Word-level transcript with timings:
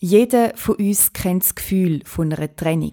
Jeder 0.00 0.52
von 0.54 0.76
uns 0.76 1.12
kennt 1.12 1.42
das 1.42 1.56
Gefühl 1.56 2.02
von 2.04 2.32
einer 2.32 2.54
Trennung. 2.54 2.92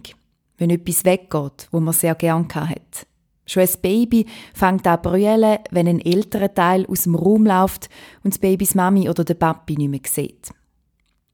Wenn 0.57 0.71
etwas 0.71 1.05
weggeht, 1.05 1.67
wo 1.69 1.79
man 1.79 1.93
sehr 1.93 2.15
gern 2.15 2.47
hat. 2.53 3.05
Schon 3.45 3.61
ein 3.61 3.69
Baby 3.83 4.25
fängt 4.55 4.87
an 4.87 5.03
zu 5.03 5.09
brüllen, 5.09 5.59
wenn 5.69 5.87
ein 5.87 5.99
älterer 5.99 6.51
Teil 6.51 6.87
aus 6.87 7.03
dem 7.03 7.13
Raum 7.13 7.45
läuft 7.45 7.89
und 8.23 8.33
das 8.33 8.39
Babys 8.39 8.73
Mami 8.73 9.07
oder 9.07 9.23
der 9.23 9.35
Papi 9.35 9.75
nicht 9.75 9.91
mehr 9.91 9.99
sieht. 10.07 10.49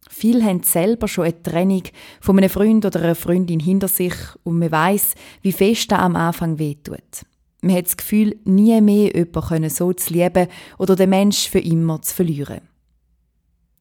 Viele 0.10 0.44
haben 0.44 0.63
selber 0.63 1.07
schon 1.07 1.23
eine 1.23 1.41
Trennung 1.41 1.83
von 2.19 2.38
einem 2.38 2.49
Freund 2.49 2.85
oder 2.85 3.01
einer 3.01 3.15
Freundin 3.15 3.61
hinter 3.61 3.88
sich 3.88 4.15
und 4.43 4.59
man 4.59 4.71
weiß, 4.71 5.15
wie 5.41 5.53
fest 5.53 5.89
das 5.93 5.99
am 5.99 6.17
Anfang 6.17 6.59
wehtut. 6.59 7.25
Man 7.61 7.77
hat 7.77 7.85
das 7.85 7.95
Gefühl, 7.95 8.38
nie 8.43 8.81
mehr 8.81 9.15
jemanden 9.15 9.69
so 9.69 9.93
zu 9.93 10.13
lieben 10.13 10.47
oder 10.77 10.97
den 10.97 11.11
Menschen 11.11 11.49
für 11.49 11.59
immer 11.59 12.01
zu 12.01 12.13
verlieren. 12.13 12.59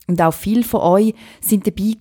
Und 0.06 0.20
auch 0.20 0.34
viele 0.34 0.64
von 0.64 0.80
euch 0.80 1.14
sind 1.40 1.66
dabei 1.66 1.94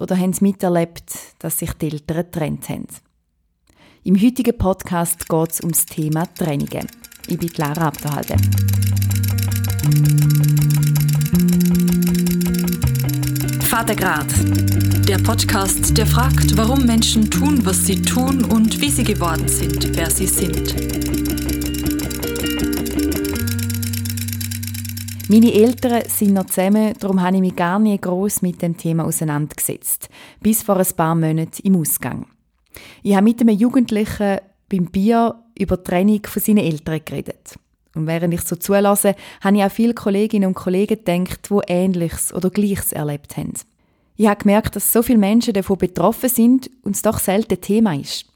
oder 0.00 0.18
haben 0.18 0.30
es 0.30 0.40
miterlebt, 0.40 1.12
dass 1.38 1.58
sich 1.58 1.72
die 1.74 1.92
Eltern 1.92 2.16
getrennt 2.24 2.68
haben. 2.68 2.86
Im 4.04 4.20
heutigen 4.20 4.58
Podcast 4.58 5.28
geht 5.28 5.52
es 5.52 5.60
um 5.60 5.70
das 5.70 5.86
Thema 5.86 6.26
Trennungen. 6.34 6.88
Ich 7.28 7.38
bin 7.38 7.50
Lara 7.56 7.86
Abderhalde. 7.86 8.36
Vatergrad, 13.60 14.26
der 15.08 15.18
Podcast, 15.18 15.96
der 15.96 16.06
fragt, 16.06 16.56
warum 16.56 16.84
Menschen 16.84 17.30
tun, 17.30 17.64
was 17.64 17.86
sie 17.86 18.02
tun 18.02 18.44
und 18.44 18.80
wie 18.80 18.90
sie 18.90 19.04
geworden 19.04 19.48
sind, 19.48 19.96
wer 19.96 20.10
sie 20.10 20.26
sind. 20.26 21.11
Meine 25.32 25.54
Eltern 25.54 26.02
sind 26.08 26.34
noch 26.34 26.44
zusammen, 26.44 26.92
darum 27.00 27.22
habe 27.22 27.36
ich 27.36 27.40
mich 27.40 27.56
gar 27.56 27.78
nicht 27.78 28.02
gross 28.02 28.42
mit 28.42 28.60
dem 28.60 28.76
Thema 28.76 29.06
auseinandergesetzt. 29.06 30.10
Bis 30.40 30.62
vor 30.62 30.76
ein 30.76 30.86
paar 30.94 31.14
Monaten 31.14 31.62
im 31.62 31.76
Ausgang. 31.76 32.26
Ich 33.02 33.14
habe 33.14 33.24
mit 33.24 33.40
einem 33.40 33.56
Jugendlichen 33.56 34.40
beim 34.68 34.90
Bier 34.90 35.36
über 35.58 35.78
die 35.78 35.84
Trennung 35.84 36.20
von 36.26 36.42
seinen 36.42 36.58
Eltern 36.58 37.00
geredet. 37.02 37.54
Und 37.94 38.06
während 38.06 38.34
ich 38.34 38.42
so 38.42 38.56
zulasse, 38.56 39.14
habe 39.40 39.56
ich 39.56 39.64
auch 39.64 39.70
viele 39.70 39.94
Kolleginnen 39.94 40.48
und 40.48 40.54
Kollegen 40.54 41.02
gedacht, 41.02 41.48
die 41.48 41.60
Ähnliches 41.66 42.34
oder 42.34 42.50
Gleiches 42.50 42.92
erlebt 42.92 43.38
haben. 43.38 43.54
Ich 44.16 44.26
habe 44.26 44.42
gemerkt, 44.42 44.76
dass 44.76 44.92
so 44.92 45.02
viele 45.02 45.18
Menschen 45.18 45.54
davon 45.54 45.78
betroffen 45.78 46.28
sind 46.28 46.70
und 46.82 46.94
es 46.94 47.00
doch 47.00 47.18
selten 47.18 47.58
Thema 47.58 47.94
ist. 47.94 48.26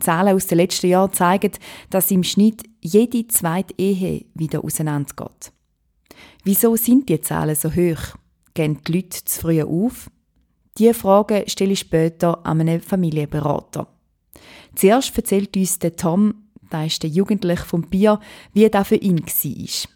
Zahlen 0.00 0.36
aus 0.36 0.48
den 0.48 0.58
letzten 0.58 0.88
Jahren 0.88 1.14
zeigen, 1.14 1.52
dass 1.88 2.10
im 2.10 2.22
Schnitt 2.22 2.62
jede 2.82 3.26
zweite 3.28 3.72
Ehe 3.78 4.26
wieder 4.34 4.62
auseinandergeht. 4.62 5.50
Wieso 6.44 6.74
sind 6.76 7.08
die 7.08 7.20
Zahlen 7.20 7.54
so 7.54 7.70
hoch? 7.70 8.16
Gehen 8.54 8.78
die 8.86 8.92
Leute 8.92 9.24
zu 9.24 9.40
früh 9.40 9.62
auf? 9.62 10.10
Diese 10.76 10.94
Frage 10.94 11.44
stelle 11.46 11.72
ich 11.72 11.80
später 11.80 12.44
an 12.44 12.60
einen 12.60 12.80
Familienberater. 12.80 13.86
Zuerst 14.74 15.16
erzählt 15.16 15.56
uns 15.56 15.78
der 15.78 15.94
Tom, 15.96 16.34
der 16.72 16.86
ist 16.86 17.02
der 17.02 17.10
Jugendliche 17.10 17.64
vom 17.64 17.82
Bier, 17.82 18.18
wie 18.54 18.68
das 18.68 18.88
für 18.88 18.96
ihn 18.96 19.20
war. 19.20 19.88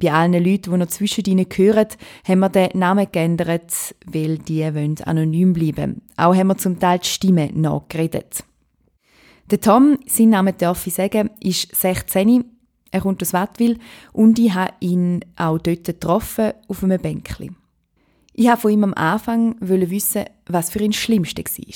Bei 0.00 0.12
allen 0.12 0.44
Leuten, 0.44 0.70
die 0.72 0.76
noch 0.78 0.86
zwischen 0.86 1.24
ihnen 1.24 1.48
gehören, 1.48 1.88
haben 2.26 2.40
wir 2.40 2.48
den 2.48 2.70
Namen 2.78 3.06
geändert, 3.10 3.72
weil 4.06 4.38
die 4.38 4.62
wollen 4.62 5.00
anonym 5.02 5.52
bleiben. 5.52 6.02
Auch 6.16 6.34
haben 6.34 6.48
wir 6.48 6.56
zum 6.56 6.78
Teil 6.78 7.00
die 7.00 7.08
Stimme 7.08 7.50
nachgeredet. 7.52 8.44
Der 9.50 9.60
Tom, 9.60 9.98
sein 10.06 10.30
Name 10.30 10.52
darf 10.52 10.86
ich 10.86 10.94
sagen, 10.94 11.30
ist 11.40 11.74
16 11.74 12.57
er 12.90 13.00
kommt 13.00 13.22
aus 13.22 13.32
Wattwil 13.32 13.78
und 14.12 14.38
ich 14.38 14.54
habe 14.54 14.72
ihn 14.80 15.20
auch 15.36 15.58
dort 15.58 15.84
getroffen, 15.84 16.52
auf 16.68 16.82
einem 16.82 17.00
Bänkchen. 17.00 17.56
Ich 18.32 18.46
wollte 18.46 18.60
von 18.60 18.70
ihm 18.70 18.84
am 18.84 18.94
Anfang 18.94 19.56
wissen, 19.60 20.24
was 20.46 20.70
für 20.70 20.80
ihn 20.80 20.92
das 20.92 21.00
Schlimmste 21.00 21.42
war. 21.42 21.74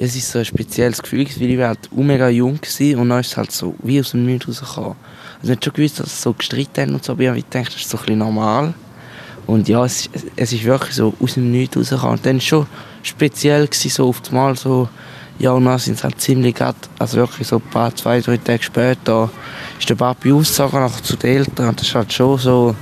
Es 0.00 0.14
ist 0.14 0.30
so 0.30 0.38
ein 0.38 0.44
spezielles 0.44 1.02
Gefühl, 1.02 1.26
weil 1.26 1.50
ich 1.50 1.58
halt 1.58 1.90
mega 1.96 2.28
jung 2.28 2.60
war 2.60 3.00
und 3.00 3.08
dann 3.08 3.20
ist 3.20 3.28
es 3.28 3.36
halt 3.36 3.50
so 3.50 3.74
wie 3.82 3.98
aus 3.98 4.12
dem 4.12 4.26
Nichts 4.26 4.46
rausgekommen. 4.46 4.96
Also 5.40 5.52
ich 5.52 5.56
habe 5.56 5.64
schon 5.64 5.72
gewusst, 5.72 6.00
dass 6.00 6.06
es 6.06 6.22
so 6.22 6.32
gestritten 6.32 6.80
haben 6.82 6.94
und 6.94 7.04
so, 7.04 7.12
aber 7.12 7.34
ich 7.34 7.44
dachte, 7.46 7.72
das 7.72 7.76
ist 7.76 7.88
so 7.88 7.96
ein 7.98 8.02
bisschen 8.02 8.18
normal. 8.18 8.74
Und 9.46 9.66
ja, 9.68 9.84
es, 9.84 10.10
es 10.36 10.52
ist 10.52 10.64
wirklich 10.64 10.94
so 10.94 11.14
aus 11.18 11.34
dem 11.34 11.50
Nichts 11.50 11.76
rausgekommen. 11.76 12.18
Und 12.18 12.26
dann 12.26 12.34
war 12.34 12.38
es 12.38 12.44
schon 12.44 12.66
speziell, 13.02 13.66
gewesen, 13.66 13.88
so 13.88 14.08
auf 14.08 14.20
einmal 14.28 14.56
so 14.56 14.88
ja, 15.38 15.52
und 15.52 15.64
dann 15.64 15.78
sind 15.78 15.94
es 15.94 16.04
halt 16.04 16.20
ziemlich 16.20 16.54
grad, 16.54 16.76
also 16.98 17.18
wirklich 17.18 17.46
so 17.46 17.56
ein 17.56 17.70
paar, 17.70 17.94
zwei, 17.94 18.20
drei 18.20 18.38
Tage 18.38 18.62
später 18.62 19.30
ist 19.78 19.88
der 19.88 19.94
Papi 19.94 20.32
ausgezogen 20.32 20.80
nachher 20.80 21.02
zu 21.02 21.16
den 21.16 21.36
Eltern 21.36 21.68
und 21.68 21.80
das 21.80 21.94
war 21.94 22.02
halt 22.02 22.12
schon 22.12 22.38
so, 22.38 22.74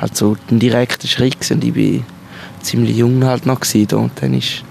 halt 0.00 0.16
so 0.16 0.36
ein 0.50 0.58
direkter 0.58 1.06
Schritt 1.06 1.38
gewesen. 1.40 1.62
ich 1.62 1.98
war 2.00 2.04
ziemlich 2.62 2.96
jung 2.96 3.24
halt 3.24 3.44
noch 3.44 3.60
gewesen, 3.60 3.98
und 3.98 4.12
dann 4.20 4.34
ist 4.34 4.64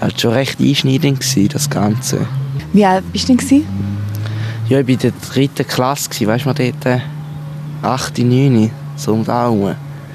halt 0.00 0.20
schon 0.20 0.32
recht 0.32 0.60
einschneidend 0.60 1.20
gewesen, 1.20 1.48
das 1.52 1.70
Ganze. 1.70 2.26
Wie 2.72 2.84
alt 2.84 3.04
bist 3.12 3.28
du 3.28 3.36
denn? 3.36 3.64
Ja, 4.68 4.80
ich 4.80 4.86
war 4.86 4.92
in 4.92 4.98
der 4.98 5.12
dritten 5.32 5.66
Klasse, 5.66 6.10
gewesen, 6.10 6.26
weißt 6.26 6.46
du, 6.46 6.72
dort 6.82 7.02
8, 7.82 8.18
9, 8.18 8.70
so 8.96 9.12
um 9.12 9.24
da 9.24 9.42
herum. 9.42 9.74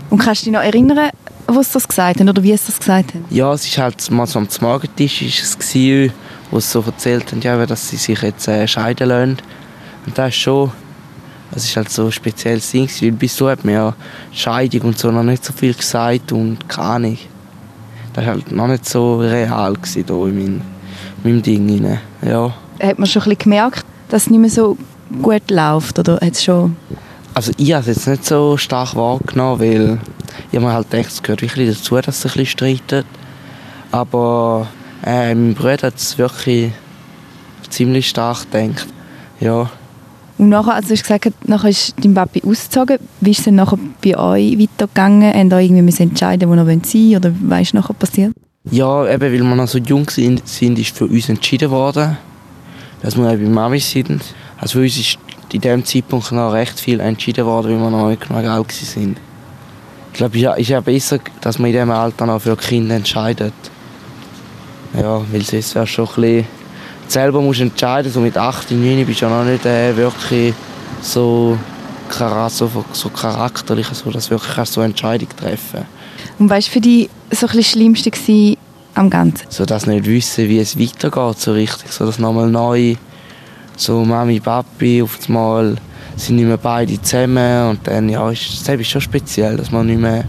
Und 0.10 0.18
kannst 0.18 0.42
du 0.42 0.46
dich 0.46 0.54
noch 0.54 0.62
erinnern, 0.62 1.10
was 1.48 1.72
das 1.72 1.88
gesagt 1.88 2.20
haben 2.20 2.30
oder 2.30 2.44
wie 2.44 2.52
es 2.52 2.66
das 2.66 2.80
gesagt 2.80 3.14
haben? 3.14 3.26
Ja, 3.30 3.54
es 3.54 3.66
ist 3.66 3.78
halt 3.78 4.10
mal 4.12 4.28
so 4.28 4.40
am 4.40 4.48
Magentisch 4.62 5.22
ist 5.22 5.44
es 5.44 5.58
gewesen, 5.58 6.14
wo 6.52 6.60
sie 6.60 6.68
so 6.68 6.84
erzählt 6.86 7.32
haben, 7.32 7.42
ja, 7.42 7.66
dass 7.66 7.90
sie 7.90 7.98
sich 7.98 8.22
jetzt 8.22 8.48
äh, 8.48 8.68
scheiden 8.68 9.10
lassen. 9.10 9.38
Und 10.06 10.18
das 10.18 10.30
ist 10.30 10.36
schon, 10.36 10.72
das 11.52 11.66
ist 11.66 11.76
halt 11.76 11.90
so 11.90 12.06
ein 12.06 12.12
spezielles 12.12 12.70
Ding, 12.72 12.90
weil 13.02 13.12
bis 13.12 13.36
so 13.36 13.50
hat 13.50 13.64
man 13.64 13.74
ja 13.74 13.96
Scheidung 14.32 14.82
und 14.82 15.00
so 15.00 15.12
noch 15.12 15.24
nicht 15.24 15.44
so 15.44 15.54
viel 15.54 15.74
gesagt 15.74 16.32
und 16.32 16.68
keine 16.68 16.88
Ahnung. 16.88 17.18
Das 18.14 18.26
war 18.26 18.34
halt 18.34 18.52
noch 18.52 18.68
nicht 18.68 18.88
so 18.88 19.18
real 19.18 19.74
gewesen, 19.74 20.06
hier 20.08 20.26
in 20.28 20.38
meinem, 20.38 20.62
meinem 21.24 21.42
Ding. 21.42 21.86
Rein. 21.86 22.00
Ja. 22.26 22.54
Hat 22.82 23.00
man 23.00 23.08
schon 23.08 23.22
ein 23.24 23.30
bisschen 23.30 23.40
gemerkt, 23.40 23.86
dass 24.10 24.24
es 24.24 24.30
nicht 24.30 24.40
mehr 24.40 24.50
so 24.50 24.78
gut 25.22 25.50
läuft 25.50 26.00
oder 26.00 26.20
hat 26.22 26.38
schon... 26.38 26.76
Also 27.34 27.52
ich 27.58 27.74
habe 27.74 27.82
es 27.82 27.88
jetzt 27.88 28.08
nicht 28.08 28.26
so 28.26 28.58
stark 28.58 28.96
wahrgenommen, 28.96 29.60
weil 29.60 30.00
ich 30.52 30.58
habe 30.58 30.66
mir 30.68 30.74
halt 30.74 30.92
gedacht, 30.92 31.10
es 31.10 31.24
gehört 31.24 31.42
wirklich 31.42 31.76
dazu, 31.76 32.00
dass 32.00 32.22
sie 32.22 32.28
ein 32.28 32.34
bisschen 32.34 32.46
streiten. 32.46 33.06
Aber 33.92 34.68
äh, 35.06 35.34
mein 35.34 35.56
Bruder 35.56 35.88
hat 35.88 35.96
es 35.96 36.18
wirklich 36.18 36.72
ziemlich 37.70 38.10
stark 38.10 38.52
gedacht. 38.52 38.88
Ja. 39.40 39.70
Und 40.38 40.50
nachher, 40.50 40.76
also 40.76 40.90
du 40.90 40.94
hast 40.94 41.04
gesagt, 41.04 41.48
nachher 41.48 41.70
ist 41.70 41.96
dein 42.02 42.14
Papi 42.14 42.42
ausgezogen. 42.46 42.98
Wie 43.22 43.32
ist 43.32 43.40
es 43.40 43.46
dann 43.46 43.56
nachher 43.56 43.80
bei 44.04 44.18
euch 44.18 44.60
weitergegangen? 44.60 45.34
Habt 45.34 45.52
ihr 45.52 45.60
irgendwie 45.60 46.04
entscheiden, 46.04 46.50
wo 46.50 46.54
ihr 46.54 46.66
sein 46.66 46.82
wollt? 46.84 47.16
Oder 47.18 47.36
was 47.42 47.62
ist 47.62 47.74
nachher 47.74 47.94
passiert? 47.94 48.34
Ja, 48.72 49.08
eben 49.08 49.22
weil 49.22 49.44
wir 49.44 49.56
noch 49.56 49.68
so 49.68 49.78
jung 49.78 50.10
sind, 50.10 50.48
sind 50.48 50.80
ist 50.80 50.96
für 50.96 51.06
uns 51.06 51.30
entschieden 51.30 51.70
worden, 51.70 52.18
dass 53.02 53.18
wir 53.18 53.26
bei 53.26 53.38
Mami 53.38 53.80
sind. 53.80 54.24
Also 54.58 54.80
für 54.80 54.84
uns 54.84 54.98
ist 54.98 55.18
in 55.54 55.62
diesem 55.62 55.86
Zeitpunkt 55.86 56.32
noch 56.32 56.52
recht 56.52 56.80
viel 56.80 57.00
entschieden 57.00 57.46
worden, 57.46 57.72
weil 57.72 57.80
wir 57.80 57.90
noch 57.90 58.10
nicht 58.10 58.28
genug 58.28 58.46
alt 58.46 58.96
waren. 58.96 59.16
Ich 60.12 60.18
glaube, 60.18 60.38
es 60.38 60.60
ist 60.60 60.70
ja 60.70 60.80
besser, 60.80 61.20
dass 61.42 61.60
man 61.60 61.68
in 61.68 61.74
diesem 61.74 61.92
Alter 61.92 62.26
noch 62.26 62.42
für 62.42 62.56
Kinder 62.56 62.96
entscheidet. 62.96 63.54
Ja, 64.96 65.22
weil 65.32 65.42
sonst 65.42 65.76
wäre 65.76 65.88
schon 65.88 66.08
ein 66.08 66.16
bisschen... 66.16 66.64
Selber 67.08 67.42
musst 67.42 67.60
du 67.60 67.64
entscheiden, 67.64 68.12
so 68.12 68.20
mit 68.20 68.38
8, 68.38 68.72
9 68.72 69.06
bist 69.06 69.22
du 69.22 69.26
ja 69.26 69.38
noch 69.38 69.44
nicht 69.44 69.66
äh, 69.66 69.96
wirklich 69.96 70.54
so, 71.02 71.58
so, 72.10 72.86
so 72.94 73.10
charakterlich, 73.10 73.88
so, 73.88 74.10
dass 74.12 74.26
du 74.26 74.32
wirklich 74.32 74.70
so 74.70 74.82
Entscheidungen 74.82 75.36
treffen 75.36 75.86
Und 76.40 76.50
was 76.50 76.68
war 76.68 76.74
für 76.74 76.82
dich 76.82 77.10
so 77.32 77.48
das 77.48 77.66
Schlimmste 77.66 78.12
am 78.96 79.10
Ganzen? 79.10 79.46
So, 79.50 79.66
dass 79.66 79.86
nicht 79.86 80.06
wissen, 80.06 80.48
wie 80.48 80.60
es 80.60 80.80
weitergeht, 80.80 81.40
so 81.40 81.54
richtig. 81.54 81.92
So, 81.92 82.06
dass 82.06 82.20
nochmal 82.20 82.50
neu, 82.50 82.96
so 83.76 84.04
Mami, 84.04 84.40
Papi, 84.40 85.02
auf 85.02 85.20
einmal 85.28 85.76
sind 86.16 86.36
nicht 86.36 86.46
mehr 86.46 86.58
beide 86.58 87.02
zusammen 87.02 87.70
und 87.70 87.88
dann 87.88 88.10
ja, 88.10 88.30
ist 88.30 88.68
es 88.68 88.88
schon 88.88 89.02
speziell, 89.02 89.58
dass 89.58 89.72
man 89.72 89.88
nicht 89.88 90.00
mehr, 90.00 90.24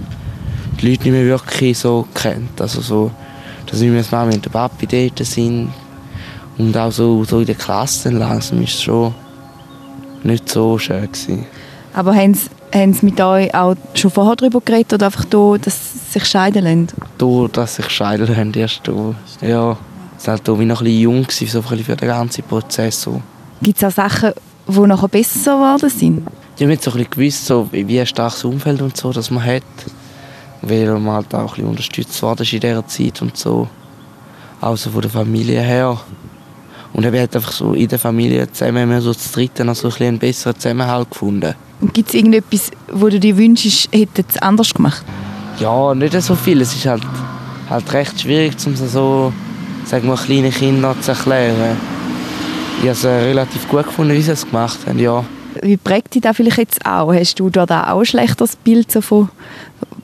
die 0.80 0.90
Leute 0.90 1.04
nicht 1.04 1.12
mehr 1.12 1.26
wirklich 1.26 1.78
so 1.78 2.06
kennt. 2.14 2.60
Also 2.60 2.80
so, 2.80 3.10
dass 3.66 3.80
nicht 3.80 3.90
mehr 3.90 4.02
das 4.02 4.10
Mami 4.10 4.34
und 4.34 4.44
der 4.44 4.50
Papi 4.50 4.86
dort 4.86 5.26
sind 5.26 5.72
und 6.58 6.76
auch 6.76 6.92
so, 6.92 7.24
so 7.24 7.40
in 7.40 7.46
der 7.46 7.54
Klasse 7.54 8.10
langsam 8.10 8.62
ist 8.62 8.74
es 8.74 8.82
schon 8.82 9.14
nicht 10.22 10.48
so 10.48 10.78
schön 10.78 11.02
gewesen. 11.02 11.46
Aber 11.92 12.14
haben 12.14 12.34
sie, 12.34 12.48
haben 12.72 12.92
sie 12.92 13.06
mit 13.06 13.20
euch 13.20 13.54
auch 13.54 13.76
schon 13.94 14.10
vorher 14.10 14.36
darüber 14.36 14.60
geredet 14.60 14.94
oder 14.94 15.06
einfach 15.06 15.24
da, 15.24 15.56
dass 15.60 15.92
sie 15.92 16.18
sich 16.18 16.24
scheiden 16.24 16.64
lassen? 16.64 16.88
Da, 17.18 17.46
dass 17.52 17.76
sie 17.76 17.82
sich 17.82 17.90
scheiden 17.90 18.26
lassen, 18.26 18.54
erst 18.54 18.80
da. 18.84 19.14
Ja, 19.40 19.76
es 20.18 20.26
war 20.26 20.34
halt 20.34 20.48
da 20.48 20.58
wie 20.58 20.64
noch 20.64 20.80
ein 20.80 20.84
bisschen 20.84 21.00
jung 21.00 21.22
gewesen, 21.22 21.48
so 21.48 21.62
für 21.62 21.76
den 21.76 21.96
ganzen 21.96 22.42
Prozess. 22.44 23.02
So. 23.02 23.20
Gibt 23.62 23.78
es 23.78 23.84
auch 23.84 23.90
Sachen, 23.90 24.32
die 24.66 24.80
nachher 24.80 25.08
besser 25.08 25.56
geworden 25.56 25.90
sind? 25.90 26.26
Ich 26.56 26.62
habe 26.62 26.76
so 26.80 26.90
ein 26.90 26.98
bisschen 26.98 27.10
gewusst, 27.10 27.46
so, 27.46 27.68
wie 27.72 28.00
ein 28.00 28.06
starkes 28.06 28.44
Umfeld 28.44 28.80
und 28.80 28.96
so, 28.96 29.12
das 29.12 29.30
man 29.30 29.44
hat. 29.44 29.62
Weil 30.62 30.86
man 30.98 31.14
halt 31.14 31.34
auch 31.34 31.40
ein 31.40 31.46
bisschen 31.46 31.66
unterstützt 31.66 32.22
worden 32.22 32.46
in 32.50 32.60
dieser 32.60 32.86
Zeit 32.86 33.20
und 33.22 33.36
so. 33.36 33.68
Auch 34.60 34.76
so 34.76 34.90
von 34.90 35.02
der 35.02 35.10
Familie 35.10 35.60
her. 35.60 35.98
Und 36.92 37.02
ich 37.02 37.06
habe 37.06 37.20
einfach 37.20 37.50
so 37.50 37.74
in 37.74 37.88
der 37.88 37.98
Familie 37.98 38.50
zusammen, 38.52 38.88
wir 38.88 39.00
so 39.00 39.12
zu 39.12 39.32
dritten, 39.32 39.68
also 39.68 39.88
ein 39.88 40.06
einen 40.06 40.18
besseren 40.18 40.54
Zusammenhalt 40.54 41.10
gefunden. 41.10 41.54
Gibt 41.92 42.08
es 42.08 42.14
irgendetwas, 42.14 42.70
wo 42.92 43.08
du 43.08 43.18
dir 43.18 43.36
wünschst, 43.36 43.88
hätte 43.92 44.24
es 44.28 44.40
anders 44.40 44.72
gemacht? 44.72 45.04
Ja, 45.58 45.94
nicht 45.94 46.20
so 46.22 46.36
viel. 46.36 46.60
Es 46.60 46.74
ist 46.74 46.86
halt, 46.86 47.02
halt 47.68 47.92
recht 47.92 48.20
schwierig, 48.20 48.54
um 48.64 48.76
so 48.76 49.32
sagen 49.84 50.08
wir, 50.08 50.16
kleinen 50.16 50.52
Kindern 50.52 51.00
zu 51.02 51.10
erklären. 51.10 51.76
Ich 52.84 52.90
habe 52.90 52.98
es 52.98 53.04
relativ 53.06 53.66
gut 53.66 53.86
gefunden, 53.86 54.12
wie 54.12 54.20
sie 54.20 54.32
es 54.32 54.44
gemacht 54.44 54.78
haben, 54.86 54.98
ja. 54.98 55.24
Wie 55.62 55.78
prägt 55.78 56.14
dich 56.14 56.20
das 56.20 56.36
vielleicht 56.36 56.58
jetzt 56.58 56.84
auch? 56.84 57.14
Hast 57.14 57.40
du 57.40 57.48
da 57.48 57.64
auch 57.90 58.00
ein 58.00 58.04
schlechteres 58.04 58.56
Bild 58.56 58.92
so 58.92 59.00
von 59.00 59.30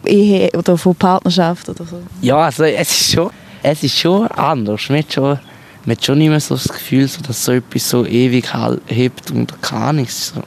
Ehe 0.07 0.49
oder 0.57 0.79
von 0.79 0.95
Partnerschaft 0.95 1.69
oder 1.69 1.85
so? 1.85 2.01
Ja, 2.23 2.39
also 2.39 2.65
es 2.65 2.91
ist 2.91 3.13
schon, 3.13 3.31
es 3.63 3.83
ist 3.83 3.99
schon 3.99 4.27
anders. 4.29 4.89
Man 4.89 5.01
hat 5.01 5.13
schon, 5.13 5.39
man 5.85 5.95
hat 5.95 6.03
schon 6.03 6.17
nicht 6.17 6.31
mehr 6.31 6.41
so 6.41 6.55
das 6.55 6.69
Gefühl, 6.69 7.07
so, 7.07 7.21
dass 7.21 7.45
so 7.45 7.53
etwas 7.53 7.91
so 7.91 8.07
ewig 8.07 8.49
hebt 8.87 9.31
und 9.31 9.61
kann 9.61 9.97
nichts. 9.97 10.33
So, 10.35 10.43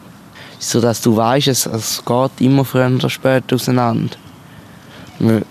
so 0.57 0.81
dass 0.81 1.01
du 1.01 1.15
weißt, 1.15 1.49
es, 1.49 1.67
es 1.67 2.03
geht 2.03 2.31
immer 2.39 2.65
früher 2.65 2.87
oder 2.91 3.11
später 3.11 3.53
auseinander. 3.53 4.15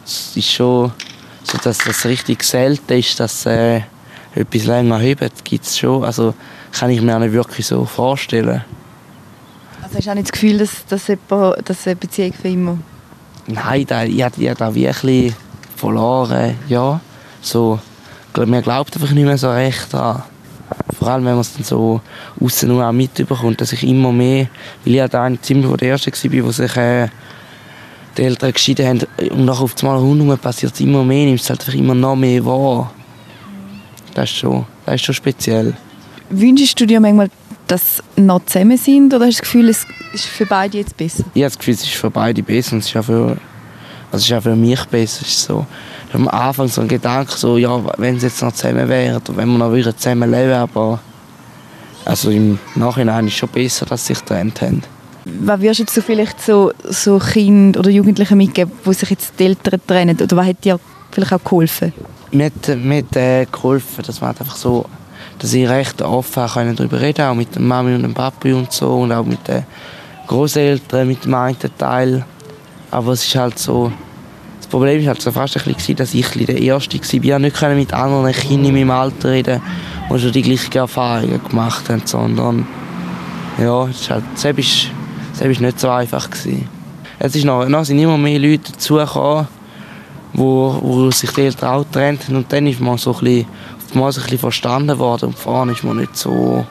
Es 0.04 0.36
ist 0.36 0.50
schon 0.50 0.90
so, 1.44 1.58
dass 1.62 1.78
das 1.78 2.04
richtig 2.06 2.42
selten 2.42 2.94
ist, 2.94 3.20
dass 3.20 3.46
äh, 3.46 3.82
etwas 4.34 4.64
länger 4.64 4.98
hebt, 4.98 5.44
gibt 5.44 5.64
es 5.64 5.78
schon. 5.78 6.02
Also 6.02 6.34
kann 6.72 6.90
ich 6.90 7.00
mir 7.00 7.14
auch 7.14 7.20
nicht 7.20 7.32
wirklich 7.32 7.66
so 7.66 7.84
vorstellen. 7.84 8.64
Also 9.82 9.96
hast 9.96 10.06
du 10.06 10.10
auch 10.10 10.14
nicht 10.14 10.28
das 10.28 10.32
Gefühl, 10.32 10.58
dass, 10.58 10.86
dass, 10.86 11.06
jemand, 11.08 11.68
dass 11.68 11.86
eine 11.86 11.96
Beziehung 11.96 12.32
für 12.32 12.48
immer... 12.48 12.78
Nein, 13.46 13.84
da, 13.86 14.04
ich 14.04 14.22
habe 14.22 14.54
da 14.54 14.74
wirklich 14.74 15.34
verloren, 15.76 16.56
ja. 16.68 17.00
So, 17.40 17.80
man 18.36 18.62
glaubt 18.62 18.94
einfach 18.94 19.10
nicht 19.10 19.24
mehr 19.24 19.38
so 19.38 19.50
recht 19.50 19.92
daran. 19.92 20.22
Vor 20.98 21.08
allem, 21.08 21.24
wenn 21.24 21.32
man 21.32 21.40
es 21.40 21.52
dann 21.54 21.64
so 21.64 22.00
außen 22.40 22.68
nur 22.68 22.86
auch 22.86 22.92
mitbekommt, 22.92 23.60
dass 23.60 23.72
ich 23.72 23.82
immer 23.82 24.12
mehr, 24.12 24.46
weil 24.84 24.92
ich 24.92 24.98
ja 24.98 25.08
da 25.08 25.28
ziemlich 25.42 25.70
der 25.76 25.88
Erste 25.88 26.12
war, 26.12 26.42
der 26.42 26.52
sich 26.52 26.76
äh, 26.76 27.08
die 28.16 28.22
Eltern 28.22 28.52
geschieden 28.52 28.86
haben 28.86 29.30
und 29.30 29.44
nachher 29.44 29.62
auf 29.64 29.74
einmal 29.82 29.98
rundherum 29.98 30.38
passiert 30.38 30.74
es 30.74 30.80
immer 30.80 31.02
mehr, 31.04 31.26
nimmst 31.26 31.44
es 31.44 31.50
halt 31.50 31.60
einfach 31.60 31.74
immer 31.74 31.94
noch 31.94 32.16
mehr 32.16 32.44
wahr. 32.44 32.92
Das 34.14 34.30
ist 34.30 34.36
schon, 34.36 34.66
das 34.86 34.96
ist 34.96 35.04
schon 35.04 35.14
speziell. 35.14 35.74
Wünschst 36.30 36.80
du 36.80 36.86
dir 36.86 37.00
manchmal, 37.00 37.30
dass 37.66 38.02
sie 38.16 38.22
noch 38.22 38.44
zusammen 38.44 38.76
sind 38.76 39.14
oder 39.14 39.26
hast 39.26 39.38
du 39.38 39.42
das 39.42 39.50
Gefühl, 39.50 39.68
es 39.68 39.86
ist 40.12 40.26
für 40.26 40.46
beide 40.46 40.78
jetzt 40.78 40.96
besser? 40.96 41.24
Ich 41.34 41.42
habe 41.42 41.50
das 41.50 41.58
Gefühl, 41.58 41.74
es 41.74 41.82
ist 41.82 41.94
für 41.94 42.10
beide 42.10 42.42
besser 42.42 42.74
und 42.74 42.78
es 42.80 42.86
ist 42.86 42.96
auch 42.96 43.04
für, 43.04 43.36
also 44.10 44.16
es 44.16 44.24
ist 44.24 44.32
auch 44.32 44.42
für 44.42 44.56
mich 44.56 44.84
besser. 44.86 45.22
Es 45.22 45.28
ist 45.28 45.42
so, 45.44 45.66
am 46.12 46.28
Anfang 46.28 46.68
so 46.68 46.82
ein 46.82 46.88
Gedanke, 46.88 47.32
so, 47.36 47.56
ja, 47.56 47.80
wenn 47.98 48.18
sie 48.18 48.26
jetzt 48.26 48.42
noch 48.42 48.52
zusammen 48.52 48.88
wären 48.88 49.16
oder 49.16 49.36
wenn 49.36 49.48
wir 49.48 49.58
noch 49.58 49.72
wieder 49.72 49.96
zusammen 49.96 50.30
leben, 50.30 50.52
aber 50.52 51.00
also 52.04 52.30
im 52.30 52.58
Nachhinein 52.74 53.26
ist 53.26 53.34
es 53.34 53.38
schon 53.38 53.48
besser, 53.48 53.86
dass 53.86 54.06
sie 54.06 54.14
sich 54.14 54.24
getrennt 54.24 54.60
haben. 54.60 54.82
Was 55.24 55.60
würdest 55.60 55.78
du 55.78 55.82
jetzt 55.84 55.94
so 55.94 56.02
vielleicht 56.02 56.40
so, 56.42 56.72
so 56.82 57.18
Kindern 57.18 57.80
oder 57.80 57.90
Jugendlichen 57.90 58.36
mitgeben, 58.36 58.72
die 58.84 58.92
sich 58.92 59.10
jetzt 59.10 59.34
die 59.38 59.44
Eltern 59.44 59.80
trennen? 59.86 60.20
Oder 60.20 60.36
was 60.36 60.46
hat 60.46 60.64
dir 60.64 60.80
vielleicht 61.12 61.32
auch 61.32 61.44
geholfen? 61.44 61.92
Mir 62.32 62.46
hat, 62.46 62.76
mir 62.76 62.98
hat 62.98 63.16
äh, 63.16 63.46
geholfen, 63.46 64.02
dass 64.04 64.20
man 64.20 64.30
einfach 64.30 64.56
so, 64.56 64.84
dass 65.42 65.52
ich 65.54 65.68
recht 65.68 66.00
offen 66.00 66.46
können 66.46 66.76
darüber 66.76 67.00
reden 67.00 67.26
auch 67.26 67.34
mit 67.34 67.52
der 67.54 67.62
Mami 67.62 67.96
und 67.96 68.02
dem 68.02 68.14
Papi 68.14 68.52
und 68.52 68.72
so 68.72 69.00
und 69.00 69.10
auch 69.10 69.24
mit 69.24 69.46
den 69.48 69.64
Großeltern, 70.28 71.08
mit 71.08 71.24
dem 71.24 71.34
einen 71.34 71.56
Teil. 71.76 72.24
Aber 72.92 73.12
es 73.12 73.26
ist 73.26 73.34
halt 73.34 73.58
so, 73.58 73.90
das 74.58 74.68
Problem 74.68 75.00
war 75.00 75.08
halt 75.08 75.20
so 75.20 75.32
fast 75.32 75.56
ein 75.56 75.74
bisschen, 75.74 75.96
dass 75.96 76.14
ich 76.14 76.28
der 76.30 76.60
Erste 76.60 76.96
war. 76.96 77.40
Ich 77.40 77.54
konnte 77.54 77.74
nicht 77.74 77.90
mit 77.90 77.92
anderen 77.92 78.32
Kindern 78.32 78.76
in 78.76 78.86
meinem 78.86 78.90
Alter 78.92 79.30
reden, 79.30 79.60
die 80.08 80.18
schon 80.20 80.30
die 80.30 80.42
gleichen 80.42 80.76
Erfahrungen 80.76 81.40
gemacht 81.42 81.90
haben, 81.90 82.02
sondern 82.04 82.64
ja, 83.58 83.84
es 83.88 84.02
ist 84.02 84.10
halt, 84.10 84.24
selbst 84.34 84.90
war 85.40 85.48
nicht 85.48 85.80
so 85.80 85.90
einfach. 85.90 86.30
Gewesen. 86.30 86.68
Es 87.18 87.34
ist 87.34 87.44
noch, 87.44 87.66
noch 87.68 87.84
sind 87.84 87.98
immer 87.98 88.16
mehr 88.16 88.38
Leute 88.38 88.70
dazugekommen, 88.70 89.48
wo, 90.34 90.78
wo 90.80 91.10
sich 91.10 91.30
die 91.32 91.42
Eltern 91.42 91.70
auch 91.70 91.84
getrennt. 91.84 92.28
Und 92.28 92.52
dann 92.52 92.68
ist 92.68 92.80
man 92.80 92.96
so 92.96 93.12
ein 93.12 93.20
bisschen, 93.20 93.46
mal 93.94 94.12
so 94.12 94.20
ein 94.20 94.24
bisschen 94.24 94.38
verstanden 94.38 94.98
worden. 94.98 95.26
Und 95.26 95.38
vorne 95.38 95.72
ist 95.72 95.84
man 95.84 95.98
nicht 95.98 96.16
so 96.16 96.66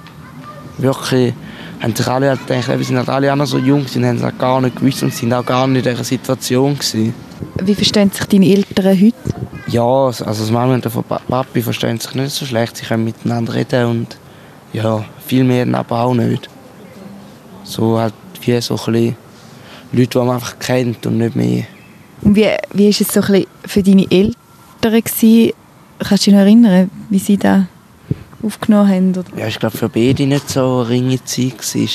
wirklich 0.78 1.34
haben 1.82 1.96
sich 1.96 2.08
alle 2.08 2.30
halt 2.30 2.46
gedacht, 2.46 2.68
wir 2.68 2.86
sind 2.86 2.98
halt 2.98 3.10
alle 3.10 3.34
auch 3.34 3.46
so 3.46 3.58
jung, 3.58 3.88
sind 3.88 4.06
haben 4.06 4.18
es 4.18 4.24
halt 4.24 4.38
gar 4.38 4.62
nicht 4.62 4.76
gewusst 4.76 5.02
und 5.02 5.14
sind 5.14 5.34
auch 5.34 5.46
gar 5.46 5.68
nicht 5.68 5.86
in 5.86 5.92
dieser 5.92 6.04
Situation 6.04 6.76
gewesen. 6.76 7.14
Wie 7.60 7.74
verstehen 7.74 8.12
sich 8.12 8.26
deine 8.26 8.46
Eltern 8.48 9.02
heute? 9.02 9.36
Ja, 9.68 10.06
also 10.06 10.26
das 10.26 10.52
Mama 10.52 10.76
und 10.76 10.86
der 10.86 10.92
Papi 10.92 11.62
verstehen 11.62 12.00
sich 12.00 12.14
nicht 12.14 12.32
so 12.32 12.46
schlecht, 12.46 12.78
sie 12.78 12.86
können 12.86 13.04
miteinander 13.04 13.56
reden 13.56 13.86
und 13.86 14.18
ja, 14.74 15.04
viel 15.26 15.44
mehr 15.44 15.68
aber 15.74 16.02
auch 16.02 16.14
nicht. 16.14 16.50
So 17.64 17.98
halt 17.98 18.14
wie 18.42 18.60
so 18.62 18.76
ein 18.76 18.94
bisschen 18.94 19.16
Leute, 19.92 20.10
die 20.10 20.18
man 20.20 20.36
einfach 20.36 20.60
kennt 20.60 21.06
und 21.08 21.18
nicht 21.18 21.36
mehr. 21.36 21.64
Wie, 22.22 22.48
wie 22.74 22.90
es 22.90 23.00
so 23.00 23.22
ein 23.22 23.46
für 23.66 23.82
deine 23.82 24.10
Eltern? 24.12 24.36
Gewesen? 24.82 25.54
Kannst 26.04 26.26
du 26.26 26.32
dich 26.32 26.34
noch 26.34 26.42
erinnern, 26.42 26.90
wie 27.10 27.20
sie 27.20 27.38
da 27.38 27.68
aufgenommen 28.44 28.90
haben? 28.90 29.10
Oder? 29.12 29.38
Ja, 29.38 29.48
ich 29.48 29.60
glaube, 29.60 29.78
für 29.78 29.88
beide 29.88 30.26
nicht 30.26 30.50
so 30.50 30.80
eine 30.80 30.90
ringe 30.90 31.24
Zeit 31.24 31.76
war. 31.76 31.88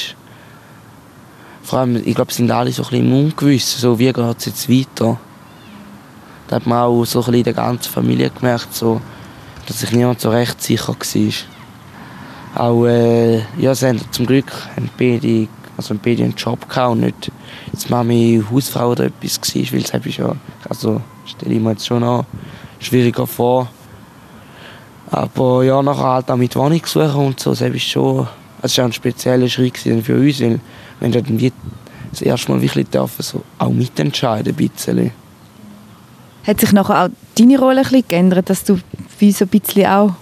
Vor 1.64 1.78
allem, 1.80 1.96
ich 1.96 2.14
glaube, 2.14 2.32
sind 2.32 2.50
alle 2.50 2.70
so 2.70 2.84
ein 2.84 2.90
bisschen 2.90 3.50
im 3.50 3.58
so 3.58 3.98
wie 3.98 4.12
geht 4.12 4.38
es 4.38 4.46
jetzt 4.46 4.70
weiter. 4.70 5.18
Da 6.46 6.56
hat 6.56 6.66
man 6.66 6.78
auch 6.78 7.04
so 7.04 7.18
ein 7.18 7.24
bisschen 7.24 7.34
in 7.34 7.44
der 7.44 7.52
ganzen 7.54 7.92
Familie 7.92 8.30
gemerkt, 8.30 8.72
so, 8.72 9.00
dass 9.66 9.80
sich 9.80 9.90
niemand 9.90 10.20
so 10.20 10.30
recht 10.30 10.62
sicher 10.62 10.94
war. 10.94 12.68
Auch, 12.68 12.86
äh, 12.86 13.38
ja, 13.58 13.74
sie 13.74 13.88
haben 13.88 14.00
zum 14.12 14.26
Glück 14.26 14.52
haben 14.76 14.88
beide 14.96 15.48
also 15.76 15.94
bisschen 15.94 16.24
einen 16.24 16.34
Job 16.36 16.68
gehabt 16.68 16.92
und 16.92 17.00
nicht 17.00 17.32
jetzt 17.72 17.90
Mami 17.90 18.42
Hausfrau 18.50 18.92
oder 18.92 19.06
etwas 19.06 19.40
war, 19.40 19.72
weil 19.72 19.82
das 19.82 20.06
ist 20.06 20.16
ja, 20.16 20.36
also 20.68 21.00
stelle 21.26 21.54
ich 21.54 21.60
mir 21.60 21.72
jetzt 21.72 21.86
schon 21.86 22.00
noch 22.00 22.24
schwieriger 22.78 23.26
vor. 23.26 23.68
Aber 25.10 25.62
ja, 25.64 25.82
nachher 25.82 26.04
halt 26.04 26.30
auch 26.30 26.36
mit 26.36 26.56
Wohnung 26.56 26.82
suchen 26.84 27.26
und 27.26 27.40
so, 27.40 27.50
das 27.50 27.60
ist 27.60 27.82
schon, 27.82 28.26
das 28.62 28.76
war 28.78 28.86
ein 28.86 28.92
spezieller 28.92 29.48
Schritt 29.48 29.78
für 29.78 30.16
uns, 30.16 30.40
weil 30.40 30.60
wir 31.00 31.22
dann 31.22 31.40
wie 31.40 31.52
das 32.10 32.22
erste 32.22 32.52
Mal 32.52 32.62
wirklich 32.62 32.88
dürfen, 32.88 33.22
so 33.22 33.42
auch 33.58 33.70
mitentscheiden 33.70 34.52
ein 34.52 34.56
bisschen. 34.56 35.12
Hat 36.46 36.60
sich 36.60 36.72
nachher 36.72 37.04
auch 37.04 37.08
deine 37.38 37.58
Rolle 37.58 37.78
ein 37.78 37.82
bisschen 37.82 38.08
geändert, 38.08 38.50
dass 38.50 38.64
du 38.64 38.78
wie 39.18 39.32
so 39.32 39.44
ein 39.44 39.48
bisschen 39.48 39.86
auch 39.86 40.12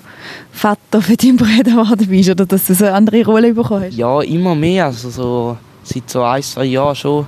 Vater 0.50 1.02
für 1.02 1.16
deinen 1.16 1.36
Bruder 1.36 1.62
geworden 1.62 2.06
bist 2.08 2.30
oder 2.30 2.46
dass 2.46 2.66
du 2.66 2.74
so 2.74 2.84
eine 2.86 2.94
andere 2.94 3.24
Rolle 3.24 3.52
bekommen 3.54 3.84
hast? 3.84 3.94
Ja, 3.94 4.20
immer 4.22 4.54
mehr. 4.54 4.86
Also 4.86 5.10
so, 5.10 5.58
seit 5.82 6.08
so 6.08 6.22
ein, 6.22 6.42
zwei 6.42 6.64
Jahren 6.64 6.96
schon 6.96 7.26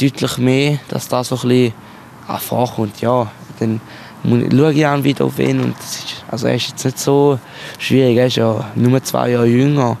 deutlich 0.00 0.38
mehr, 0.38 0.78
dass 0.88 1.08
das 1.08 1.28
so 1.28 1.36
ein 1.36 1.48
bisschen 1.48 1.72
vorkommt. 2.38 3.00
Ja, 3.00 3.30
dann 3.58 3.80
schaue 4.24 4.72
ich 4.72 4.86
an 4.86 5.04
wieder 5.04 5.24
auf 5.24 5.38
ihn 5.38 5.60
und 5.60 5.78
ist, 5.78 6.24
also 6.30 6.46
er 6.46 6.54
ist 6.54 6.68
jetzt 6.68 6.84
nicht 6.84 6.98
so 6.98 7.38
schwierig, 7.78 8.16
er 8.16 8.26
ist 8.26 8.36
ja 8.36 8.70
nur 8.74 9.02
zwei 9.02 9.30
Jahre 9.30 9.46
jünger. 9.46 9.96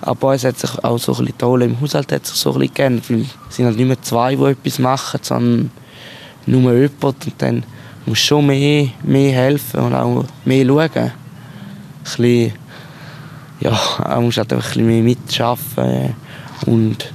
Aber 0.00 0.34
es 0.34 0.44
hat 0.44 0.58
sich 0.58 0.84
auch 0.84 0.98
so 0.98 1.12
ein 1.12 1.18
bisschen 1.18 1.38
toll 1.38 1.62
im 1.62 1.80
Haushalt 1.80 2.10
hat 2.10 2.26
sich 2.26 2.36
so 2.36 2.52
ein 2.52 2.58
bisschen 2.58 2.74
geändert, 2.74 3.10
weil 3.10 3.24
es 3.48 3.56
sind 3.56 3.66
halt 3.66 3.76
nicht 3.76 3.86
mehr 3.86 4.02
zwei, 4.02 4.34
die 4.34 4.44
etwas 4.44 4.78
machen, 4.80 5.20
sondern 5.22 5.70
nur 6.46 6.72
jemand. 6.72 7.02
Und 7.02 7.34
dann 7.38 7.62
muss 8.04 8.18
schon 8.18 8.46
mehr, 8.46 8.88
mehr 9.04 9.32
helfen 9.32 9.80
und 9.80 9.94
auch 9.94 10.24
mehr 10.44 10.66
schauen. 10.66 11.12
Bisschen, 12.02 12.52
ja, 13.60 13.78
er 14.04 14.20
muss 14.20 14.36
halt 14.36 14.52
ein 14.52 14.58
bisschen 14.58 14.86
mehr 14.86 15.02
mitarbeiten. 15.02 16.16
Und 16.66 17.12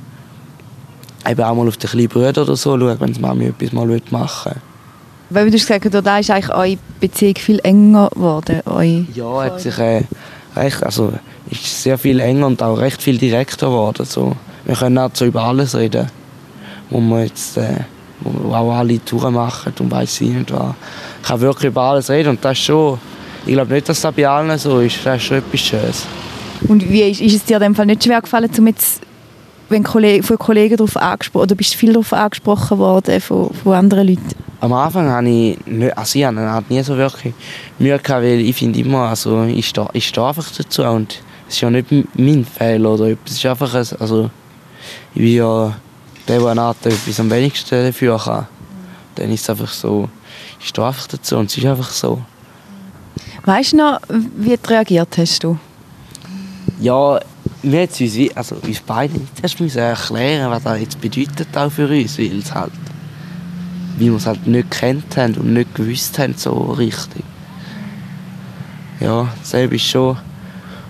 eben 1.28 1.44
auch 1.44 1.56
mal 1.56 1.68
auf 1.68 1.78
den 1.78 1.90
kleinen 1.90 2.08
Bruder 2.08 2.44
oder 2.44 2.56
so 2.56 2.80
schauen, 2.80 3.00
wenn 3.02 3.14
die 3.14 3.20
Mami 3.20 3.48
etwas 3.48 3.74
mal 3.74 4.02
machen. 4.12 4.54
will. 4.54 4.67
Weil 5.30 5.46
du 5.46 5.52
gesagt 5.52 5.86
hast, 5.86 6.06
da 6.06 6.20
ist 6.20 6.30
eigentlich 6.30 6.54
eure 6.54 6.78
Beziehung 7.00 7.36
viel 7.36 7.60
enger 7.64 8.10
geworden. 8.14 8.62
Eure 8.66 9.06
ja, 9.14 9.44
hat 9.44 9.60
sich 9.62 9.78
äh, 9.78 10.04
recht, 10.56 10.84
also 10.84 11.14
ist 11.50 11.84
sehr 11.84 11.98
viel 11.98 12.20
enger 12.20 12.48
und 12.48 12.62
auch 12.64 12.76
recht 12.76 13.02
viel 13.02 13.18
direkter 13.18 13.68
geworden. 13.68 14.06
So. 14.06 14.36
Wir 14.66 14.76
können 14.76 14.98
auch 14.98 15.12
so 15.14 15.26
über 15.26 15.44
alles 15.44 15.76
reden, 15.76 16.08
wo 16.90 17.00
wir 17.00 17.26
jetzt 17.26 17.58
äh, 17.58 17.82
wo 18.22 18.54
auch 18.54 18.74
alle 18.74 19.04
Touren 19.04 19.34
machen 19.34 19.74
und 19.80 19.92
weiss 19.92 20.22
ich 20.22 20.30
nicht 20.30 20.52
was. 20.52 20.74
Ich 21.22 21.28
kann 21.28 21.42
wirklich 21.42 21.72
über 21.72 21.82
alles 21.84 22.10
reden 22.10 22.30
und 22.30 22.44
das 22.44 22.58
ist 22.58 22.66
schon 22.66 23.00
ich 23.48 23.54
glaube 23.54 23.74
nicht, 23.74 23.88
dass 23.88 24.02
das 24.02 24.14
bei 24.14 24.28
allen 24.28 24.58
so 24.58 24.80
ist. 24.80 25.06
Das 25.06 25.18
ist 25.18 25.24
schon 25.24 25.38
etwas 25.38 25.60
Schönes. 25.62 26.06
Und 26.68 26.90
wie 26.90 27.04
ist, 27.04 27.22
ist 27.22 27.36
es 27.36 27.46
dir 27.46 27.58
in 27.58 27.64
dem 27.64 27.76
Fall 27.76 27.86
nicht 27.86 28.04
schwer 28.04 28.22
gefallen, 28.22 28.50
um 28.58 28.68
jetzt, 28.68 29.02
wenn 29.70 29.84
Kollegen, 29.84 30.24
von 30.24 30.38
Kollegen 30.38 30.76
darauf 30.76 30.98
angesprochen 30.98 31.44
oder 31.44 31.56
bist 31.56 31.74
du 31.74 31.78
viel 31.78 31.94
darauf 31.94 32.12
angesprochen 32.12 32.78
worden 32.78 33.22
von, 33.22 33.54
von 33.54 33.74
anderen 33.74 34.08
Leuten? 34.08 34.47
Am 34.60 34.74
Anfang 34.74 35.10
hatte 35.10 35.28
ich, 35.30 35.66
nicht, 35.68 35.98
also 35.98 36.18
ich 36.18 36.26
hatte 36.26 36.64
nie 36.70 36.82
so 36.82 36.98
wirklich 36.98 37.34
Mühe 37.78 38.00
gehabt, 38.00 38.24
weil 38.24 38.40
ich 38.40 38.56
finde 38.56 38.80
immer, 38.80 39.10
also 39.10 39.44
ich 39.44 39.68
stehe, 39.68 39.88
ich 39.94 40.08
stehe 40.08 40.28
einfach 40.28 40.50
dazu 40.58 40.84
und 40.84 41.22
es 41.48 41.56
ist 41.56 41.62
ja 41.62 41.70
nicht 41.70 41.92
mein 42.16 42.46
Fehler 42.46 42.92
oder 42.92 43.10
etwas. 43.10 43.32
Es 43.32 43.38
ist 43.38 43.46
einfach, 43.46 43.74
ein, 43.74 43.88
also 44.00 44.30
ich 45.14 45.22
bin 45.22 45.36
ja 45.36 45.76
der, 46.28 46.40
der 46.40 46.48
eine 46.50 46.62
Art 46.62 46.86
etwas 46.86 47.20
am 47.20 47.30
wenigsten 47.30 47.86
dafür 47.86 48.18
kann. 48.18 48.48
Dann 49.16 49.32
ist 49.32 49.42
es 49.42 49.50
einfach 49.50 49.72
so, 49.72 50.10
ich 50.60 50.68
stehe 50.68 50.88
einfach 50.88 51.08
dazu 51.08 51.38
und 51.38 51.50
es 51.50 51.58
ist 51.58 51.66
einfach 51.66 51.92
so. 51.92 52.22
Weißt 53.46 53.74
du 53.74 53.78
noch, 53.78 54.00
wie 54.10 54.58
du 54.58 54.70
reagiert 54.70 55.18
hast 55.18 55.44
du? 55.44 55.58
Ja, 56.80 57.20
wir 57.64 57.82
haben 57.82 57.90
uns, 58.00 58.36
also 58.36 58.56
uns 58.56 58.80
beide 58.82 59.14
erst 59.42 59.60
müssen 59.60 59.80
erklären, 59.80 60.52
was 60.52 60.64
das 60.64 60.80
jetzt 60.80 61.02
bedeutet 61.02 61.56
auch 61.56 61.72
für 61.72 61.88
uns, 61.88 62.18
weil 62.18 62.40
es 62.40 62.54
halt, 62.54 62.72
wie 63.98 64.10
wir 64.10 64.18
es 64.18 64.26
halt 64.26 64.48
nicht 64.48 64.72
kennt 64.72 65.18
haben 65.18 65.36
und 65.36 65.54
nicht 65.54 65.76
gewusst 65.76 66.18
haben, 66.20 66.34
so 66.36 66.54
richtig. 66.78 67.24
Ja, 69.00 69.28
selber 69.44 69.76
ist 69.76 69.86
schon, 69.86 70.18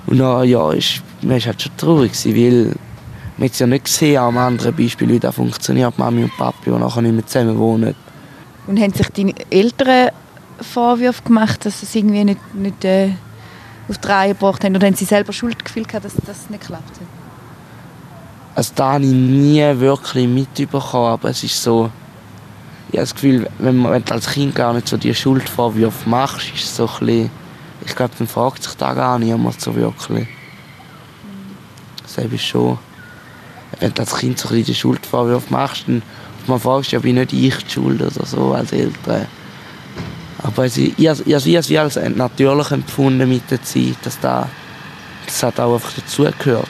und 0.06 0.18
dann, 0.20 0.48
ja, 0.48 0.72
ist, 0.72 1.02
man 1.22 1.38
ist 1.38 1.48
halt 1.48 1.62
schon 1.62 1.76
traurig 1.78 2.14
weil 2.26 2.76
man 3.38 3.50
hat 3.50 3.60
ja 3.60 3.68
nicht 3.68 3.86
gesehen 3.86 4.18
am 4.18 4.38
anderen 4.38 4.76
Beispiel, 4.76 5.10
wie 5.10 5.20
das 5.20 5.36
funktioniert, 5.36 5.98
Mami 5.98 6.24
und 6.24 6.38
Papi, 6.38 6.72
die 6.72 6.72
nachher 6.72 7.02
nicht 7.02 7.14
mehr 7.14 7.26
zusammen 7.26 7.58
wohnen. 7.58 7.96
Und 8.66 8.80
haben 8.80 8.94
sich 8.94 9.10
deine 9.10 9.34
Eltern 9.50 10.10
Vorwürfe 10.60 11.24
gemacht, 11.24 11.66
dass 11.66 11.84
es 11.84 11.94
irgendwie 11.94 12.24
nicht, 12.24 12.56
nicht 12.56 12.84
äh, 12.84 13.12
auf 13.88 13.98
die 13.98 14.08
Reihe 14.08 14.34
gebracht 14.34 14.64
haben? 14.64 14.76
Oder 14.76 14.88
haben 14.88 14.96
sie 14.96 15.06
selber 15.06 15.32
Schuldgefühl 15.32 15.84
gehabt, 15.84 16.06
dass 16.06 16.16
das 16.26 16.50
nicht 16.50 16.62
geklappt 16.62 17.00
hat? 17.00 17.08
Also 18.56 18.72
da 18.76 18.94
habe 18.94 19.06
ich 19.06 19.12
nie 19.12 19.62
wirklich 19.80 20.28
mitbekommen, 20.28 21.12
aber 21.12 21.30
es 21.30 21.44
ist 21.44 21.62
so, 21.62 21.92
ich 22.89 22.94
habe 22.94 23.01
das 23.01 23.13
Gefühl, 23.15 23.50
wenn, 23.60 23.84
wenn 23.84 24.03
du 24.03 24.13
als 24.13 24.32
Kind 24.32 24.56
gar 24.56 24.74
nicht 24.74 24.88
so 24.88 24.98
die 24.98 25.13
Schuldvorwürfe 25.13 26.10
machst, 26.10 26.53
ist 26.53 26.63
es 26.63 26.75
so 26.77 26.88
ein 26.88 27.06
bisschen, 27.06 27.29
ich 27.86 27.96
glaube, 27.96 28.13
dann 28.17 28.27
fragt 28.27 28.63
sich 28.63 28.74
da 28.75 28.94
gar 28.94 29.20
niemand 29.20 29.60
so 29.60 29.75
wirklich. 29.75 30.27
Ist 32.06 32.44
schon, 32.44 32.79
wenn 33.79 33.94
du 33.94 34.01
als 34.01 34.15
Kind 34.15 34.39
so 34.39 34.48
ein 34.48 34.51
bisschen 34.51 34.65
die 34.65 34.75
Schuldvorwürfe 34.75 35.51
machst, 35.51 35.88
dann 35.88 36.01
man 36.48 36.60
fragt 36.60 36.91
ja, 36.91 37.00
bin 37.00 37.15
nicht 37.15 37.34
ich 37.34 37.56
die 37.58 37.72
Schuld 37.72 38.01
oder 38.01 38.25
so 38.25 38.53
als 38.53 38.72
Eltern. 38.72 39.27
Aber 40.39 40.65
ich, 40.65 40.77
ich, 40.77 40.98
ich, 40.98 41.27
ich, 41.27 41.46
ich 41.46 41.70
wie 41.70 41.77
als 41.77 41.96
natürlich 41.96 42.72
empfunden 42.72 43.27
mit 43.27 43.50
der 43.51 43.62
Zeit, 43.62 43.98
dass 44.03 44.20
da, 44.20 44.48
das 45.25 45.44
hat 45.44 45.60
auch 45.60 45.75
einfach 45.75 45.91
dazugehört. 45.94 46.67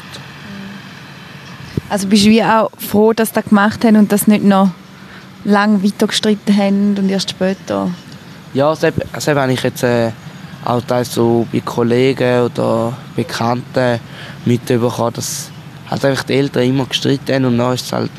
Also 1.90 2.08
bist 2.08 2.26
du 2.26 2.30
wie 2.30 2.44
auch 2.44 2.72
froh, 2.78 3.14
dass 3.14 3.32
das 3.32 3.46
gemacht 3.46 3.86
haben 3.86 3.98
und 3.98 4.12
das 4.12 4.28
nicht 4.28 4.44
noch 4.44 4.72
lange 5.48 5.82
weiter 5.82 6.08
gestritten 6.08 6.56
haben 6.56 6.98
und 6.98 7.10
erst 7.10 7.32
später? 7.32 7.90
Ja, 8.54 8.76
selbst 8.76 9.02
also 9.14 9.34
habe 9.34 9.54
ich 9.54 9.64
jetzt 9.64 9.84
äh, 9.84 10.12
auch 10.66 10.82
teils 10.82 11.14
so 11.14 11.48
bei 11.52 11.62
Kollegen 11.62 12.42
oder 12.42 12.94
Bekannten 13.16 14.00
mitbekommen, 14.46 15.14
dass 15.14 15.50
halt 15.90 16.06
einfach 16.06 16.24
die 16.24 16.34
Eltern 16.34 16.64
immer 16.64 16.86
gestritten 16.86 17.34
haben 17.34 17.46
und 17.46 17.58
dann 17.58 17.74
ist 17.74 17.86
es 17.86 17.94
halt 17.94 18.12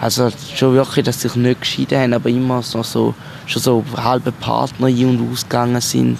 also 0.00 0.30
schon 0.54 0.74
wirklich, 0.74 1.04
dass 1.04 1.20
sie 1.20 1.28
sich 1.28 1.36
nicht 1.36 1.60
geschieden 1.60 2.00
haben, 2.00 2.14
aber 2.14 2.30
immer 2.30 2.62
so, 2.62 2.82
so, 2.82 3.14
schon 3.46 3.62
so 3.62 3.84
halbe 3.96 4.32
Partner 4.32 4.86
ein- 4.86 5.04
und 5.04 5.30
ausgegangen 5.30 5.80
sind. 5.80 6.18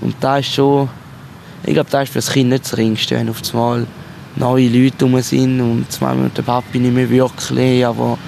Und 0.00 0.16
da 0.20 0.38
ist 0.38 0.54
schon, 0.54 0.88
ich 1.64 1.74
glaube, 1.74 1.90
das 1.90 2.04
ist 2.04 2.12
für 2.12 2.18
das 2.18 2.32
Kind 2.32 2.48
nicht 2.48 2.64
das 2.64 2.76
Ringste, 2.78 3.16
wenn 3.16 3.28
auf 3.28 3.42
einmal 3.52 3.86
neue 4.36 4.68
Leute 4.68 5.04
rum 5.04 5.20
sind 5.20 5.60
und 5.60 5.86
und 6.00 6.36
der 6.36 6.42
Papi 6.42 6.78
nicht 6.78 6.94
mehr 6.94 7.10
wirklich, 7.10 7.84
aber 7.84 8.18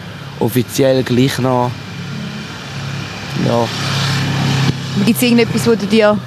offiziell 0.40 1.02
gleich 1.02 1.38
noch. 1.38 1.70
Ja. 3.46 3.68
Gibt 5.04 5.16
es 5.16 5.22
irgendetwas, 5.22 5.66
was 5.66 5.78
du 5.78 5.86
dir 5.86 6.18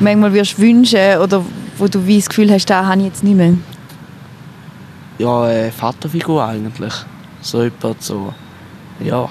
manchmal 0.00 0.32
würdest 0.32 0.58
wünschen 0.58 1.18
oder 1.18 1.44
wo 1.78 1.86
du 1.88 2.06
wie 2.06 2.18
das 2.18 2.28
Gefühl 2.28 2.50
hast, 2.50 2.66
da 2.66 2.86
habe 2.86 3.00
ich 3.00 3.06
jetzt 3.06 3.24
nicht 3.24 3.36
mehr? 3.36 3.54
Ja, 5.18 5.50
äh, 5.50 5.70
Vaterfigur 5.70 6.44
eigentlich 6.44 6.94
so 7.40 7.62
jemand 7.62 8.02
so, 8.02 8.34
ja, 9.00 9.28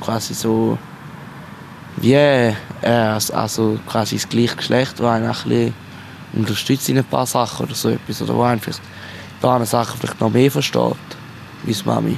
quasi 0.00 0.34
so, 0.34 0.78
wie, 1.96 2.14
äh, 2.14 2.54
also 2.82 3.78
quasi 3.86 4.16
das 4.16 4.28
gleiche 4.28 4.56
Geschlecht, 4.56 4.98
das 4.98 5.06
einen 5.06 5.26
ein 5.26 5.32
bisschen 5.32 5.74
unterstützt 6.32 6.88
in 6.88 6.98
ein 6.98 7.04
paar 7.04 7.26
Sachen 7.26 7.66
oder 7.66 7.74
so 7.74 7.90
etwas, 7.90 8.22
oder 8.22 8.34
wo 8.34 8.42
einen 8.42 8.60
vielleicht 8.60 8.80
ein 8.80 9.40
paar 9.40 9.64
Sachen 9.66 9.98
vielleicht 9.98 10.20
noch 10.20 10.30
mehr 10.30 10.50
versteht, 10.50 10.96
wie 11.66 11.76
Mami. 11.84 12.16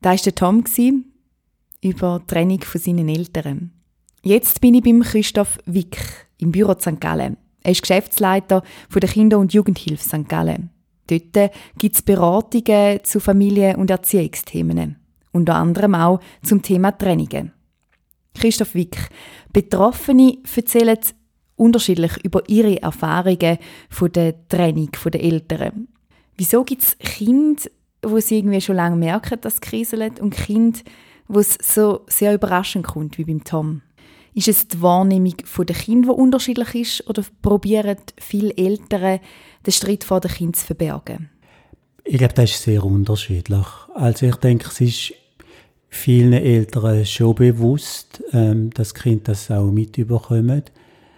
Da 0.00 0.10
war 0.10 0.16
der 0.16 0.34
Tom 0.34 0.64
über 1.82 2.20
die 2.20 2.26
Trennung 2.26 2.60
von 2.62 2.80
seinen 2.80 3.08
Eltern. 3.08 3.72
Jetzt 4.22 4.60
bin 4.60 4.74
ich 4.74 4.82
beim 4.82 5.02
Christoph 5.02 5.58
Wick 5.66 5.98
im 6.38 6.52
Büro 6.52 6.74
St. 6.78 7.00
Gallen. 7.00 7.36
Er 7.62 7.72
ist 7.72 7.82
Geschäftsleiter 7.82 8.62
der 8.94 9.08
Kinder- 9.08 9.38
und 9.38 9.52
Jugendhilfe 9.52 10.02
St. 10.02 10.28
Gallen. 10.28 10.70
Dort 11.06 11.52
gibt 11.78 11.96
es 11.96 12.02
Beratungen 12.02 13.00
zu 13.02 13.20
Familien- 13.20 13.76
und 13.76 13.90
Erziehungsthemen. 13.90 14.96
Unter 15.32 15.56
anderem 15.56 15.94
auch 15.94 16.20
zum 16.42 16.62
Thema 16.62 16.92
Trennungen. 16.92 17.52
Christoph 18.34 18.74
Wick. 18.74 18.96
Betroffene 19.52 20.38
erzählen 20.54 20.98
unterschiedlich 21.60 22.12
über 22.24 22.48
ihre 22.48 22.82
Erfahrungen 22.82 23.58
von 23.88 24.10
der 24.12 24.34
Trennung 24.48 24.90
der 25.12 25.22
Eltern. 25.22 25.88
Wieso 26.36 26.64
gibt 26.64 26.82
es 26.82 26.98
Kinder, 26.98 27.62
wo 28.02 28.18
sie 28.18 28.38
irgendwie 28.38 28.60
schon 28.60 28.76
lange 28.76 28.96
merken, 28.96 29.38
dass 29.42 29.54
es 29.54 29.60
kriselt 29.60 30.20
und 30.20 30.34
Kinder, 30.34 30.80
wo 31.28 31.38
es 31.38 31.58
so 31.62 32.00
sehr 32.06 32.34
überraschend 32.34 32.86
kommt, 32.86 33.18
wie 33.18 33.24
beim 33.24 33.44
Tom? 33.44 33.82
Ist 34.32 34.48
es 34.48 34.68
die 34.68 34.80
Wahrnehmung 34.80 35.34
der 35.36 35.76
Kinder, 35.76 36.14
die 36.14 36.20
unterschiedlich 36.20 36.74
ist, 36.74 37.08
oder 37.08 37.22
probieren 37.42 37.96
viele 38.18 38.56
Eltern, 38.56 39.20
den 39.66 39.72
Streit 39.72 40.04
vor 40.04 40.20
den 40.20 40.30
Kindern 40.30 40.54
zu 40.54 40.66
verbergen? 40.66 41.30
Ich 42.04 42.18
glaube, 42.18 42.34
das 42.34 42.52
ist 42.52 42.62
sehr 42.62 42.84
unterschiedlich. 42.84 43.66
Also 43.94 44.26
ich 44.26 44.36
denke, 44.36 44.68
es 44.68 44.80
ist 44.80 45.12
vielen 45.90 46.32
Eltern 46.32 47.04
schon 47.04 47.34
bewusst, 47.34 48.22
ähm, 48.32 48.70
dass 48.70 48.94
Kinder 48.94 49.24
das 49.24 49.50
auch 49.50 49.70
mitbekommen. 49.70 50.62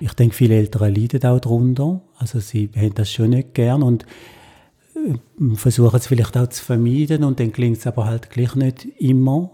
Ich 0.04 0.14
denke, 0.14 0.34
viele 0.34 0.56
Eltern 0.56 0.92
leiden 0.92 1.24
auch 1.24 1.38
darunter. 1.38 2.00
Also 2.18 2.40
sie 2.40 2.68
haben 2.74 2.94
das 2.94 3.12
schon 3.12 3.30
nicht 3.30 3.54
gern 3.54 3.84
und 3.84 4.04
äh, 4.96 5.54
versuchen 5.54 5.96
es 5.96 6.08
vielleicht 6.08 6.36
auch 6.36 6.48
zu 6.48 6.64
vermeiden 6.64 7.22
und 7.22 7.38
dann 7.38 7.52
klingt 7.52 7.78
es 7.78 7.86
aber 7.86 8.06
halt 8.06 8.28
gleich 8.28 8.56
nicht 8.56 8.84
immer. 8.98 9.52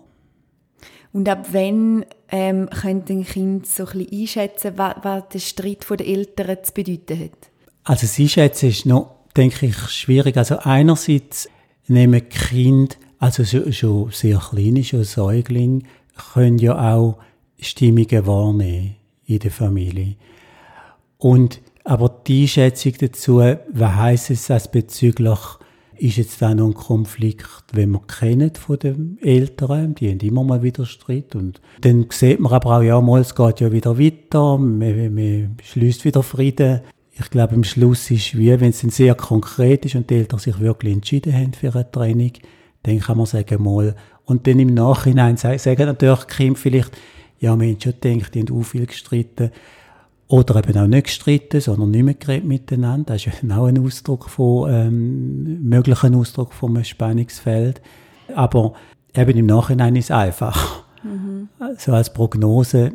Und 1.13 1.29
ab 1.29 1.49
wann 1.53 2.07
ähm, 2.31 2.71
könnte 2.71 3.13
ein 3.13 3.25
Kind 3.25 3.67
so 3.67 3.85
ein 3.85 3.99
bisschen 3.99 4.21
einschätzen, 4.21 4.73
was, 4.77 4.95
was 5.03 5.29
der 5.33 5.39
Streit 5.39 5.85
der 5.91 6.07
Eltern 6.07 6.57
zu 6.63 6.73
bedeuten 6.73 7.25
hat? 7.25 7.51
Also 7.85 8.07
das 8.07 8.19
Einschätzen 8.19 8.71
ist 8.71 8.87
noch, 8.87 9.17
denke 9.37 9.67
ich, 9.67 9.77
schwierig. 9.77 10.37
Also 10.39 10.59
einerseits 10.61 11.51
nehmen 11.89 12.27
Kinder, 12.29 12.95
also 13.19 13.45
schon, 13.45 14.11
sehr 14.13 14.39
kleine, 14.39 14.83
schon 14.83 15.05
Säuglinge, 15.05 15.83
können 16.33 16.59
ja 16.59 16.95
auch 16.95 17.19
Stimmungen 17.61 18.27
wahrnehmen 18.27 18.97
in 19.27 19.39
der 19.41 19.51
Familie. 19.51 20.17
Und 21.19 21.61
aber 21.85 22.21
die 22.27 22.43
Einschätzung 22.43 22.93
dazu, 23.01 23.39
was 23.39 23.95
heisst 23.95 24.31
es 24.31 24.47
das 24.47 24.71
bezüglich 24.71 25.39
ist 25.99 26.17
jetzt 26.17 26.41
da 26.41 26.55
noch 26.55 26.67
ein 26.67 26.75
Konflikt, 26.75 27.65
wenn 27.73 27.91
man 27.91 28.07
kennt 28.07 28.59
von 28.59 28.79
den 28.79 29.19
Eltern, 29.21 29.95
die 29.95 30.11
haben 30.11 30.21
immer 30.21 30.45
mal 30.45 30.63
wieder 30.63 30.87
Streit 30.87 31.35
und 31.35 31.61
dann 31.81 32.07
sieht 32.11 32.41
man 32.41 32.53
aber 32.53 32.77
auch, 32.77 32.83
ja, 32.83 33.01
mal, 33.01 33.21
es 33.21 33.35
geht 33.35 33.61
ja 33.61 33.73
wieder 33.73 33.99
weiter, 33.99 34.59
man, 34.59 35.15
man 35.15 35.57
schließt 35.63 36.05
wieder 36.05 36.23
Frieden. 36.23 36.83
Ich 37.13 37.31
glaube, 37.31 37.55
am 37.55 37.65
Schluss 37.65 38.11
ist 38.13 38.39
wie, 38.39 38.61
wenn 38.61 38.71
es 38.71 38.81
dann 38.81 38.91
sehr 38.91 39.15
konkret 39.17 39.85
ist 39.85 39.97
und 39.97 40.09
die 40.09 40.17
Eltern 40.17 40.39
sich 40.39 40.61
wirklich 40.61 40.95
entschieden 40.95 41.35
haben 41.35 41.53
für 41.53 41.75
eine 41.75 41.91
Trennung, 41.91 42.33
dann 42.85 43.01
kann 43.01 43.17
man 43.17 43.27
sagen, 43.27 43.63
mal, 43.63 43.97
und 44.25 44.47
dann 44.47 44.61
im 44.61 44.75
Nachhinein 44.75 45.37
sagen 45.37 45.87
natürlich 45.87 46.25
die 46.25 46.35
Kinder 46.35 46.59
vielleicht, 46.59 46.97
ja, 47.41 47.51
haben 47.51 47.77
schon 47.81 47.95
gedacht, 48.01 48.35
die 48.35 48.41
haben 48.41 48.57
auch 48.57 48.63
viel 48.63 48.87
gestritten, 48.87 49.51
oder 50.29 50.57
eben 50.57 50.79
auch 50.79 50.87
nicht 50.87 51.05
gestritten, 51.05 51.61
sondern 51.61 51.91
nicht 51.91 52.05
mehr 52.05 52.15
geredet 52.15 52.45
miteinander. 52.45 53.15
Das 53.15 53.27
ist 53.27 53.33
auch 53.51 53.65
ein 53.65 53.85
Ausdruck 53.85 54.29
von, 54.29 54.71
ähm, 54.71 55.63
möglichen 55.69 56.15
Ausdruck 56.15 56.53
von 56.53 56.77
einem 56.77 56.85
Spannungsfeld. 56.85 57.81
Aber 58.35 58.75
eben 59.15 59.39
im 59.39 59.47
Nachhinein 59.47 59.97
ist 59.97 60.07
es 60.07 60.11
einfach. 60.11 60.85
Mhm. 61.03 61.49
So 61.79 61.93
als 61.93 62.13
Prognose 62.13 62.93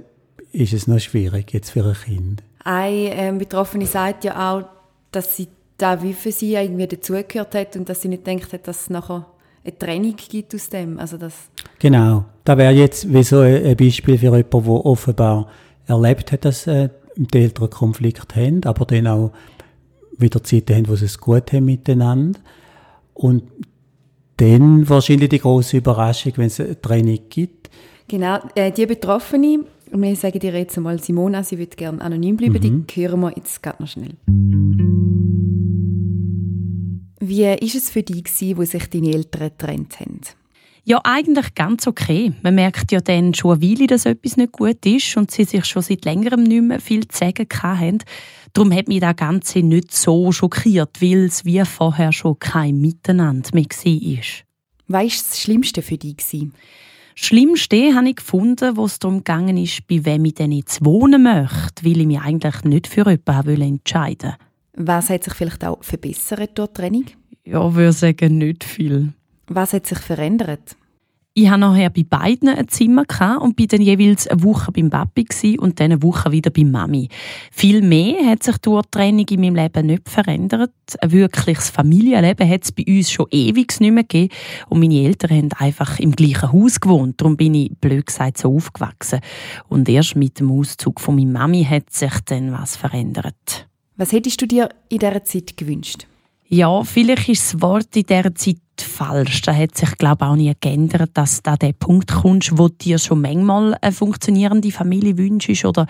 ist 0.52 0.74
es 0.74 0.88
noch 0.88 1.00
schwierig, 1.00 1.52
jetzt 1.54 1.72
für 1.72 1.84
ein 1.84 1.94
Kind. 1.94 2.44
Eine 2.64 3.16
ähm, 3.16 3.38
Betroffene 3.40 3.88
sagt 3.88 4.24
ja 4.24 4.54
auch, 4.54 4.66
dass 5.12 5.36
sie 5.36 5.48
da 5.78 6.02
wie 6.04 6.14
für 6.14 6.32
sie 6.32 6.54
irgendwie 6.54 6.88
dazugehört 6.88 7.56
hat 7.56 7.76
und 7.76 7.90
dass 7.90 8.02
sie 8.02 8.10
nicht 8.10 8.28
denkt 8.28 8.54
hat, 8.54 8.68
dass 8.68 8.82
es 8.82 8.90
nachher 8.90 9.26
eine 9.66 9.78
Trennung 9.78 10.16
gibt 10.16 10.54
aus 10.54 10.70
dem. 10.70 11.00
Also 11.00 11.18
das 11.18 11.34
genau. 11.80 12.26
Da 12.44 12.58
wäre 12.58 12.74
jetzt 12.74 13.12
wie 13.12 13.24
so 13.24 13.40
ein 13.40 13.76
Beispiel 13.76 14.18
für 14.18 14.26
jemanden, 14.26 14.50
der 14.52 14.86
offenbar 14.86 15.48
erlebt 15.88 16.32
hat, 16.32 16.46
dass 16.46 16.68
äh, 16.68 16.90
die 17.16 17.38
Eltern 17.38 17.70
Konflikt 17.70 18.36
haben, 18.36 18.64
aber 18.64 18.86
dann 18.86 19.08
auch 19.08 19.32
wieder 20.18 20.44
Zeiten 20.44 20.76
haben, 20.76 20.88
wo 20.88 20.96
sie 20.96 21.06
es 21.06 21.18
gut 21.18 21.52
haben 21.54 21.66
miteinander. 21.66 22.40
Und 23.14 23.44
dann 24.38 24.88
wahrscheinlich 24.90 25.30
die 25.30 25.40
große 25.40 25.78
Überraschung, 25.78 26.34
wenn 26.38 26.48
es 26.48 26.60
eine 26.60 26.80
Trennung 26.80 27.20
gibt. 27.30 27.70
Genau, 28.08 28.40
äh, 28.56 28.72
die 28.72 28.86
Betroffene, 28.86 29.66
wir 29.92 30.16
sagen 30.16 30.40
dir 30.40 30.54
jetzt 30.54 30.78
einmal 30.78 31.00
Simona, 31.00 31.44
sie 31.44 31.58
würde 31.58 31.76
gerne 31.76 32.02
anonym 32.02 32.38
bleiben, 32.38 32.54
mhm. 32.54 32.88
die 32.88 33.08
hören 33.08 33.22
wir 33.22 33.34
jetzt 33.36 33.62
gerade 33.62 33.82
noch 33.82 33.90
schnell. 33.90 34.16
Wie 37.20 37.44
war 37.44 37.62
es 37.62 37.90
für 37.90 38.04
dich, 38.04 38.58
wo 38.58 38.64
sich 38.64 38.90
deine 38.90 39.14
Eltern 39.14 39.52
getrennt 39.58 40.00
haben? 40.00 40.20
Ja, 40.86 41.00
eigentlich 41.06 41.56
ganz 41.56 41.88
okay. 41.88 42.34
Man 42.42 42.56
merkt 42.56 42.92
ja 42.92 43.00
dann 43.00 43.34
schon 43.34 43.52
eine 43.52 43.62
Weile, 43.62 43.88
dass 43.88 44.06
etwas 44.06 44.36
nicht 44.36 44.52
gut 44.52 44.86
ist 44.86 45.16
und 45.16 45.32
sie 45.32 45.46
sich 45.46 45.64
schon 45.64 45.82
seit 45.82 46.04
längerem 46.04 46.44
nicht 46.44 46.62
mehr 46.62 46.82
viel 46.82 47.08
zu 47.08 47.20
sagen 47.20 47.48
haben. 47.62 48.00
Darum 48.52 48.74
hat 48.74 48.90
mich 48.90 49.00
das 49.00 49.16
Ganze 49.16 49.60
nicht 49.60 49.94
so 49.94 50.34
schockiert, 50.34 51.02
weil 51.02 51.26
es 51.26 51.46
wie 51.46 51.64
vorher 51.64 52.12
schon 52.12 52.38
kein 52.38 52.82
Miteinander 52.82 53.50
mehr 53.54 53.64
war. 53.64 54.24
Was 54.88 55.04
war 55.04 55.04
das 55.04 55.42
Schlimmste 55.42 55.82
für 55.82 55.98
dich? 55.98 56.18
Das 56.18 56.42
Schlimmste 57.16 57.96
habe 57.96 58.10
ich 58.10 58.18
gefunden, 58.18 58.76
wo 58.76 58.84
es 58.84 59.00
darum 59.00 59.20
gegangen 59.20 59.56
ist, 59.56 59.88
bei 59.88 60.04
wem 60.04 60.26
ich 60.26 60.34
denn 60.34 60.52
jetzt 60.52 60.84
wohnen 60.84 61.24
möchte, 61.24 61.86
weil 61.86 62.02
ich 62.02 62.08
mich 62.08 62.20
eigentlich 62.20 62.64
nicht 62.66 62.88
für 62.88 63.10
jemanden 63.10 63.62
entscheiden 63.62 64.32
wollte. 64.32 64.38
Was 64.76 65.10
hat 65.10 65.24
sich 65.24 65.34
vielleicht 65.34 65.64
auch 65.64 65.82
verbessert 65.82 66.58
durch 66.58 66.70
die 66.70 66.74
Training? 66.74 67.06
Ja, 67.46 67.70
ich 67.70 67.76
würde 67.76 67.94
sagen, 67.94 68.38
nicht 68.38 68.66
viel. 68.66 69.14
Was 69.48 69.74
hat 69.74 69.88
sich 69.88 70.00
verändert? 70.00 70.76
Ich 71.36 71.50
hatte 71.50 71.62
nachher 71.62 71.90
bei 71.90 72.04
beiden 72.04 72.48
ein 72.48 72.68
Zimmer 72.68 73.06
und 73.42 73.56
bin 73.56 73.68
dann 73.68 73.82
jeweils 73.82 74.28
eine 74.28 74.44
Woche 74.44 74.72
beim 74.72 74.92
Papi 74.92 75.58
und 75.58 75.80
dann 75.80 75.92
eine 75.92 76.04
Woche 76.04 76.32
wieder 76.32 76.52
bei 76.52 76.64
Mami. 76.64 77.10
Viel 77.52 77.82
mehr 77.82 78.24
hat 78.28 78.44
sich 78.44 78.60
durch 78.60 78.84
die 78.84 78.92
Trennung 78.92 79.26
in 79.28 79.42
meinem 79.42 79.56
Leben 79.56 79.88
nicht 79.88 80.10
verändert. 80.10 80.74
Ein 81.02 81.12
wirkliches 81.12 81.72
Familienleben 81.72 82.48
hat 82.48 82.66
es 82.66 82.72
bei 82.72 82.84
uns 82.88 83.10
schon 83.10 83.26
ewig 83.32 83.80
nicht 83.80 83.92
mehr 83.92 84.04
gegeben. 84.04 84.32
Und 84.70 84.80
meine 84.80 85.02
Eltern 85.02 85.32
haben 85.32 85.50
einfach 85.58 85.98
im 85.98 86.12
gleichen 86.12 86.52
Haus 86.52 86.80
gewohnt. 86.80 87.20
Darum 87.20 87.36
bin 87.36 87.56
ich, 87.56 87.72
blöd 87.82 88.06
gesagt, 88.06 88.38
so 88.38 88.56
aufgewachsen. 88.56 89.20
Und 89.68 89.90
erst 89.90 90.16
mit 90.16 90.40
dem 90.40 90.52
Auszug 90.52 91.00
von 91.00 91.16
meiner 91.16 91.40
Mami 91.40 91.64
hat 91.64 91.90
sich 91.90 92.14
dann 92.26 92.52
was 92.52 92.76
verändert. 92.76 93.68
Was 93.98 94.12
hättest 94.12 94.40
du 94.40 94.46
dir 94.46 94.70
in 94.90 95.00
dieser 95.00 95.24
Zeit 95.24 95.58
gewünscht? 95.58 96.06
Ja, 96.48 96.84
vielleicht 96.84 97.30
ist 97.30 97.56
das 97.56 97.62
Wort 97.64 97.96
in 97.96 98.04
dieser 98.04 98.36
Zeit 98.36 98.58
falsch. 98.82 99.42
Da 99.42 99.54
hat 99.56 99.78
sich, 99.78 99.98
glaube 99.98 100.26
ich, 100.26 100.30
auch 100.30 100.36
nie 100.36 100.54
geändert, 100.60 101.12
dass 101.14 101.42
du 101.42 101.52
an 101.52 101.58
den 101.60 101.74
Punkt 101.74 102.12
kommst, 102.12 102.58
wo 102.58 102.68
dir 102.68 102.98
schon 102.98 103.22
manchmal 103.22 103.76
eine 103.82 103.92
funktionierende 103.92 104.72
Familie 104.72 105.18
wünschst 105.18 105.66
oder 105.66 105.88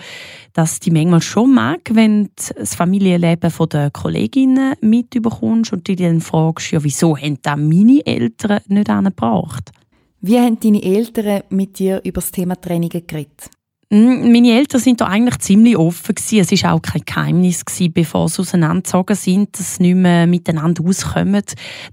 dass 0.52 0.80
die 0.80 0.90
manchmal 0.90 1.22
schon 1.22 1.54
mag, 1.54 1.80
wenn 1.92 2.24
du 2.24 2.54
das 2.56 2.74
Familienleben 2.74 3.52
der 3.70 3.90
Kolleginnen 3.90 4.74
mitbekommst 4.80 5.72
und 5.72 5.88
dich 5.88 5.96
dann 5.96 6.20
fragst, 6.20 6.72
ja, 6.72 6.82
wieso 6.82 7.16
haben 7.16 7.38
das 7.42 7.56
meine 7.56 8.04
Eltern 8.04 8.60
nicht 8.68 8.90
angebracht? 8.90 9.70
Wie 10.20 10.38
haben 10.38 10.58
deine 10.58 10.82
Eltern 10.82 11.42
mit 11.50 11.78
dir 11.78 12.00
über 12.04 12.20
das 12.20 12.30
Thema 12.30 12.58
Trainingen 12.60 13.06
geredet? 13.06 13.50
Hm, 13.94 14.32
meine 14.32 14.50
Eltern 14.50 14.80
sind 14.80 15.00
da 15.00 15.06
eigentlich 15.06 15.38
ziemlich 15.38 15.76
offen 15.76 16.16
gewesen. 16.16 16.40
Es 16.40 16.50
ist 16.50 16.64
auch 16.64 16.82
kein 16.82 17.02
Geheimnis 17.04 17.64
gewesen, 17.64 17.92
bevor 17.92 18.28
sie 18.28 18.40
auseinandergezogen 18.42 19.14
sind, 19.14 19.56
dass 19.56 19.76
sie 19.76 19.84
nicht 19.84 19.94
mehr 19.94 20.26
miteinander 20.26 20.84
auskommen. 20.84 21.44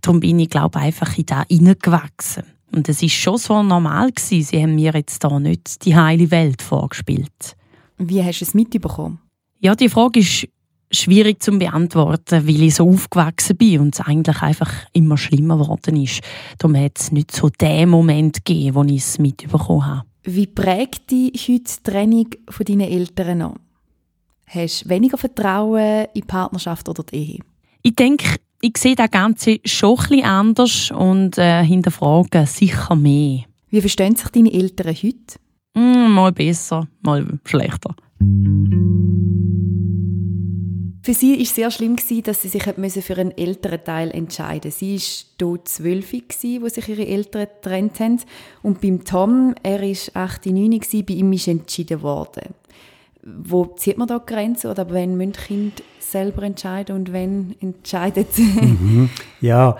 Darum 0.01 0.19
bin 0.19 0.39
ich, 0.39 0.49
glaube 0.49 0.79
ich, 0.79 0.85
einfach 0.85 1.15
in 1.15 1.27
da 1.27 1.43
hineingewachsen. 1.47 2.43
Und 2.71 2.89
es 2.89 3.03
ist 3.03 3.13
schon 3.13 3.37
so 3.37 3.61
normal 3.61 4.11
gewesen. 4.11 4.41
Sie 4.41 4.63
haben 4.63 4.73
mir 4.73 4.93
jetzt 4.95 5.23
da 5.23 5.39
nicht 5.39 5.85
die 5.85 5.95
heile 5.95 6.31
Welt 6.31 6.63
vorgespielt. 6.63 7.55
Wie 7.99 8.23
hast 8.23 8.39
du 8.39 8.45
es 8.45 8.55
mitbekommen? 8.55 9.19
Ja, 9.59 9.75
die 9.75 9.89
Frage 9.89 10.21
ist 10.21 10.47
schwierig 10.89 11.43
zu 11.43 11.51
beantworten, 11.51 12.47
weil 12.47 12.63
ich 12.63 12.75
so 12.75 12.89
aufgewachsen 12.89 13.57
bin 13.57 13.79
und 13.79 13.93
es 13.93 14.01
eigentlich 14.01 14.41
einfach 14.41 14.73
immer 14.93 15.17
schlimmer 15.17 15.59
geworden 15.59 16.01
ist. 16.01 16.21
Darum 16.57 16.75
hat 16.75 16.97
es 16.97 17.11
nicht 17.11 17.29
so 17.29 17.49
den 17.49 17.89
Moment 17.89 18.43
gegeben, 18.43 18.73
wo 18.73 18.83
ich 18.85 19.03
es 19.03 19.19
mitbekommen 19.19 19.85
habe. 19.85 20.10
Wie 20.23 20.47
prägt 20.47 21.09
dich 21.09 21.47
heute 21.49 21.63
die 21.63 21.83
Trennung 21.83 22.27
von 22.47 22.65
deinen 22.65 22.81
Eltern 22.81 23.39
noch? 23.39 23.55
Hast 24.45 24.85
du 24.85 24.89
weniger 24.89 25.17
Vertrauen 25.17 26.05
in 26.05 26.07
die 26.15 26.21
Partnerschaft 26.21 26.87
oder 26.89 27.03
die 27.03 27.15
Ehe? 27.15 27.39
Ich 27.81 27.95
denke, 27.95 28.35
ich 28.61 28.77
sehe 28.77 28.95
das 28.95 29.09
Ganze 29.09 29.59
schon 29.65 29.97
etwas 29.97 30.23
anders 30.23 30.91
und 30.91 31.37
äh, 31.37 31.63
hinterfrage 31.63 32.45
sicher 32.45 32.95
mehr. 32.95 33.45
Wie 33.69 33.81
verstehen 33.81 34.15
sich 34.15 34.29
deine 34.29 34.53
Eltern 34.53 34.93
heute? 34.93 35.39
Mm, 35.73 36.11
mal 36.11 36.31
besser, 36.31 36.87
mal 37.01 37.39
schlechter. 37.45 37.95
Für 41.03 41.15
sie 41.15 41.33
war 41.33 41.41
es 41.41 41.55
sehr 41.55 41.71
schlimm, 41.71 41.95
dass 42.23 42.43
sie 42.43 42.47
sich 42.47 42.63
für 42.63 43.17
einen 43.17 43.35
älteren 43.35 43.83
Teil 43.83 44.11
entscheiden. 44.11 44.69
Sie 44.69 44.97
war 44.97 45.49
hier 45.49 45.65
zwölf, 45.65 46.13
wo 46.13 46.67
sich 46.69 46.89
ihre 46.89 47.07
Eltern 47.07 47.47
getrennt 47.47 47.99
haben. 47.99 48.19
Und 48.61 48.81
beim 48.81 49.03
Tom, 49.03 49.55
er 49.63 49.81
war 49.81 50.23
8, 50.25 50.45
9, 50.45 50.79
bei 50.79 51.13
ihm 51.13 51.33
ist 51.33 51.47
entschieden 51.47 52.03
worden. 52.03 52.53
Wo 53.23 53.65
zieht 53.65 53.97
man 53.97 54.07
da 54.07 54.19
die 54.19 54.31
Grenze? 54.31 54.69
Oder 54.69 54.91
wenn 54.91 55.17
müssen 55.17 55.31
Kinder 55.31 55.81
selber 55.99 56.43
entscheiden 56.43 56.95
und 56.95 57.11
wenn 57.11 57.55
entscheidet 57.59 58.37
mhm. 58.37 59.09
Ja, 59.41 59.77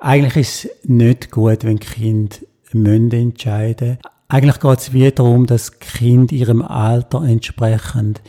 eigentlich 0.00 0.36
ist 0.36 0.64
es 0.64 0.88
nicht 0.88 1.30
gut, 1.30 1.62
wenn 1.62 1.78
entscheiden 3.20 3.90
müssen. 3.90 4.14
Eigentlich 4.26 4.58
geht 4.58 4.78
es 4.78 4.92
wieder 4.92 5.10
darum, 5.12 5.46
dass 5.46 5.78
Kinder 5.78 6.32
ihrem 6.32 6.62
Alter 6.62 7.22
entsprechend 7.22 8.20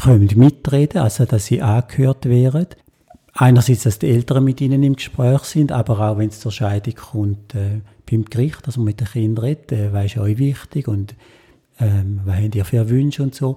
können 0.00 0.28
mitreden, 0.36 1.02
also 1.02 1.24
dass 1.24 1.46
sie 1.46 1.62
angehört 1.62 2.26
werden. 2.26 2.66
Einerseits, 3.34 3.84
dass 3.84 3.98
die 3.98 4.10
Eltern 4.10 4.44
mit 4.44 4.60
ihnen 4.60 4.82
im 4.82 4.96
Gespräch 4.96 5.42
sind, 5.44 5.72
aber 5.72 6.00
auch 6.00 6.18
wenn 6.18 6.28
es 6.28 6.40
zur 6.40 6.52
Scheidung 6.52 6.94
kommt 6.94 7.54
äh, 7.54 7.80
beim 8.10 8.24
Gericht, 8.26 8.66
dass 8.66 8.76
man 8.76 8.86
mit 8.86 9.00
den 9.00 9.08
Kindern 9.08 9.44
redet, 9.44 9.72
äh, 9.72 9.92
was 9.92 10.06
ist 10.06 10.18
euch 10.18 10.38
wichtig 10.38 10.86
und 10.86 11.14
ähm, 11.80 12.20
was 12.24 12.36
habt 12.36 12.54
ihr 12.54 12.64
für 12.64 12.90
Wünsche 12.90 13.22
und 13.22 13.34
so, 13.34 13.56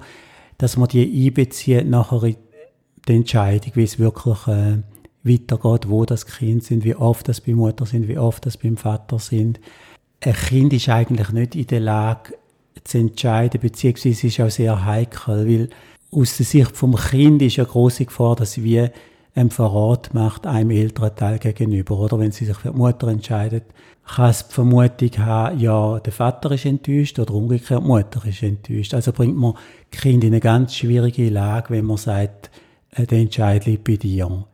dass 0.58 0.78
man 0.78 0.88
die 0.88 1.28
einbezieht 1.28 1.88
nachher 1.88 2.24
in 2.24 2.38
die 3.08 3.16
Entscheidung, 3.16 3.72
wie 3.76 3.84
es 3.84 4.00
wirklich 4.00 4.48
äh, 4.48 4.78
weitergeht, 5.24 5.90
wo 5.90 6.06
das 6.06 6.26
Kind 6.26 6.64
sind, 6.64 6.84
wie 6.84 6.96
oft 6.96 7.28
das 7.28 7.42
bei 7.42 7.54
Mutter 7.54 7.86
sind, 7.86 8.08
wie 8.08 8.18
oft 8.18 8.46
das 8.46 8.58
beim 8.58 8.78
Vater 8.78 9.20
sind. 9.20 9.60
Ein 10.22 10.34
Kind 10.34 10.74
ist 10.74 10.88
eigentlich 10.88 11.30
nicht 11.30 11.56
in 11.56 11.68
der 11.68 11.82
Lage 11.82 12.36
zu 12.84 13.00
entscheiden, 13.00 13.60
beziehungsweise 13.60 14.28
ist 14.28 14.40
auch 14.40 14.50
sehr 14.50 14.86
heikel, 14.86 15.48
weil 15.48 15.70
aus 16.16 16.38
der 16.38 16.46
Sicht 16.46 16.76
vom 16.76 16.96
Kind 16.96 17.42
ist 17.42 17.60
eine 17.60 17.68
große 17.68 18.06
Gefahr, 18.06 18.36
dass 18.36 18.54
sie 18.54 18.64
wie 18.64 18.90
ein 19.36 19.50
Verrat 19.50 20.14
macht 20.14 20.48
einem 20.48 20.72
älteren 20.72 21.14
Teil 21.16 21.40
gegenüber. 21.40 22.00
Oder 22.00 22.18
wenn 22.20 22.32
sie 22.32 22.46
sich 22.46 22.56
für 22.56 22.72
die 22.72 22.78
Mutter 22.78 23.10
entscheidet, 23.10 23.66
kann 24.06 24.30
es 24.30 24.48
die 24.48 24.54
Vermutung 24.54 25.12
haben, 25.18 25.60
ja, 25.60 26.00
der 26.00 26.14
Vater 26.14 26.52
ist 26.52 26.66
enttäuscht 26.66 27.20
oder 27.20 27.34
umgekehrt, 27.34 27.84
die 27.84 27.88
Mutter 27.88 28.26
ist 28.26 28.44
enttäuscht. 28.44 28.94
Also 28.94 29.12
bringt 29.12 29.36
man 29.36 29.56
Kind 29.92 30.24
in 30.24 30.32
eine 30.32 30.40
ganz 30.40 30.76
schwierige 30.76 31.30
Lage, 31.30 31.72
wenn 31.72 31.86
man 31.86 31.98
sagt, 31.98 32.50
äh, 32.92 33.06
der 33.06 33.20
Entscheid 33.20 33.66
liegt 33.66 33.84
bei 33.84 33.98
dir. 33.98 34.46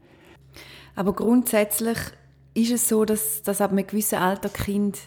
Aber 0.96 1.14
grundsätzlich 1.14 1.98
ist 2.54 2.72
es 2.72 2.90
so, 2.90 3.06
dass, 3.06 3.44
dass 3.44 3.62
ab 3.62 3.72
einem 3.72 3.86
gewissen 3.86 4.18
Alter 4.18 4.50
Kind 4.50 4.98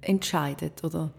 entscheidet, 0.00 0.82
oder? 0.82 1.10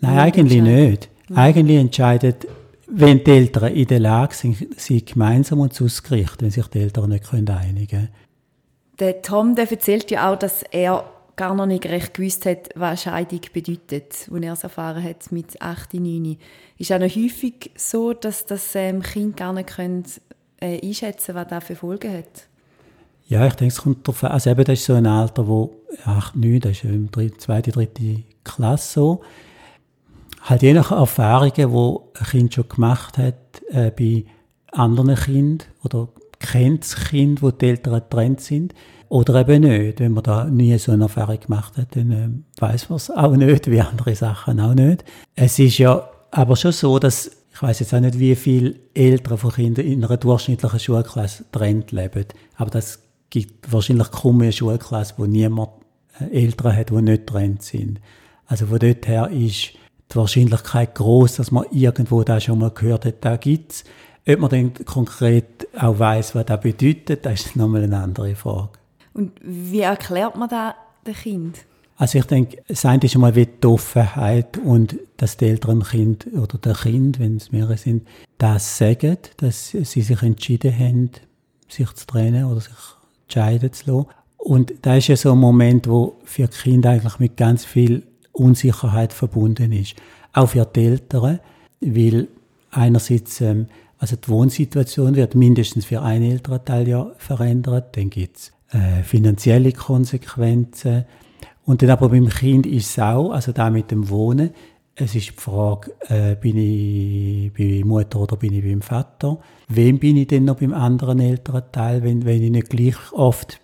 Nein, 0.00 0.18
eigentlich 0.18 0.62
nicht. 0.62 1.08
Eigentlich 1.34 1.78
entscheidet 1.78 2.46
wenn 2.92 3.24
die 3.24 3.30
Eltern 3.30 3.74
in 3.74 3.86
der 3.86 4.00
Lage 4.00 4.34
sind, 4.34 4.80
sie 4.80 5.04
gemeinsam 5.04 5.60
und 5.60 5.80
ausgerichtet, 5.80 6.42
wenn 6.42 6.50
sich 6.50 6.66
die 6.66 6.80
Eltern 6.80 7.10
nicht 7.10 7.32
einigen 7.32 7.86
können. 7.86 8.08
Der 8.98 9.22
Tom 9.22 9.54
der 9.54 9.70
erzählt 9.70 10.10
ja 10.10 10.30
auch, 10.30 10.38
dass 10.38 10.62
er 10.62 11.04
gar 11.36 11.54
noch 11.54 11.66
nicht 11.66 11.86
recht 11.86 12.12
gewusst 12.12 12.44
hat, 12.44 12.68
was 12.74 13.02
Scheidung 13.02 13.40
bedeutet, 13.52 14.28
als 14.30 14.42
er 14.42 14.52
es 14.52 14.62
erfahren 14.62 15.02
hat 15.02 15.32
mit 15.32 15.62
8, 15.62 15.94
9. 15.94 16.36
Ist 16.76 16.92
auch 16.92 16.98
noch 16.98 17.08
häufig 17.08 17.70
so, 17.76 18.12
dass 18.12 18.44
das 18.44 18.74
ähm, 18.74 19.00
Kind 19.00 19.38
gar 19.38 19.54
nicht 19.54 19.70
können, 19.70 20.04
äh, 20.60 20.86
einschätzen 20.86 21.34
was 21.34 21.48
das 21.48 21.64
für 21.64 21.76
Folgen 21.76 22.12
hat? 22.12 22.46
Ja, 23.26 23.46
ich 23.46 23.54
denke, 23.54 23.72
es 23.72 23.80
kommt 23.80 24.06
darauf 24.06 24.24
an. 24.24 24.32
Also 24.32 24.50
eben, 24.50 24.64
das 24.64 24.80
ist 24.80 24.84
so 24.84 24.92
ein 24.92 25.06
Alter, 25.06 25.46
wo 25.46 25.76
8, 26.04 26.36
9, 26.36 26.60
das 26.60 26.72
ist 26.72 26.82
ja 26.82 26.90
im 26.90 27.08
zweiten, 27.38 27.70
dritten 27.70 28.24
Klasse 28.44 28.92
so 28.92 29.22
halt 30.42 30.62
je 30.62 30.72
nach 30.72 30.90
Erfahrungen, 30.90 31.52
die 31.54 32.20
ein 32.20 32.26
Kind 32.26 32.54
schon 32.54 32.68
gemacht 32.68 33.18
hat 33.18 33.62
äh, 33.70 33.90
bei 33.90 34.24
anderen 34.72 35.16
Kindern 35.16 35.68
oder 35.84 36.08
kennt 36.38 36.82
das 36.82 36.96
Kind, 36.96 37.42
wo 37.42 37.50
die 37.50 37.66
Eltern 37.66 37.94
getrennt 37.94 38.40
sind 38.40 38.74
oder 39.08 39.40
eben 39.40 39.62
nicht. 39.62 40.00
Wenn 40.00 40.12
man 40.12 40.24
da 40.24 40.44
nie 40.44 40.76
so 40.78 40.92
eine 40.92 41.04
Erfahrung 41.04 41.38
gemacht 41.38 41.76
hat, 41.76 41.94
dann 41.96 42.10
äh, 42.10 42.60
weiß 42.60 42.88
man 42.88 42.96
es 42.96 43.10
auch 43.10 43.36
nicht, 43.36 43.70
wie 43.70 43.80
andere 43.80 44.14
Sachen 44.14 44.60
auch 44.60 44.74
nicht. 44.74 45.04
Es 45.34 45.58
ist 45.58 45.78
ja 45.78 46.08
aber 46.30 46.56
schon 46.56 46.72
so, 46.72 46.98
dass 46.98 47.30
ich 47.52 47.62
weiß 47.62 47.80
jetzt 47.80 47.92
auch 47.92 48.00
nicht, 48.00 48.18
wie 48.18 48.34
viele 48.36 48.76
Eltern 48.94 49.36
von 49.36 49.52
Kindern 49.52 49.84
in 49.84 50.04
einer 50.04 50.16
durchschnittlichen 50.16 50.78
Schulklasse 50.78 51.44
getrennt 51.44 51.92
leben, 51.92 52.24
aber 52.56 52.70
das 52.70 53.02
gibt 53.28 53.70
wahrscheinlich 53.70 54.10
kaum 54.10 54.40
eine 54.40 54.52
Schulklasse, 54.52 55.14
wo 55.18 55.26
niemand 55.26 55.70
äh, 56.20 56.44
Eltern 56.44 56.74
hat, 56.74 56.90
die 56.90 57.02
nicht 57.02 57.26
getrennt 57.26 57.62
sind. 57.62 58.00
Also 58.46 58.66
von 58.66 58.78
dort 58.78 59.06
her 59.06 59.30
ist 59.30 59.74
die 60.12 60.16
Wahrscheinlichkeit 60.16 60.94
groß, 60.94 61.36
dass 61.36 61.50
man 61.50 61.64
irgendwo 61.70 62.22
da 62.22 62.40
schon 62.40 62.58
mal 62.58 62.70
gehört 62.70 63.04
hat, 63.04 63.16
da 63.24 63.36
gibt's. 63.36 63.84
Ob 64.28 64.38
man 64.38 64.50
dann 64.50 64.74
konkret 64.84 65.68
auch 65.78 65.98
weiß, 65.98 66.34
was 66.34 66.46
das 66.46 66.60
bedeutet, 66.60 67.24
das 67.24 67.46
ist 67.46 67.56
nochmal 67.56 67.84
eine 67.84 67.98
andere 67.98 68.34
Frage. 68.34 68.70
Und 69.14 69.32
wie 69.42 69.80
erklärt 69.80 70.36
man 70.36 70.48
das 70.48 70.74
dem 71.06 71.14
Kind? 71.14 71.58
Also 71.96 72.18
ich 72.18 72.24
denke, 72.24 72.62
das 72.66 72.84
eine 72.86 73.04
ist 73.04 73.14
einmal 73.14 73.34
wie 73.34 73.46
die 73.46 73.66
Offenheit 73.66 74.56
und 74.56 74.96
dass 75.18 75.36
die 75.36 75.46
Eltern 75.46 75.82
Kind 75.82 76.26
oder 76.32 76.56
der 76.56 76.74
Kind, 76.74 77.18
wenn 77.18 77.36
es 77.36 77.52
mehrere 77.52 77.76
sind, 77.76 78.06
das 78.38 78.78
sagen, 78.78 79.18
dass 79.36 79.68
sie 79.68 80.00
sich 80.00 80.22
entschieden 80.22 80.78
haben, 80.78 81.10
sich 81.68 81.92
zu 81.92 82.06
trennen 82.06 82.46
oder 82.46 82.60
sich 82.60 82.72
entscheiden 83.24 83.72
zu 83.72 83.90
lassen. 83.90 84.06
Und 84.38 84.72
da 84.80 84.96
ist 84.96 85.08
ja 85.08 85.16
so 85.16 85.32
ein 85.32 85.38
Moment, 85.38 85.88
wo 85.88 86.16
für 86.24 86.48
Kinder 86.48 86.90
eigentlich 86.90 87.18
mit 87.18 87.36
ganz 87.36 87.66
viel 87.66 88.02
Unsicherheit 88.32 89.12
verbunden 89.12 89.72
ist. 89.72 89.94
Auch 90.32 90.50
für 90.50 90.64
die 90.64 90.84
Eltern, 90.84 91.40
weil 91.80 92.28
einerseits 92.70 93.40
ähm, 93.40 93.66
also 94.00 94.16
die 94.16 94.28
Wohnsituation 94.28 95.14
wird 95.14 95.34
mindestens 95.34 95.84
für 95.84 96.00
einen 96.00 96.30
Elternteil 96.30 96.88
ja 96.88 97.12
verändert. 97.18 97.96
Dann 97.96 98.08
gibt 98.08 98.38
es 98.38 98.52
äh, 98.72 99.02
finanzielle 99.02 99.72
Konsequenzen. 99.72 101.04
Und 101.66 101.82
dann 101.82 101.90
aber 101.90 102.08
beim 102.08 102.30
Kind 102.30 102.66
ist 102.66 102.90
es 102.90 102.98
auch, 102.98 103.30
also 103.30 103.52
da 103.52 103.68
mit 103.68 103.90
dem 103.90 104.08
Wohnen, 104.08 104.50
es 104.94 105.14
ist 105.14 105.28
die 105.28 105.40
Frage, 105.40 105.92
äh, 106.08 106.34
bin 106.34 106.56
ich 106.56 107.52
bei 107.52 107.86
Mutter 107.86 108.20
oder 108.20 108.36
bin 108.36 108.54
ich 108.54 108.64
beim 108.64 108.80
Vater? 108.80 109.38
Wem 109.68 109.98
bin 109.98 110.16
ich 110.16 110.28
denn 110.28 110.44
noch 110.44 110.56
beim 110.56 110.72
anderen 110.72 111.20
Elternteil, 111.20 112.02
wenn, 112.02 112.24
wenn 112.24 112.42
ich 112.42 112.50
nicht 112.50 112.70
gleich 112.70 112.96
oft 113.12 113.59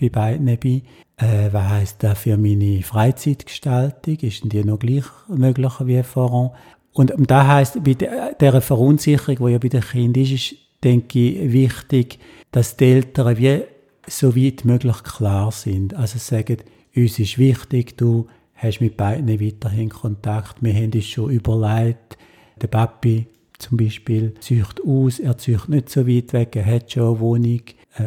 bei 0.00 0.08
beiden 0.08 0.56
bin? 0.58 0.82
Äh, 1.16 1.52
was 1.52 1.68
heisst 1.68 2.02
das 2.02 2.18
für 2.18 2.36
meine 2.36 2.82
Freizeitgestaltung? 2.82 4.16
Ist 4.16 4.42
denn 4.42 4.50
die 4.50 4.64
noch 4.64 4.78
gleich 4.78 5.04
möglich 5.28 5.72
wie 5.80 6.02
vorher? 6.02 6.52
Und 6.92 7.12
das 7.16 7.46
heisst, 7.46 7.84
bei 7.84 7.94
dieser 7.94 8.60
Verunsicherung, 8.60 9.46
die 9.46 9.52
ja 9.52 9.58
bei 9.58 9.68
den 9.68 9.82
Kindern 9.82 10.22
ist, 10.22 10.32
ist, 10.32 10.54
denke 10.82 11.18
ich, 11.18 11.52
wichtig, 11.52 12.18
dass 12.52 12.76
die 12.76 12.84
Eltern 12.84 13.36
wie 13.36 13.62
so 14.06 14.34
weit 14.34 14.64
möglich 14.64 15.02
klar 15.02 15.52
sind. 15.52 15.94
Also 15.94 16.18
sagen, 16.18 16.58
uns 16.94 17.18
ist 17.18 17.38
wichtig, 17.38 17.96
du 17.96 18.26
hast 18.54 18.80
mit 18.80 18.96
beiden 18.96 19.40
weiterhin 19.40 19.88
Kontakt. 19.88 20.56
Wir 20.60 20.74
haben 20.74 20.92
uns 20.92 21.04
schon 21.04 21.30
überlegt, 21.30 22.18
der 22.60 22.66
Papi 22.68 23.26
zum 23.58 23.76
Beispiel 23.76 24.34
zücht 24.40 24.80
aus, 24.84 25.18
er 25.18 25.36
zücht 25.38 25.68
nicht 25.68 25.90
so 25.90 26.06
weit 26.06 26.32
weg, 26.32 26.56
er 26.56 26.66
hat 26.66 26.92
schon 26.92 27.08
eine 27.08 27.20
Wohnung 27.20 27.60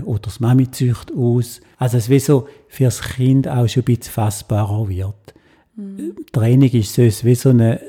oder 0.06 0.20
das 0.20 0.40
Mami 0.40 0.70
zücht 0.72 1.12
aus. 1.16 1.62
Also 1.78 1.98
es 1.98 2.10
wie 2.10 2.20
so 2.20 2.48
für 2.68 2.86
das 2.86 3.02
Kind 3.02 3.48
auch 3.48 3.68
schon 3.68 3.82
ein 3.82 3.86
bisschen 3.86 4.14
fassbarer 4.14 4.88
wird. 4.90 5.34
Mhm. 5.76 6.16
Training 6.32 6.72
ist 6.72 6.94
so, 6.94 7.02
wie 7.02 7.36
so 7.36 7.50
eine, 7.50 7.80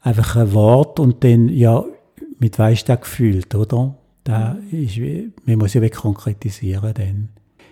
einfach 0.00 0.36
ein 0.36 0.52
Wort 0.52 1.00
und 1.00 1.24
dann 1.24 1.48
ja 1.48 1.84
mit 2.38 2.58
weißt 2.58 2.88
du 2.88 2.96
gefühlt, 2.96 3.54
oder? 3.54 3.94
Da 4.24 4.54
mhm. 4.70 4.84
ist, 4.84 4.98
man 5.46 5.58
muss 5.58 5.74
ja 5.74 5.80
wirklich 5.80 6.00
konkretisieren 6.00 6.94
dann. 6.94 7.28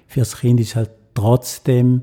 Für 0.06 0.20
das 0.20 0.38
Kind 0.38 0.60
ist 0.60 0.76
halt 0.76 0.90
trotzdem 1.14 2.02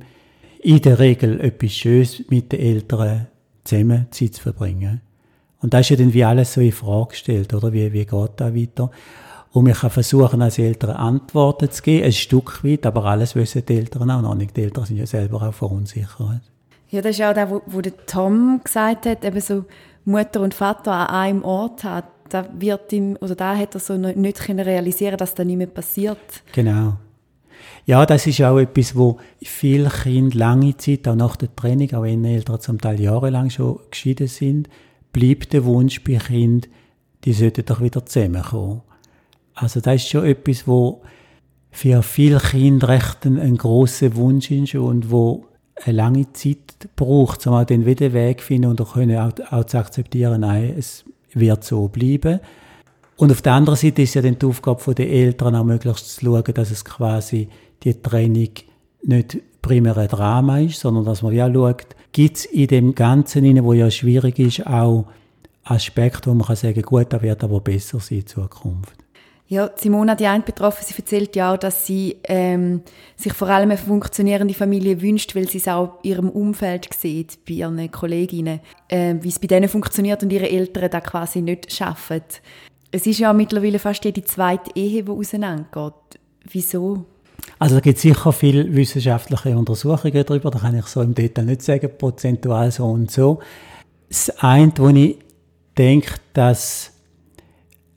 in 0.60 0.82
der 0.82 1.00
Regel 1.00 1.40
etwas 1.40 1.74
Schönes 1.74 2.24
mit 2.30 2.52
den 2.52 2.60
Eltern 2.60 3.28
zusammen 3.64 4.08
Zeit 4.12 4.36
zu 4.36 4.42
verbringen. 4.42 5.02
Und 5.62 5.74
da 5.74 5.80
ist 5.80 5.90
ja 5.90 5.96
dann 5.96 6.14
wie 6.14 6.24
alles 6.24 6.54
so 6.54 6.62
in 6.62 6.72
Frage 6.72 7.10
gestellt, 7.10 7.54
oder? 7.54 7.74
Wie, 7.74 7.92
wie 7.92 8.06
geht 8.06 8.32
da 8.38 8.56
weiter? 8.56 8.92
Und 9.58 9.66
wir 9.66 9.74
kann 9.74 9.90
versuchen, 9.90 10.44
als 10.44 10.60
Eltern 10.60 10.92
Antworten 10.92 11.72
zu 11.72 11.82
geben, 11.82 12.06
ein 12.06 12.12
Stück 12.12 12.64
weit, 12.64 12.86
aber 12.86 13.06
alles 13.06 13.34
wissen 13.34 13.66
die 13.66 13.78
Eltern 13.78 14.12
auch 14.12 14.22
noch 14.22 14.36
nicht. 14.36 14.56
Die 14.56 14.62
Eltern 14.62 14.86
sind 14.86 14.98
ja 14.98 15.08
selber 15.08 15.42
auch 15.42 15.52
verunsichert. 15.52 16.42
Ja, 16.92 17.02
das 17.02 17.18
ist 17.18 17.26
auch 17.26 17.34
das, 17.34 17.50
wo, 17.50 17.64
wo 17.66 17.82
der 17.82 18.06
Tom 18.06 18.62
gesagt 18.64 19.08
hat, 19.08 19.26
eben 19.26 19.42
so 19.42 19.66
Mutter 20.06 20.42
und 20.42 20.54
Vater 20.54 20.92
an 20.92 21.08
einem 21.08 21.44
Ort 21.44 21.84
hat. 21.86 22.06
Da 22.30 22.46
wird 22.56 22.94
ihm, 22.94 23.18
oder 23.20 23.34
da 23.34 23.58
hat 23.58 23.74
er 23.74 23.80
so 23.80 23.98
nicht 23.98 24.38
können 24.42 24.60
realisieren, 24.60 25.18
dass 25.18 25.34
das 25.34 25.44
nicht 25.44 25.58
mehr 25.58 25.66
passiert. 25.66 26.20
Genau. 26.54 26.98
Ja, 27.88 28.06
das 28.06 28.28
ist 28.28 28.40
auch 28.44 28.60
etwas, 28.60 28.96
wo 28.96 29.18
viele 29.42 29.90
Kinder 29.90 30.38
lange 30.38 30.78
Zeit, 30.78 31.08
auch 31.08 31.16
nach 31.16 31.36
der 31.36 31.56
Training, 31.56 31.96
auch 31.96 32.04
wenn 32.04 32.24
Eltern 32.26 32.62
zum 32.62 32.80
Teil 32.80 33.02
jahrelang 33.02 33.50
schon 33.50 33.80
geschieden 33.90 34.28
sind, 34.28 34.70
bleibt 35.14 35.52
der 35.52 35.66
Wunsch 35.66 36.04
bei 36.04 36.18
Kindern, 36.18 36.70
die 37.24 37.34
sollten 37.34 37.66
doch 37.66 37.82
wieder 37.82 38.06
zusammenkommen. 38.06 38.84
Also 39.60 39.82
das 39.82 39.96
ist 39.96 40.10
schon 40.10 40.26
etwas, 40.26 40.68
wo 40.68 41.02
für 41.72 42.04
viele 42.04 42.40
Kinder 42.40 42.90
recht 42.90 43.26
ein, 43.26 43.40
ein 43.40 43.58
grosser 43.58 44.16
Wunsch 44.16 44.52
ist 44.52 44.76
und 44.76 45.10
wo 45.10 45.46
eine 45.84 45.96
lange 45.96 46.32
Zeit 46.34 46.88
braucht, 46.96 47.46
um 47.48 47.54
auch 47.54 47.66
den 47.66 47.86
wieder 47.86 48.14
Weg 48.14 48.42
zu 48.42 48.48
finden 48.48 48.70
und 48.70 48.82
auch, 48.82 48.94
können 48.94 49.18
auch, 49.18 49.32
auch 49.52 49.66
zu 49.66 49.78
akzeptieren, 49.78 50.42
nein, 50.42 50.76
es 50.78 51.06
wird 51.34 51.64
so 51.64 51.88
bleiben. 51.88 52.40
Und 53.16 53.32
auf 53.32 53.42
der 53.42 53.54
anderen 53.54 53.78
Seite 53.78 54.04
ist 54.04 54.14
ja 54.14 54.22
dann 54.22 54.38
die 54.38 54.46
Aufgabe 54.46 54.94
der 54.94 55.10
Eltern 55.10 55.56
auch 55.56 55.64
möglichst 55.64 56.16
zu 56.16 56.26
schauen, 56.26 56.54
dass 56.54 56.70
es 56.70 56.86
quasi 56.86 57.50
die 57.84 58.00
Training 58.00 58.52
nicht 59.04 59.38
primär 59.62 59.98
ein 59.98 60.08
Drama 60.08 60.60
ist, 60.60 60.80
sondern 60.80 61.04
dass 61.04 61.24
man 61.24 61.34
ja 61.34 61.52
schaut, 61.52 61.96
gibt 62.12 62.38
es 62.38 62.46
in 62.46 62.68
dem 62.68 62.96
Ganzen, 62.96 63.64
wo 63.64 63.74
ja 63.74 63.90
schwierig 63.90 64.38
ist, 64.38 64.68
auch 64.68 65.08
Aspekte, 65.64 66.30
wo 66.30 66.36
man 66.36 66.46
kann 66.46 66.56
sagen, 66.56 66.82
gut, 66.84 67.08
das 67.12 67.22
wird 67.24 67.44
aber 67.44 67.60
besser 67.60 68.00
sein 68.00 68.20
in 68.20 68.28
Zukunft. 68.28 68.97
Ja, 69.50 69.72
Simona, 69.76 70.16
die 70.16 70.28
eine 70.28 70.44
betroffen, 70.44 70.84
sie 70.86 70.94
erzählt 70.98 71.34
ja 71.38 71.54
auch, 71.54 71.58
dass 71.58 71.86
sie 71.86 72.18
ähm, 72.26 72.82
sich 73.16 73.32
vor 73.32 73.48
allem 73.48 73.72
eine 73.72 73.78
funktionierende 73.78 74.54
Familie 74.54 75.02
wünscht, 75.02 75.36
weil 75.36 75.48
sie 75.48 75.60
es 75.60 75.70
auch 75.70 76.00
in 76.04 76.12
ihrem 76.12 76.30
Umfeld 76.30 76.94
sieht, 76.94 77.40
bei 77.48 77.54
ihren 77.54 77.90
Kolleginnen, 77.90 78.60
äh, 78.90 79.16
wie 79.22 79.30
es 79.30 79.40
bei 79.40 79.48
denen 79.48 79.70
funktioniert 79.70 80.22
und 80.22 80.34
ihre 80.34 80.50
Eltern 80.50 80.90
da 80.90 81.00
quasi 81.00 81.42
nicht 81.42 81.72
schaffen. 81.72 82.24
Es 82.92 83.08
ist 83.08 83.20
ja 83.20 83.32
mittlerweile 83.32 83.80
fast 83.80 84.04
jede 84.04 84.24
zweite 84.24 84.72
Ehe, 84.76 85.04
die 85.04 85.12
auseinandergeht. 85.12 86.20
Wieso? 86.52 87.06
Also 87.58 87.76
da 87.76 87.82
gibt 87.82 87.98
es 87.98 88.02
sicher 88.02 88.34
viele 88.34 88.76
wissenschaftliche 88.76 89.58
Untersuchungen 89.58 90.26
darüber, 90.26 90.52
da 90.52 90.60
kann 90.60 90.78
ich 90.78 90.88
so 90.88 91.02
im 91.02 91.16
Detail 91.16 91.46
nicht 91.46 91.62
sagen, 91.62 91.90
prozentual 91.98 92.70
so 92.72 92.86
und 92.86 93.10
so. 93.12 93.40
Das 94.10 94.30
eine, 94.42 94.74
wo 94.76 94.90
ich 94.90 95.18
denke, 95.78 96.16
dass 96.34 96.92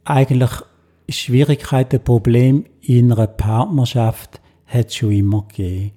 eigentlich 0.05 0.51
Schwierigkeiten, 1.11 2.03
Probleme 2.03 2.65
in 2.81 3.13
einer 3.13 3.27
Partnerschaft 3.27 4.41
hat 4.67 4.89
es 4.89 4.97
schon 4.97 5.13
immer 5.13 5.47
gegeben. 5.49 5.93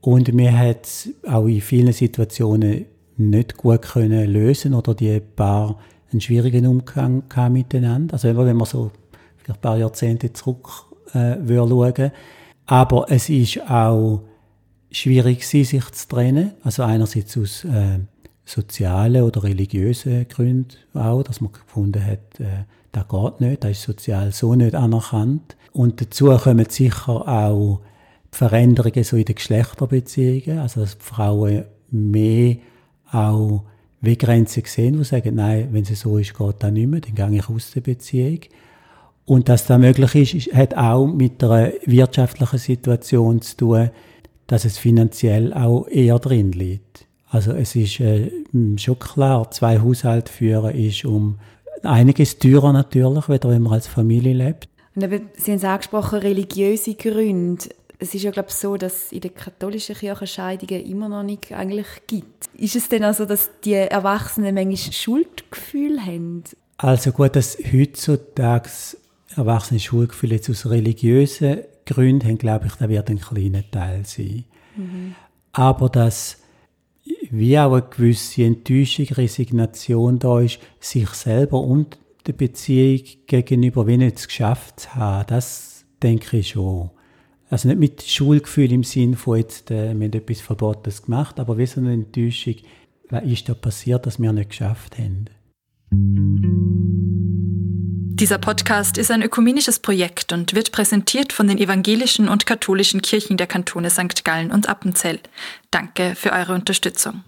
Und 0.00 0.36
wir 0.36 0.56
hat 0.56 0.86
es 0.86 1.10
auch 1.26 1.46
in 1.46 1.60
vielen 1.60 1.92
Situationen 1.92 2.86
nicht 3.16 3.56
gut 3.56 3.82
können 3.82 4.30
lösen 4.30 4.74
oder 4.74 4.94
die 4.94 5.20
Paar 5.20 5.78
einen 6.10 6.20
schwierigen 6.20 6.66
Umgang 6.66 7.22
miteinander. 7.50 8.14
Also 8.14 8.34
wenn 8.36 8.56
man 8.56 8.66
so 8.66 8.90
ein 9.46 9.60
paar 9.60 9.76
Jahrzehnte 9.76 10.32
zurück 10.32 10.86
äh, 11.12 11.36
schauen 11.46 12.12
aber 12.66 13.06
es 13.10 13.28
ist 13.28 13.68
auch 13.68 14.22
schwierig, 14.92 15.46
sich 15.46 15.90
zu 15.90 16.08
trennen. 16.08 16.52
Also 16.62 16.84
einerseits 16.84 17.36
aus 17.36 17.64
äh, 17.64 17.98
sozialen 18.44 19.22
oder 19.22 19.42
religiösen 19.42 20.28
Gründen 20.28 20.76
auch, 20.94 21.22
dass 21.22 21.40
man 21.40 21.52
gefunden 21.52 22.04
hat, 22.04 22.40
äh, 22.40 22.64
das 22.92 23.08
geht 23.08 23.40
nicht, 23.40 23.64
das 23.64 23.70
ist 23.72 23.82
sozial 23.82 24.32
so 24.32 24.54
nicht 24.54 24.74
anerkannt. 24.74 25.56
Und 25.72 26.00
dazu 26.00 26.36
kommen 26.36 26.66
sicher 26.68 27.28
auch 27.28 27.80
Veränderungen 28.32 29.04
so 29.04 29.16
in 29.16 29.24
den 29.24 29.34
Geschlechterbeziehungen, 29.34 30.58
also 30.58 30.80
dass 30.80 30.94
Frauen 30.94 31.64
mehr 31.90 32.56
auch 33.12 33.64
wie 34.00 34.16
Grenzen 34.16 34.62
sehen, 34.66 34.98
die 34.98 35.04
sagen, 35.04 35.34
nein, 35.34 35.68
wenn 35.72 35.82
es 35.82 36.00
so 36.00 36.16
ist, 36.18 36.36
geht 36.36 36.56
das 36.58 36.72
nicht 36.72 36.88
mehr, 36.88 37.00
dann 37.00 37.14
gehe 37.14 37.38
ich 37.38 37.48
aus 37.48 37.72
der 37.72 37.82
Beziehung. 37.82 38.40
Und 39.26 39.48
dass 39.48 39.66
das 39.66 39.78
möglich 39.78 40.34
ist, 40.34 40.54
hat 40.54 40.76
auch 40.76 41.06
mit 41.06 41.42
einer 41.44 41.72
wirtschaftlichen 41.84 42.58
Situation 42.58 43.42
zu 43.42 43.56
tun, 43.56 43.90
dass 44.46 44.64
es 44.64 44.78
finanziell 44.78 45.52
auch 45.52 45.86
eher 45.86 46.18
drin 46.18 46.52
liegt. 46.52 47.06
Also 47.28 47.52
es 47.52 47.76
ist 47.76 48.00
äh, 48.00 48.30
schon 48.76 48.98
klar, 48.98 49.50
zwei 49.52 49.78
Haushalte 49.78 50.32
führen 50.32 50.74
ist 50.74 51.04
um 51.04 51.38
einiges 51.82 52.38
teurer 52.38 52.72
natürlich, 52.72 53.28
wenn 53.28 53.62
man 53.62 53.72
als 53.72 53.86
Familie 53.86 54.34
lebt. 54.34 54.68
Und 54.94 55.02
eben, 55.02 55.30
Sie 55.36 55.52
haben 55.52 55.58
es 55.58 55.64
angesprochen, 55.64 56.18
religiöse 56.18 56.94
Gründe. 56.94 57.66
Es 57.98 58.14
ist 58.14 58.22
ja, 58.22 58.30
glaube 58.30 58.48
ich, 58.48 58.54
so, 58.54 58.76
dass 58.76 59.06
es 59.06 59.12
in 59.12 59.20
der 59.20 59.30
katholischen 59.30 59.94
Kirche 59.94 60.26
Scheidungen 60.26 60.84
immer 60.86 61.08
noch 61.08 61.22
nicht 61.22 61.52
eigentlich 61.52 61.86
gibt. 62.06 62.48
Ist 62.56 62.76
es 62.76 62.88
denn 62.88 63.04
also, 63.04 63.26
dass 63.26 63.50
die 63.64 63.74
Erwachsenen 63.74 64.54
manchmal 64.54 64.92
Schuldgefühl 64.92 66.00
haben? 66.00 66.44
Also 66.78 67.12
gut, 67.12 67.36
dass 67.36 67.58
heutzutage 67.72 68.70
erwachsene 69.36 69.80
Schulgefühle 69.80 70.36
jetzt 70.36 70.48
aus 70.48 70.66
religiösen 70.66 71.58
Gründen 71.84 72.26
haben, 72.26 72.38
glaube 72.38 72.66
ich, 72.66 72.74
da 72.74 72.88
wird 72.88 73.10
ein 73.10 73.20
kleiner 73.20 73.68
Teil 73.70 74.04
sein. 74.06 74.44
Mhm. 74.76 75.14
Aber 75.52 75.88
dass 75.88 76.38
wie 77.30 77.58
auch 77.58 77.72
eine 77.72 77.82
gewisse 77.82 78.44
Enttäuschung, 78.44 79.06
Resignation 79.06 80.18
da 80.18 80.40
ist, 80.40 80.58
sich 80.80 81.08
selber 81.10 81.60
und 81.60 81.98
der 82.26 82.32
Beziehung 82.32 83.02
gegenüber 83.26 83.86
wie 83.86 83.96
nicht 83.96 84.26
geschafft 84.26 84.80
zu 84.80 84.94
haben, 84.94 85.26
das 85.28 85.84
denke 86.02 86.38
ich 86.38 86.48
schon. 86.48 86.90
Also 87.48 87.68
nicht 87.68 87.80
mit 87.80 88.02
Schulgefühl 88.02 88.70
im 88.72 88.84
Sinn 88.84 89.16
von 89.16 89.38
jetzt, 89.38 89.70
äh, 89.70 89.94
wir 89.94 90.06
haben 90.06 90.12
etwas 90.12 90.40
Verbotenes 90.40 91.02
gemacht, 91.02 91.40
aber 91.40 91.58
wie 91.58 91.66
so 91.66 91.80
eine 91.80 91.92
Enttäuschung, 91.92 92.56
was 93.08 93.24
ist 93.24 93.48
da 93.48 93.54
passiert, 93.54 94.06
dass 94.06 94.20
wir 94.20 94.32
nicht 94.32 94.50
geschafft 94.50 94.96
haben. 94.98 96.89
Dieser 98.20 98.36
Podcast 98.36 98.98
ist 98.98 99.10
ein 99.10 99.22
ökumenisches 99.22 99.78
Projekt 99.78 100.34
und 100.34 100.54
wird 100.54 100.72
präsentiert 100.72 101.32
von 101.32 101.48
den 101.48 101.56
evangelischen 101.56 102.28
und 102.28 102.44
katholischen 102.44 103.00
Kirchen 103.00 103.38
der 103.38 103.46
Kantone 103.46 103.88
St. 103.88 104.26
Gallen 104.26 104.52
und 104.52 104.68
Appenzell. 104.68 105.20
Danke 105.70 106.14
für 106.14 106.30
eure 106.30 106.52
Unterstützung. 106.52 107.24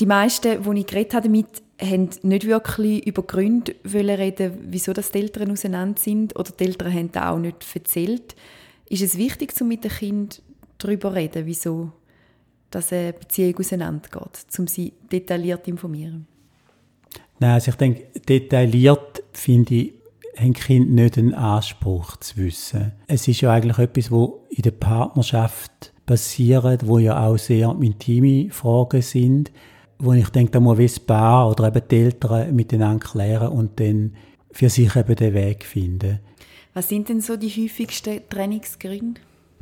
Die 0.00 0.06
meisten, 0.06 0.62
die 0.62 0.80
ich 0.80 0.86
geredet 0.86 1.12
habe, 1.12 1.28
damit 1.28 1.62
haben 1.82 2.08
nicht 2.22 2.46
wirklich 2.46 3.06
über 3.06 3.24
Gründe 3.24 3.74
reden 3.84 4.58
wieso 4.68 4.94
die 4.94 5.02
Eltern 5.12 5.50
auseinander 5.50 6.00
sind 6.00 6.34
oder 6.34 6.50
die 6.50 6.64
Eltern 6.64 6.94
haben 6.94 7.12
das 7.12 7.24
auch 7.24 7.38
nicht 7.38 7.66
erzählt. 7.74 8.34
Ist 8.88 9.02
es 9.02 9.18
wichtig, 9.18 9.52
um 9.60 9.68
mit 9.68 9.84
dem 9.84 9.90
Kind 9.90 10.40
darüber 10.78 11.10
zu 11.10 11.16
reden, 11.16 11.44
wieso 11.44 11.92
dass 12.70 12.90
eine 12.90 13.12
Beziehung 13.12 13.58
auseinandergeht, 13.58 14.46
um 14.58 14.66
sie 14.66 14.94
detailliert 15.12 15.66
zu 15.66 15.72
informieren? 15.72 16.26
Nein, 17.40 17.52
also 17.52 17.70
ich 17.70 17.76
denke, 17.76 18.06
detailliert 18.28 19.22
finde 19.32 19.74
ich, 19.74 19.94
haben 20.36 20.52
Kinder 20.52 21.02
nicht 21.02 21.18
einen 21.18 21.34
Anspruch 21.34 22.16
zu 22.18 22.36
wissen. 22.36 22.92
Es 23.06 23.26
ist 23.26 23.40
ja 23.40 23.52
eigentlich 23.52 23.78
etwas, 23.78 24.10
wo 24.10 24.46
in 24.50 24.62
der 24.62 24.70
Partnerschaft 24.70 25.92
passiert, 26.06 26.86
wo 26.86 26.98
ja 26.98 27.26
auch 27.26 27.36
sehr 27.36 27.76
intime 27.80 28.50
Fragen 28.50 29.02
sind, 29.02 29.52
wo 29.98 30.12
ich 30.12 30.28
denke, 30.30 30.52
da 30.52 30.60
muss 30.60 30.78
das 30.78 31.00
Paar 31.00 31.50
oder 31.50 31.68
eben 31.68 31.82
die 31.90 31.96
Eltern 31.96 32.54
miteinander 32.54 33.04
klären 33.04 33.48
und 33.48 33.78
dann 33.80 34.14
für 34.50 34.70
sich 34.70 34.94
eben 34.96 35.16
den 35.16 35.34
Weg 35.34 35.64
finden. 35.64 36.20
Was 36.74 36.88
sind 36.88 37.08
denn 37.08 37.20
so 37.20 37.36
die 37.36 37.50
häufigsten 37.50 38.20
Trainingsgründe? 38.28 39.20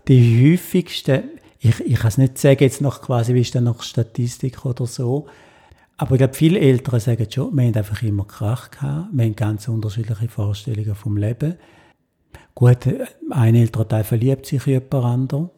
Die 0.09 0.53
häufigsten, 0.53 1.25
ich, 1.59 1.81
ich 1.81 1.97
kann 1.97 2.09
es 2.09 2.19
nicht 2.19 2.39
sagen, 2.39 2.63
jetzt 2.63 2.81
noch 2.81 3.03
quasi, 3.03 3.35
wie 3.35 3.41
ist 3.41 3.55
dann 3.55 3.65
noch 3.65 3.83
Statistik 3.83 4.65
oder 4.65 4.87
so, 4.87 5.27
aber 5.97 6.13
ich 6.13 6.19
glaube, 6.19 6.35
viele 6.35 6.61
Eltern 6.61 7.01
sagen 7.01 7.27
schon, 7.31 7.57
wir 7.57 7.65
haben 7.65 7.75
einfach 7.75 8.03
immer 8.03 8.25
Krach 8.25 8.71
gehabt, 8.71 9.09
wir 9.13 9.25
haben 9.25 9.37
ganz 9.37 9.69
unterschiedliche 9.69 10.29
Vorstellungen 10.29 10.95
vom 10.95 11.17
Leben. 11.17 11.55
Gut, 12.55 12.89
ein 13.31 13.55
Elternteil 13.55 14.05
verliebt 14.05 14.47
sich 14.47 14.67
in 14.67 14.75
jemand 14.75 14.95
anderen, 14.95 15.51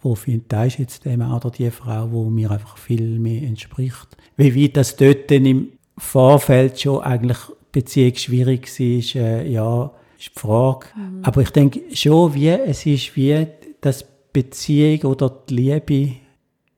wo 0.00 0.14
findet, 0.14 0.52
da 0.52 0.64
ist 0.64 0.78
jetzt 0.78 1.04
der 1.04 1.16
Mann 1.16 1.32
oder 1.32 1.50
die 1.50 1.70
Frau, 1.70 2.10
wo 2.10 2.30
mir 2.30 2.50
einfach 2.50 2.76
viel 2.76 3.18
mehr 3.18 3.42
entspricht. 3.42 4.16
Wie 4.36 4.62
weit 4.64 4.76
das 4.76 4.96
dort 4.96 5.30
im 5.30 5.72
Vorfeld 5.96 6.80
schon 6.80 7.02
eigentlich 7.02 7.38
Beziehung 7.70 8.14
schwierig 8.14 8.68
war, 8.68 9.22
äh, 9.22 9.48
ja, 9.50 9.92
ist 10.18 10.32
die 10.36 10.40
Frage. 10.40 10.86
Mhm. 10.94 11.24
Aber 11.24 11.42
ich 11.42 11.50
denke 11.50 11.80
schon, 11.94 12.34
wie, 12.34 12.48
es 12.48 12.86
ist 12.86 13.16
wie, 13.16 13.46
dass 13.80 14.04
Beziehung 14.32 15.12
oder 15.12 15.30
die 15.48 15.54
Liebe 15.54 16.12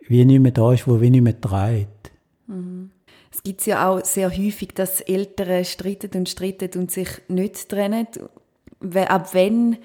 wie 0.07 0.25
nicht 0.25 0.41
mehr 0.41 0.53
da 0.53 0.73
ist, 0.73 0.87
wo 0.87 1.01
wie 1.01 1.11
nicht 1.11 1.23
mehr 1.23 1.41
trägt. 1.41 1.89
Mhm. 3.45 3.51
Es 3.51 3.57
gibt 3.57 3.67
ja 3.67 3.89
auch 3.89 4.05
sehr 4.05 4.31
häufig, 4.31 4.69
dass 4.75 5.01
Eltern 5.01 5.65
streiten 5.65 6.11
und 6.19 6.29
streiten 6.29 6.79
und 6.79 6.91
sich 6.91 7.09
nicht 7.29 7.69
trennen. 7.69 8.07
Ab 9.07 9.29
wann 9.33 9.77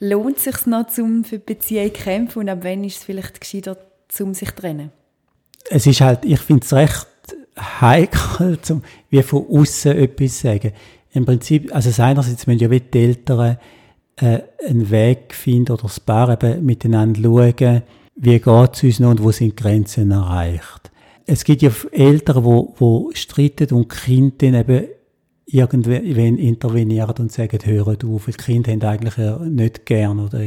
lohnt 0.00 0.38
es 0.38 0.44
sich 0.44 0.66
noch, 0.66 0.86
um 0.98 1.24
für 1.24 1.38
die 1.38 1.54
Beziehung 1.54 1.94
zu 1.94 2.02
kämpfen 2.02 2.38
und 2.40 2.48
ab 2.48 2.58
wann 2.62 2.84
ist 2.84 2.98
es 2.98 3.04
vielleicht 3.04 3.40
gescheiter, 3.40 3.76
um 4.20 4.34
sich 4.34 4.48
zu 4.50 4.56
trennen? 4.56 4.90
Es 5.68 5.86
ist 5.86 6.00
halt, 6.00 6.24
ich 6.24 6.40
finde 6.40 6.64
es 6.64 6.72
recht 6.72 7.06
heikel, 7.58 8.60
zum, 8.62 8.82
wie 9.10 9.22
von 9.22 9.46
außen 9.48 9.96
etwas 9.96 10.40
sagen. 10.40 10.72
Im 11.12 11.24
Prinzip, 11.24 11.74
also 11.74 12.02
einerseits 12.02 12.46
müssen 12.46 12.60
ja 12.60 12.68
die 12.68 12.98
Eltern 12.98 13.58
äh, 14.16 14.40
einen 14.66 14.90
Weg 14.90 15.34
finden 15.34 15.72
oder 15.72 15.84
das 15.84 16.00
Paar 16.00 16.30
eben 16.30 16.64
miteinander 16.64 17.20
schauen, 17.22 17.82
wie 18.16 18.38
geht 18.38 18.74
es 18.74 18.82
uns 18.82 19.00
noch 19.00 19.10
und 19.10 19.22
wo 19.22 19.30
sind 19.32 19.56
Grenzen 19.56 20.10
erreicht. 20.10 20.90
Es 21.26 21.44
gibt 21.44 21.62
ja 21.62 21.70
Eltern, 21.90 22.44
wo, 22.44 22.74
wo 22.78 23.10
streiten 23.14 23.74
und 23.74 23.88
Kinder 23.88 24.36
dann 24.38 24.54
eben 24.54 24.88
irgendwann 25.46 26.38
intervenieren 26.38 27.14
und 27.18 27.32
sagen, 27.32 27.58
hören 27.64 27.98
auf, 28.04 28.26
die 28.26 28.32
Kinder 28.32 28.72
haben 28.72 28.82
eigentlich 28.82 29.16
nicht 29.48 29.86
gern 29.86 30.20
oder 30.20 30.40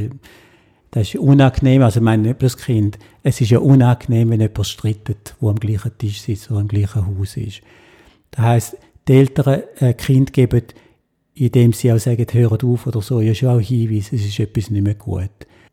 das 0.91 1.09
ist 1.09 1.15
unangenehm, 1.17 1.83
also 1.83 1.99
ich 1.99 2.03
meine 2.03 2.23
nicht 2.23 2.39
bloß 2.39 2.57
Kind, 2.57 2.97
es 3.21 3.39
ist 3.41 3.51
ja 3.51 3.59
unangenehm, 3.59 4.31
wenn 4.31 4.41
jemand 4.41 4.65
streitet, 4.65 5.35
wo 5.39 5.49
am 5.49 5.59
gleichen 5.59 5.97
Tisch 5.97 6.21
sitzt 6.21 6.49
oder 6.49 6.61
am 6.61 6.67
gleichen 6.67 7.05
Haus 7.05 7.37
ist. 7.37 7.61
Das 8.31 8.45
heisst, 8.45 8.77
die 9.07 9.13
Eltern 9.13 9.63
äh, 9.79 9.93
Kind 9.93 10.33
geben, 10.33 10.63
indem 11.35 11.73
sie 11.73 11.93
auch 11.93 11.99
sagen, 11.99 12.25
hören 12.31 12.61
auf 12.63 12.87
oder 12.87 13.01
so, 13.01 13.21
ja 13.21 13.35
schon 13.35 13.49
auch 13.49 13.61
Hinweis, 13.61 14.11
es 14.11 14.25
ist 14.25 14.39
etwas 14.39 14.71
nicht 14.71 14.83
mehr 14.83 14.95
gut. 14.95 15.29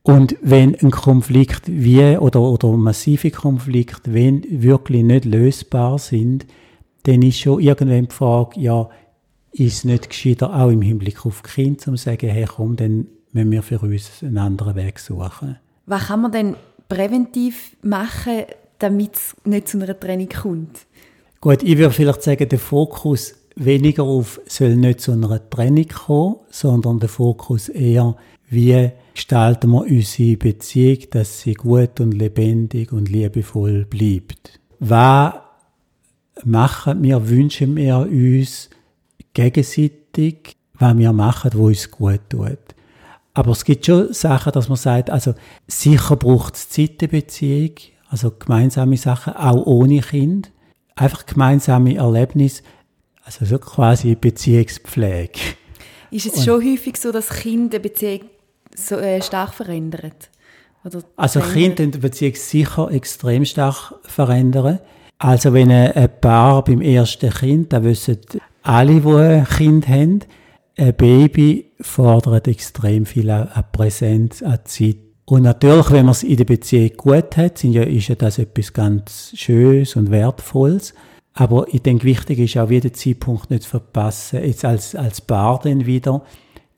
Und 0.07 0.37
wenn 0.41 0.77
ein 0.77 0.93
Konflikt 0.93 1.63
wie, 1.67 2.17
oder, 2.17 2.41
oder 2.41 2.69
massive 2.77 3.33
Konflikte, 3.33 4.15
wenn 4.15 4.45
wirklich 4.49 5.03
nicht 5.03 5.25
lösbar 5.25 5.99
sind, 5.99 6.47
dann 7.03 7.23
ist 7.23 7.41
schon 7.41 7.61
irgendwann 7.61 8.07
die 8.07 8.15
Frage, 8.15 8.61
ja, 8.61 8.89
ist 9.53 9.79
es 9.79 9.85
nicht 9.85 10.11
gescheiter, 10.11 10.55
auch 10.55 10.71
im 10.71 10.81
Hinblick 10.83 11.27
auf 11.27 11.43
Kinder, 11.43 11.79
zu 11.79 11.97
sagen, 11.97 12.29
hey, 12.29 12.47
komm, 12.47 12.77
dann 12.77 13.09
müssen 13.33 13.51
wir 13.51 13.63
für 13.63 13.81
uns 13.81 14.23
einen 14.23 14.39
anderen 14.39 14.77
Weg 14.77 15.01
suchen. 15.01 15.57
Was 15.87 16.07
kann 16.07 16.21
man 16.21 16.31
denn 16.31 16.55
präventiv 16.89 17.77
machen, 17.83 18.45
damit 18.79 19.17
es 19.17 19.35
nicht 19.45 19.67
zu 19.67 19.79
einer 19.83 19.99
Trennung 19.99 20.29
kommt? 20.29 20.87
Gut, 21.41 21.65
ich 21.65 21.79
würde 21.79 21.93
vielleicht 21.93 22.23
sagen, 22.23 22.49
der 22.49 22.59
Fokus 22.61 23.35
weniger 23.57 24.05
auf 24.05 24.41
soll 24.47 24.77
nicht 24.77 25.01
zu 25.01 25.11
einer 25.11 25.51
Trennung 25.51 25.89
kommen, 25.89 26.37
sondern 26.51 27.01
der 27.01 27.09
Fokus 27.09 27.69
eher, 27.69 28.17
wie 28.49 28.93
gestalten 29.17 29.71
wir 29.71 29.83
unsere 29.83 30.37
Beziehung, 30.37 30.99
dass 31.11 31.41
sie 31.41 31.55
gut 31.55 32.01
und 32.01 32.13
lebendig 32.13 32.93
und 32.93 33.09
liebevoll 33.09 33.87
bleibt. 33.87 34.61
Was 34.79 35.35
machen 36.45 37.03
wir, 37.03 37.29
wünschen 37.29 37.77
wir 37.77 37.99
uns 37.99 38.71
gegenseitig, 39.33 40.57
was 40.75 40.97
wir 40.99 41.13
machen, 41.13 41.51
wo 41.55 41.67
uns 41.67 41.91
gut 41.91 42.21
tut. 42.29 42.59
Aber 43.33 43.53
es 43.53 43.65
gibt 43.65 43.87
schon 43.87 44.13
Sachen, 44.13 44.53
dass 44.53 44.69
man 44.69 44.77
sagt, 44.77 45.11
also 45.11 45.35
sicher 45.67 46.17
braucht 46.17 46.55
es 46.55 46.69
Zeitbeziehung, 46.69 47.73
also 48.09 48.31
gemeinsame 48.31 48.97
Sachen, 48.97 49.35
auch 49.35 49.67
ohne 49.67 50.01
Kind. 50.01 50.53
Einfach 50.95 51.27
gemeinsame 51.27 51.97
Erlebnisse, 51.97 52.63
also 53.25 53.45
so 53.45 53.59
quasi 53.59 54.15
Beziehungspflege. 54.15 55.39
Ist 56.11 56.27
es 56.27 56.37
Und 56.37 56.45
schon 56.45 56.65
häufig 56.65 56.97
so, 56.97 57.13
dass 57.13 57.29
Kinder 57.29 57.77
eine 57.77 57.81
Beziehung 57.81 58.21
so, 58.77 58.97
äh, 58.97 59.21
stark 59.23 59.55
verändern? 59.55 60.13
Oder 60.85 61.01
also 61.17 61.41
Kinder 61.41 61.87
die 61.87 61.99
Beziehung 61.99 62.35
sicher 62.37 62.91
extrem 62.93 63.45
stark 63.45 63.95
verändern. 64.05 64.79
Also 65.19 65.53
wenn 65.53 65.71
ein 65.71 66.09
Paar 66.21 66.63
beim 66.63 66.81
ersten 66.81 67.31
Kind, 67.31 67.73
da 67.73 67.83
wissen 67.83 68.19
alle, 68.63 69.01
die 69.01 69.09
ein 69.09 69.47
Kind 69.47 69.89
haben, 69.89 70.21
ein 70.77 70.95
Baby 70.95 71.73
fordert 71.81 72.47
extrem 72.49 73.07
viel 73.07 73.31
an 73.31 73.49
Präsenz, 73.73 74.43
an 74.43 74.61
Zeit. 74.65 74.99
Und 75.25 75.43
natürlich, 75.43 75.91
wenn 75.91 76.05
man 76.05 76.13
es 76.13 76.23
in 76.23 76.37
der 76.37 76.45
Beziehung 76.45 76.91
gut 76.97 77.37
hat, 77.37 77.59
sind 77.59 77.73
ja, 77.73 77.83
ist 77.83 78.09
ja 78.09 78.15
das 78.15 78.39
etwas 78.39 78.73
ganz 78.73 79.33
Schönes 79.35 79.97
und 79.97 80.11
Wertvolles. 80.11 80.95
Aber 81.33 81.67
ich 81.73 81.83
denke, 81.83 82.05
wichtig 82.05 82.39
ist 82.39 82.57
auch, 82.57 82.71
jeden 82.71 82.95
Zeitpunkt 82.95 83.51
nicht 83.51 83.65
zu 83.65 83.71
verpassen. 83.71 84.45
Jetzt 84.45 84.65
als, 84.65 84.95
als 84.95 85.21
Paar 85.21 85.59
dann 85.63 85.85
wieder, 85.85 86.23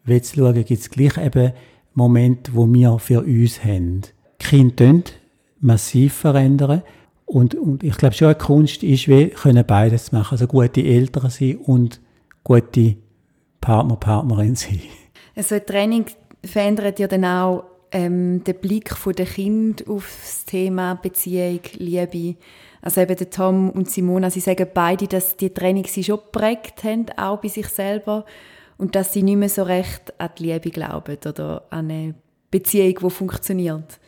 will 0.04 0.22
schauen, 0.24 0.64
gibt 0.64 0.80
es 0.80 0.90
gleich 0.90 1.18
eben 1.18 1.52
Momente, 1.98 2.52
wo 2.54 2.66
wir 2.72 2.98
für 2.98 3.22
uns 3.22 3.62
haben. 3.62 4.02
Die 4.40 4.46
Kinder 4.46 5.02
massiv 5.60 6.14
verändern. 6.14 6.82
Und, 7.26 7.54
und 7.54 7.82
ich 7.82 7.96
glaube 7.98 8.14
schon, 8.14 8.28
eine 8.28 8.36
Kunst 8.36 8.82
ist, 8.82 9.08
wir 9.08 9.28
können 9.30 9.66
beides 9.66 10.12
machen. 10.12 10.32
Also 10.32 10.46
gute 10.46 10.82
Eltern 10.82 11.28
sein 11.28 11.56
und 11.56 12.00
gute 12.42 12.96
Partner, 13.60 13.96
Partnerin 13.96 14.54
sein. 14.54 14.80
Also 15.36 15.56
ein 15.56 15.66
Training 15.66 16.06
verändert 16.42 16.98
ja 16.98 17.06
dann 17.06 17.24
auch 17.24 17.64
ähm, 17.90 18.42
den 18.44 18.54
Blick 18.54 18.94
der 19.16 19.26
Kind 19.26 19.86
auf 19.88 20.08
das 20.22 20.44
Thema 20.44 20.94
Beziehung, 20.94 21.60
Liebe. 21.74 22.36
Also 22.80 23.00
eben 23.00 23.16
der 23.16 23.28
Tom 23.28 23.70
und 23.70 23.90
Simona, 23.90 24.30
sie 24.30 24.40
sagen 24.40 24.68
beide, 24.72 25.08
dass 25.08 25.36
die 25.36 25.50
Training 25.50 25.84
sie 25.84 26.04
schon 26.04 26.18
geprägt 26.18 26.84
haben, 26.84 27.06
auch 27.16 27.40
bei 27.40 27.48
sich 27.48 27.66
selber. 27.66 28.24
Und 28.78 28.94
dass 28.94 29.12
sie 29.12 29.22
nicht 29.22 29.36
mehr 29.36 29.48
so 29.48 29.64
recht 29.64 30.18
an 30.18 30.30
die 30.38 30.44
Liebe 30.44 30.70
glauben 30.70 31.18
oder 31.26 31.64
an 31.70 31.90
eine 31.90 32.14
Beziehung, 32.50 32.98
die 33.02 33.10
funktioniert. 33.10 33.98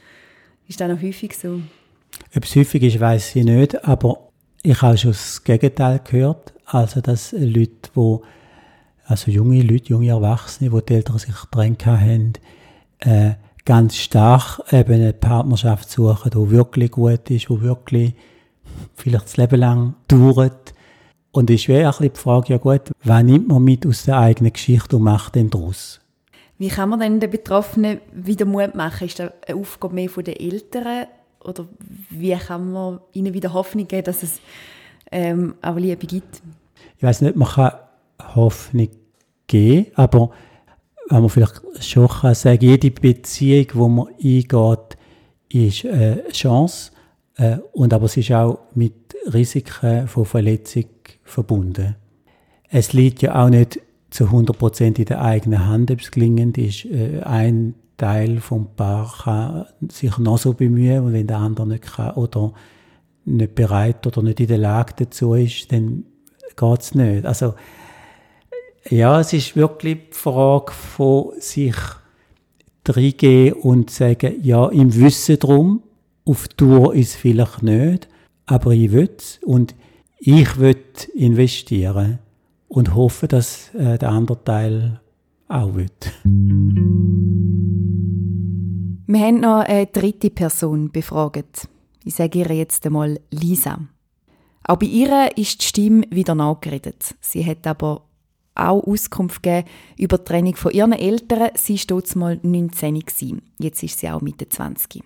Ist 0.69 0.81
das 0.81 0.89
noch 0.89 1.03
häufig 1.03 1.37
so? 1.37 1.61
Ob 2.35 2.45
es 2.45 2.57
häufig 2.57 2.83
ist, 2.83 3.01
weiß 3.01 3.37
ich 3.37 3.45
nicht, 3.45 3.85
aber 3.85 4.31
ich 4.63 4.81
habe 4.81 4.97
schon 4.97 5.11
das 5.11 5.43
Gegenteil 5.43 6.01
gehört. 6.05 6.55
Also, 6.65 7.01
dass 7.01 7.33
Leute, 7.33 7.91
die 7.97 8.19
also 9.11 9.31
junge 9.33 9.63
Leute, 9.63 9.89
junge 9.89 10.09
Erwachsene, 10.09 10.71
wo 10.71 10.81
die 10.81 10.95
Eltern 10.95 11.19
sich 11.19 11.35
getrennt 11.35 11.85
haben, 11.85 12.35
äh, 13.01 13.33
ganz 13.65 13.97
stark 13.97 14.61
eben 14.73 14.95
eine 14.95 15.13
Partnerschaft 15.13 15.91
suchen, 15.91 16.31
die 16.31 16.51
wirklich 16.51 16.93
gut 16.93 17.29
ist, 17.29 17.49
die 17.49 17.61
wirklich 17.61 18.15
vielleicht 18.95 19.25
das 19.25 19.37
Leben 19.37 19.59
lang 19.59 19.95
dauert. 20.07 20.75
Und 21.33 21.51
es 21.51 21.63
ist 21.63 21.69
wäre 21.69 21.95
die 22.01 22.11
Frage, 22.13 22.53
ja 22.53 22.59
gut, 22.59 22.91
was 23.05 23.23
nimmt 23.23 23.49
man 23.49 23.63
mit 23.63 23.87
aus 23.87 24.05
der 24.05 24.19
eigenen 24.19 24.53
Geschichte 24.53 24.97
und 24.97 25.03
macht 25.03 25.37
denn 25.37 25.51
daraus? 25.51 26.01
Wie 26.59 26.69
kann 26.69 26.89
man 26.89 27.01
denn 27.01 27.21
den 27.21 27.31
Betroffenen 27.31 28.01
wieder 28.13 28.45
Mut 28.45 28.75
machen? 28.75 29.07
Ist 29.07 29.19
das 29.19 29.31
eine 29.47 29.57
Aufgabe 29.59 29.95
mehr 29.95 30.11
von 30.11 30.25
den 30.25 30.37
Eltern? 30.37 31.07
Oder 31.43 31.67
wie 32.11 32.35
kann 32.35 32.73
man 32.73 33.01
ihnen 33.13 33.33
wieder 33.33 33.53
Hoffnung 33.53 33.89
geben, 33.89 34.05
dass 34.05 34.23
es 34.23 34.41
ähm, 35.11 35.55
auch 35.63 35.77
Liebe 35.77 36.07
gibt? 36.07 36.43
Ich 36.99 37.03
weiß 37.03 37.23
nicht, 37.23 37.37
man 37.37 37.49
kann 37.49 37.73
Hoffnung 38.35 38.89
geben, 39.47 39.87
aber 39.95 40.31
wenn 41.09 41.21
man 41.21 41.31
vielleicht 41.31 41.63
schon 41.81 42.09
kann 42.09 42.35
sagen, 42.35 42.63
jede 42.63 42.91
Beziehung, 42.91 43.67
die 43.73 43.79
man 43.79 44.09
eingeht, 44.23 44.99
ist 45.49 45.87
eine 45.87 46.29
Chance. 46.31 46.93
Äh, 47.37 47.59
und 47.73 47.93
aber 47.95 48.05
es 48.05 48.17
ist 48.17 48.33
auch 48.33 48.59
mit 48.75 49.17
Risiken 49.33 50.07
von 50.09 50.25
Verletzung 50.25 50.85
verbunden. 51.31 51.97
Es 52.69 52.93
liegt 52.93 53.23
ja 53.23 53.45
auch 53.45 53.49
nicht 53.49 53.81
zu 54.11 54.25
100% 54.25 54.99
in 54.99 55.05
der 55.05 55.23
eigenen 55.23 55.67
Hand, 55.67 55.91
ob 55.91 56.01
es 56.01 56.11
gelingend 56.11 56.59
ist. 56.59 56.85
Äh, 56.85 57.21
ein 57.23 57.75
Teil 57.97 58.41
vom 58.41 58.75
Paar 58.75 59.13
kann 59.23 59.67
sich 59.91 60.17
noch 60.19 60.39
so 60.39 60.55
bemühen 60.55 61.05
und 61.05 61.13
wenn 61.13 61.27
der 61.27 61.39
andere 61.39 61.67
nicht 61.67 61.83
kann 61.83 62.15
oder 62.15 62.53
nicht 63.25 63.55
bereit 63.55 64.07
oder 64.07 64.23
nicht 64.23 64.41
in 64.41 64.49
der 64.49 64.59
Lage 64.59 64.95
dazu 64.97 65.35
ist, 65.35 65.71
dann 65.71 66.05
geht 66.57 66.81
es 66.81 66.95
nicht. 66.95 67.27
Also 67.27 67.55
ja, 68.89 69.21
es 69.21 69.33
ist 69.33 69.57
wirklich 69.57 69.99
die 70.11 70.17
Frage 70.17 70.73
von 70.73 71.33
sich 71.39 71.77
reingehen 72.89 73.53
und 73.55 73.91
sagen, 73.91 74.37
ja, 74.43 74.69
im 74.69 74.95
Wissen 74.95 75.39
drum, 75.39 75.83
auf 76.25 76.49
Tour 76.49 76.95
ist 76.95 77.11
es 77.11 77.17
vielleicht 77.17 77.63
nicht, 77.63 78.09
aber 78.47 78.73
ich 78.73 78.93
will 78.93 79.11
und 79.45 79.75
ich 80.21 80.59
will 80.59 80.77
investieren 81.15 82.19
und 82.69 82.95
hoffe, 82.95 83.27
dass 83.27 83.75
äh, 83.75 83.99
der 83.99 84.11
andere 84.11 84.45
Teil 84.45 85.01
auch 85.49 85.75
will. 85.75 85.87
Wir 89.07 89.21
haben 89.21 89.41
noch 89.41 89.61
eine 89.61 89.87
dritte 89.87 90.31
Person 90.31 90.91
befragt. 90.91 91.69
Ich 92.05 92.15
sage 92.15 92.41
ihr 92.41 92.55
jetzt 92.55 92.87
einmal 92.87 93.19
Lisa. 93.31 93.81
Auch 94.65 94.77
bei 94.77 94.87
ihr 94.87 95.37
ist 95.37 95.63
die 95.63 95.67
Stimme 95.67 96.05
wieder 96.11 96.35
nachgeredet. 96.35 97.17
Sie 97.21 97.45
hat 97.45 97.67
aber 97.67 98.03
auch 98.55 98.87
Auskunft 98.87 99.43
gegeben 99.43 99.69
über 99.97 100.19
die 100.19 100.25
Trennung 100.25 100.57
von 100.57 100.73
ihren 100.73 100.93
Eltern. 100.93 101.51
Sie 101.55 101.79
war 101.89 102.03
mal 102.15 102.39
19 102.43 103.01
gewesen. 103.01 103.43
Jetzt 103.59 103.83
ist 103.83 103.99
sie 103.99 104.11
auch 104.11 104.21
Mitte 104.21 104.49
20. 104.49 105.03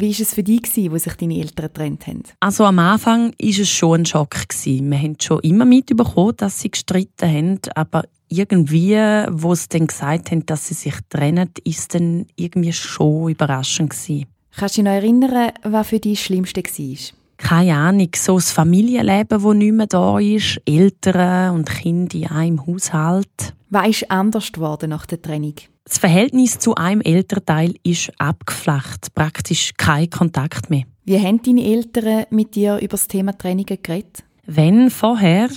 Wie 0.00 0.12
war 0.12 0.20
es 0.20 0.34
für 0.34 0.44
dich, 0.44 0.62
wo 0.90 0.96
sich 0.96 1.14
deine 1.14 1.38
Eltern 1.38 1.66
getrennt 1.66 2.06
haben? 2.06 2.22
Also 2.38 2.64
am 2.64 2.78
Anfang 2.78 3.32
war 3.32 3.34
es 3.40 3.68
schon 3.68 4.02
ein 4.02 4.06
Schock. 4.06 4.36
Wir 4.64 4.98
haben 4.98 5.16
schon 5.20 5.40
immer 5.40 5.64
mitbekommen, 5.64 6.34
dass 6.36 6.60
sie 6.60 6.70
gestritten 6.70 7.28
haben, 7.28 7.60
aber 7.74 8.04
irgendwie, 8.28 8.94
wo 9.30 9.54
sie 9.54 9.68
dann 9.70 9.88
gesagt 9.88 10.30
haben, 10.30 10.46
dass 10.46 10.68
sie 10.68 10.74
sich 10.74 10.94
trennen, 11.08 11.50
ist 11.64 11.94
dann 11.94 12.26
irgendwie 12.36 12.72
schon 12.72 13.30
überraschend 13.30 13.90
gewesen. 13.90 14.26
Kannst 14.56 14.76
du 14.76 14.82
dich 14.82 14.84
noch 14.84 14.96
erinnern, 14.96 15.52
was 15.64 15.88
für 15.88 15.98
dich 15.98 16.18
das 16.18 16.26
Schlimmste 16.26 16.62
war? 16.62 16.96
Keine 17.38 17.76
Ahnung, 17.76 18.10
so 18.14 18.34
das 18.36 18.52
Familienleben, 18.52 19.42
das 19.42 19.54
nicht 19.54 19.72
mehr 19.72 19.86
da 19.86 20.18
ist, 20.18 20.60
Eltern 20.64 21.54
und 21.54 21.70
Kinder 21.70 22.16
in 22.16 22.26
einem 22.26 22.66
Haushalt. 22.66 23.54
Was 23.70 23.88
ist 23.88 24.10
anders 24.10 24.52
geworden 24.52 24.90
nach 24.90 25.06
der 25.06 25.22
Trennung? 25.22 25.54
Das 25.88 25.96
Verhältnis 25.96 26.58
zu 26.58 26.74
einem 26.74 27.00
Elternteil 27.00 27.74
ist 27.82 28.12
abgeflacht, 28.18 29.14
praktisch 29.14 29.72
kein 29.78 30.10
Kontakt 30.10 30.68
mehr. 30.68 30.84
Wie 31.06 31.18
haben 31.18 31.40
deine 31.40 31.64
Eltern 31.64 32.26
mit 32.28 32.54
dir 32.54 32.76
über 32.76 32.88
das 32.88 33.08
Thema 33.08 33.36
Trennung 33.36 33.64
geredet? 33.64 34.22
Wenn 34.44 34.90
vorher 34.90 35.48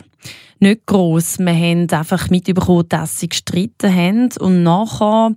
nicht 0.61 0.85
groß. 0.85 1.39
Wir 1.39 1.53
haben 1.53 1.89
einfach 1.89 2.29
mitbekommen, 2.29 2.85
dass 2.87 3.19
sie 3.19 3.27
gestritten 3.27 3.93
haben 3.93 4.29
und 4.39 4.63
nachher 4.63 5.35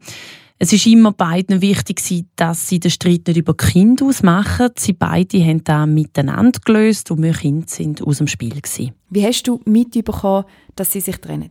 es 0.58 0.72
ist 0.72 0.86
immer 0.86 1.10
beiden 1.10 1.60
wichtig, 1.60 2.00
dass 2.36 2.68
sie 2.68 2.78
den 2.78 2.90
Streit 2.90 3.26
nicht 3.26 3.36
über 3.36 3.56
Kind 3.56 4.00
ausmachen. 4.00 4.70
Sie 4.78 4.92
beide 4.92 5.44
haben 5.44 5.64
da 5.64 5.84
miteinander 5.84 6.60
gelöst 6.64 7.10
und 7.10 7.22
wir 7.22 7.32
Kinder 7.32 7.66
sind 7.68 8.00
aus 8.00 8.18
dem 8.18 8.28
Spiel. 8.28 8.60
Gewesen. 8.60 8.92
Wie 9.10 9.26
hast 9.26 9.42
du 9.48 9.60
mitbekommen, 9.64 10.44
dass 10.76 10.92
sie 10.92 11.00
sich 11.00 11.16
trennen? 11.16 11.50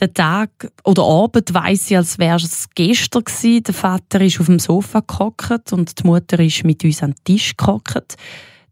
Der 0.00 0.12
Tag 0.12 0.72
oder 0.84 1.04
Abend 1.04 1.54
weiss 1.54 1.90
ich, 1.90 1.96
als 1.96 2.18
wäre 2.18 2.36
es 2.36 2.68
gestern 2.74 3.24
gewesen. 3.24 3.62
Der 3.62 3.74
Vater 3.74 4.20
ist 4.20 4.40
auf 4.40 4.46
dem 4.46 4.58
Sofa 4.58 5.00
gehockt 5.00 5.72
und 5.72 5.98
die 5.98 6.06
Mutter 6.06 6.40
ist 6.40 6.64
mit 6.64 6.82
uns 6.84 7.02
an 7.02 7.12
den 7.12 7.24
Tisch 7.24 7.56
gehockt. 7.56 8.16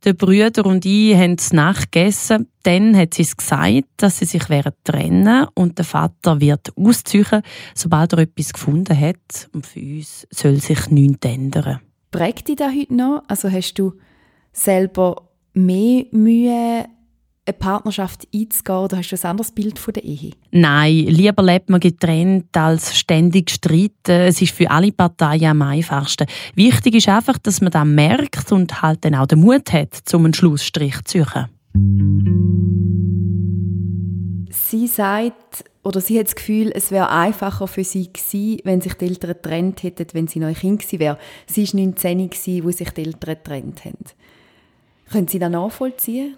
Der 0.05 0.15
Brüder 0.15 0.65
und 0.65 0.87
ich 0.87 1.15
haben 1.15 1.37
es 1.39 1.53
nachgegessen. 1.53 2.49
Dann 2.63 2.97
hat 2.97 3.15
sie 3.15 3.23
es 3.23 3.37
gesagt, 3.37 3.85
dass 3.99 4.19
sie 4.19 4.25
sich 4.25 4.45
trennen 4.85 5.47
und 5.55 5.77
der 5.77 5.85
Vater 5.85 6.41
wird 6.41 6.73
ausziehen, 6.75 7.43
sobald 7.75 8.15
er 8.15 8.21
etwas 8.21 8.55
gefunden 8.55 8.99
hat. 8.99 9.51
Und 9.53 9.67
für 9.67 9.81
uns 9.81 10.27
soll 10.31 10.57
sich 10.57 10.89
nichts 10.89 11.27
ändern. 11.27 11.81
Prägt 12.11 12.49
dich 12.49 12.57
das 12.57 12.73
heute 12.75 12.95
noch? 12.95 13.23
Also 13.29 13.51
hast 13.51 13.75
du 13.75 13.93
selber 14.53 15.29
mehr 15.53 16.07
Mühe 16.13 16.87
eine 17.51 17.59
Partnerschaft 17.59 18.27
einzugehen 18.35 18.79
oder 18.79 18.97
hast 18.99 19.11
du 19.11 19.17
ein 19.17 19.31
anderes 19.31 19.53
Bild 19.53 19.79
von 19.79 19.93
der 19.95 20.05
Ehe? 20.05 20.33
Nein, 20.51 21.07
lieber 21.07 21.43
lebt 21.43 21.69
man 21.71 21.81
getrennt 21.81 22.57
als 22.57 22.99
ständig 22.99 23.51
streiten. 23.51 23.93
Es 24.29 24.41
ist 24.41 24.53
für 24.53 24.71
alle 24.71 24.93
Parteien 24.93 25.51
am 25.51 25.63
einfachsten. 25.63 26.27
Wichtig 26.55 26.95
ist 26.95 27.09
einfach, 27.09 27.39
dass 27.39 27.61
man 27.61 27.71
das 27.71 27.85
merkt 27.85 28.53
und 28.53 28.83
halt 28.83 29.05
dann 29.05 29.15
auch 29.15 29.27
den 29.27 29.41
Mut 29.41 29.73
hat, 29.73 29.95
zum 30.05 30.25
einen 30.25 30.35
Schlussstrich 30.35 31.03
zu 31.05 31.21
suchen. 31.21 31.47
Sie 34.53 34.87
sagt, 34.87 35.65
oder 35.83 36.01
sie 36.01 36.19
hat 36.19 36.27
das 36.27 36.35
Gefühl, 36.35 36.73
es 36.75 36.91
wäre 36.91 37.11
einfacher 37.11 37.67
für 37.67 37.85
sie 37.85 38.13
gewesen, 38.13 38.61
wenn 38.65 38.81
sich 38.81 38.95
die 38.95 39.07
Eltern 39.07 39.33
getrennt 39.33 39.83
hätten, 39.83 40.07
wenn 40.13 40.27
sie 40.27 40.39
noch 40.39 40.49
ein 40.49 40.55
Kind 40.55 40.81
gewesen 40.81 40.99
wäre. 40.99 41.19
Sie 41.47 41.67
war 41.67 41.81
19, 41.81 42.65
wo 42.65 42.71
sich 42.71 42.91
die 42.91 43.03
Eltern 43.03 43.37
getrennt 43.37 43.85
haben. 43.85 44.05
Können 45.11 45.29
Sie 45.29 45.39
das 45.39 45.51
nachvollziehen? 45.51 46.37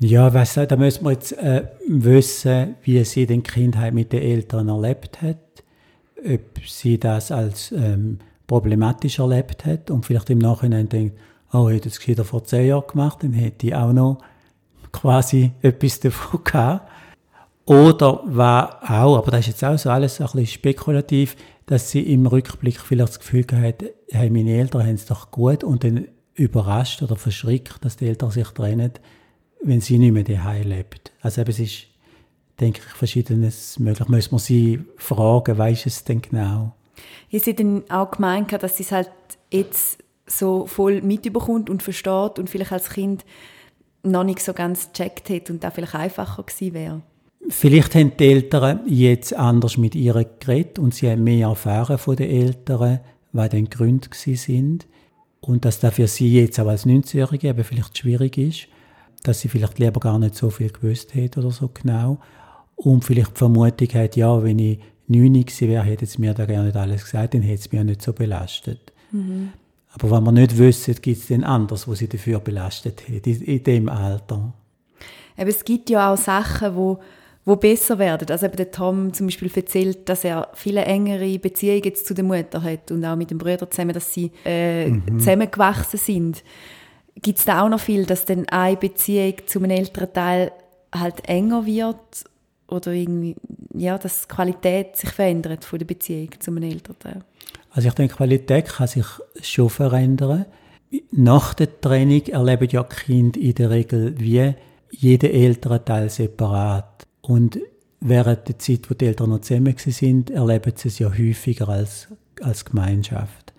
Ja, 0.00 0.32
weißt 0.32 0.58
du, 0.58 0.66
da 0.66 0.76
müssen 0.76 1.04
wir 1.04 1.12
jetzt 1.12 1.32
äh, 1.32 1.64
wissen, 1.88 2.76
wie 2.82 3.02
sie 3.04 3.26
den 3.26 3.42
Kindheit 3.42 3.94
mit 3.94 4.12
den 4.12 4.22
Eltern 4.22 4.68
erlebt 4.68 5.20
hat, 5.22 5.38
ob 6.24 6.40
sie 6.64 7.00
das 7.00 7.32
als 7.32 7.72
ähm, 7.72 8.18
problematisch 8.46 9.18
erlebt 9.18 9.64
hat 9.64 9.90
und 9.90 10.06
vielleicht 10.06 10.30
im 10.30 10.38
Nachhinein 10.38 10.88
denkt, 10.88 11.18
oh, 11.52 11.68
hätte 11.68 11.88
das 11.88 11.98
gescheiter 11.98 12.24
vor 12.24 12.44
zehn 12.44 12.68
Jahren 12.68 12.86
gemacht, 12.86 13.18
dann 13.22 13.32
hätte 13.32 13.66
ich 13.66 13.74
auch 13.74 13.92
noch 13.92 14.18
quasi 14.92 15.50
etwas 15.62 15.98
davon 15.98 16.44
gehabt. 16.44 16.88
Oder 17.66 18.22
war 18.24 18.80
auch, 18.88 19.18
aber 19.18 19.32
das 19.32 19.40
ist 19.40 19.48
jetzt 19.48 19.64
auch 19.64 19.76
so 19.76 19.90
alles 19.90 20.20
ein 20.20 20.26
bisschen 20.26 20.46
spekulativ, 20.46 21.36
dass 21.66 21.90
sie 21.90 22.00
im 22.12 22.26
Rückblick 22.26 22.80
vielleicht 22.80 23.08
das 23.08 23.18
Gefühl 23.18 23.44
hat, 23.50 23.82
hey, 24.10 24.30
meine 24.30 24.52
Eltern 24.52 24.82
haben 24.82 24.94
es 24.94 25.06
doch 25.06 25.32
gut 25.32 25.64
und 25.64 25.82
dann 25.82 26.06
überrascht 26.34 27.02
oder 27.02 27.16
verschrickt, 27.16 27.84
dass 27.84 27.96
die 27.96 28.06
Eltern 28.06 28.30
sich 28.30 28.46
trennen 28.48 28.92
wenn 29.62 29.80
sie 29.80 29.98
nicht 29.98 30.12
mehr 30.12 30.24
daheim 30.24 30.68
lebt. 30.68 31.12
Also 31.20 31.40
eben, 31.40 31.50
es 31.50 31.58
ist, 31.58 31.86
denke 32.60 32.80
ich, 32.84 32.92
verschiedenes 32.92 33.78
möglich. 33.78 34.08
Muss 34.08 34.30
man 34.30 34.38
sie 34.38 34.80
fragen, 34.96 35.58
weiß 35.58 35.86
es 35.86 36.04
denn 36.04 36.22
genau? 36.22 36.74
Haben 37.30 37.40
Sie 37.40 37.54
dann 37.54 37.82
auch 37.90 38.10
gemeint, 38.10 38.52
dass 38.52 38.76
sie 38.76 38.82
es 38.82 38.92
halt 38.92 39.10
jetzt 39.52 40.02
so 40.26 40.66
voll 40.66 41.00
mitbekommt 41.02 41.70
und 41.70 41.82
versteht 41.82 42.38
und 42.38 42.50
vielleicht 42.50 42.72
als 42.72 42.90
Kind 42.90 43.24
noch 44.02 44.24
nicht 44.24 44.40
so 44.40 44.52
ganz 44.52 44.92
gecheckt 44.92 45.30
hat 45.30 45.50
und 45.50 45.64
da 45.64 45.70
vielleicht 45.70 45.94
einfacher 45.94 46.42
gewesen 46.42 46.74
wäre? 46.74 47.02
Vielleicht 47.48 47.94
haben 47.94 48.16
die 48.16 48.24
Eltern 48.24 48.80
jetzt 48.86 49.34
anders 49.34 49.76
mit 49.76 49.94
ihr 49.94 50.12
geredet 50.40 50.78
und 50.78 50.94
sie 50.94 51.10
haben 51.10 51.24
mehr 51.24 51.48
erfahren 51.48 51.98
von 51.98 52.16
den 52.16 52.30
Eltern, 52.30 53.00
was 53.32 53.50
die 53.50 53.64
Gründe 53.64 54.08
sind 54.12 54.86
und 55.40 55.64
dass 55.64 55.80
das 55.80 55.94
für 55.94 56.08
sie 56.08 56.40
jetzt 56.40 56.58
auch 56.58 56.66
als 56.66 56.86
19-Jährige 56.86 57.54
vielleicht 57.62 57.96
schwierig 57.96 58.36
ist 58.38 58.68
dass 59.22 59.40
sie 59.40 59.48
vielleicht 59.48 59.78
lieber 59.78 60.00
gar 60.00 60.18
nicht 60.18 60.34
so 60.34 60.50
viel 60.50 60.70
gewusst 60.70 61.14
hat 61.14 61.36
oder 61.36 61.50
so 61.50 61.70
genau. 61.72 62.18
Und 62.76 63.04
vielleicht 63.04 63.32
die 63.32 63.38
Vermutung 63.38 63.88
hat, 63.94 64.16
ja, 64.16 64.42
wenn 64.42 64.58
ich 64.58 64.78
neun 65.08 65.32
gewesen 65.32 65.68
wäre, 65.68 65.82
hätte 65.82 66.04
es 66.04 66.18
mir 66.18 66.34
da 66.34 66.46
gar 66.46 66.62
nicht 66.62 66.76
alles 66.76 67.04
gesagt, 67.04 67.34
dann 67.34 67.42
hätte 67.42 67.60
es 67.60 67.72
mich 67.72 67.78
ja 67.78 67.84
nicht 67.84 68.02
so 68.02 68.12
belastet. 68.12 68.92
Mhm. 69.10 69.50
Aber 69.90 70.10
wenn 70.10 70.22
man 70.22 70.34
nicht 70.34 70.56
wüsste, 70.56 70.94
gibt 70.94 71.18
es 71.18 71.28
dann 71.28 71.44
anders, 71.44 71.88
wo 71.88 71.94
sie 71.94 72.08
dafür 72.08 72.40
belastet 72.40 73.02
hat, 73.08 73.26
in, 73.26 73.42
in 73.42 73.64
dem 73.64 73.88
Alter. 73.88 74.52
Aber 75.36 75.48
es 75.48 75.64
gibt 75.64 75.88
ja 75.90 76.12
auch 76.12 76.16
Sachen, 76.16 76.76
wo, 76.76 76.98
wo 77.44 77.56
besser 77.56 77.98
werden. 77.98 78.28
Also 78.30 78.46
eben 78.46 78.56
der 78.56 78.70
Tom 78.70 79.12
zum 79.12 79.26
Beispiel 79.26 79.50
erzählt, 79.54 80.08
dass 80.08 80.24
er 80.24 80.48
viele 80.54 80.84
engere 80.84 81.38
Beziehungen 81.38 81.82
jetzt 81.84 82.06
zu 82.06 82.14
der 82.14 82.24
Mutter 82.24 82.62
hat 82.62 82.90
und 82.90 83.04
auch 83.04 83.16
mit 83.16 83.30
dem 83.30 83.38
Bruder 83.38 83.70
zusammen, 83.70 83.94
dass 83.94 84.12
sie 84.12 84.30
äh, 84.44 84.88
mhm. 84.88 85.18
zusammengewachsen 85.18 85.98
sind 85.98 86.44
gibt 87.22 87.38
es 87.38 87.44
da 87.44 87.64
auch 87.64 87.68
noch 87.68 87.80
viel, 87.80 88.06
dass 88.06 88.24
dann 88.24 88.48
eine 88.48 88.76
Beziehung 88.76 89.34
zu 89.46 89.58
einem 89.58 89.70
älteren 89.70 90.12
Teil 90.12 90.52
halt 90.94 91.28
enger 91.28 91.66
wird 91.66 92.24
oder 92.68 92.92
irgendwie, 92.92 93.36
ja, 93.74 93.98
dass 93.98 94.22
die 94.22 94.28
Qualität 94.28 94.96
sich 94.96 95.10
verändert 95.10 95.64
von 95.64 95.78
der 95.78 95.86
Beziehung 95.86 96.30
zu 96.38 96.50
einem 96.50 96.64
älteren 96.64 96.98
Teil? 96.98 97.22
Also 97.70 97.88
ich 97.88 97.94
denke, 97.94 98.16
Qualität 98.16 98.66
kann 98.66 98.88
sich 98.88 99.06
schon 99.42 99.70
verändern. 99.70 100.46
Nach 101.10 101.54
der 101.54 101.80
Trennung 101.80 102.24
erleben 102.26 102.68
ja 102.70 102.82
Kinder 102.82 103.38
in 103.38 103.54
der 103.54 103.70
Regel 103.70 104.14
wie 104.18 104.54
jeder 104.90 105.30
ältere 105.30 105.84
Teil 105.84 106.08
separat. 106.08 107.06
Und 107.20 107.58
während 108.00 108.48
der 108.48 108.58
Zeit, 108.58 108.90
wo 108.90 108.94
die 108.94 109.06
Eltern 109.06 109.30
noch 109.30 109.40
zusammen 109.40 109.74
sind, 109.76 110.30
erleben 110.30 110.72
sie 110.76 110.88
es 110.88 110.98
ja 110.98 111.10
häufiger 111.10 111.68
als, 111.68 112.08
als 112.40 112.64
Gemeinschaft. 112.64 113.52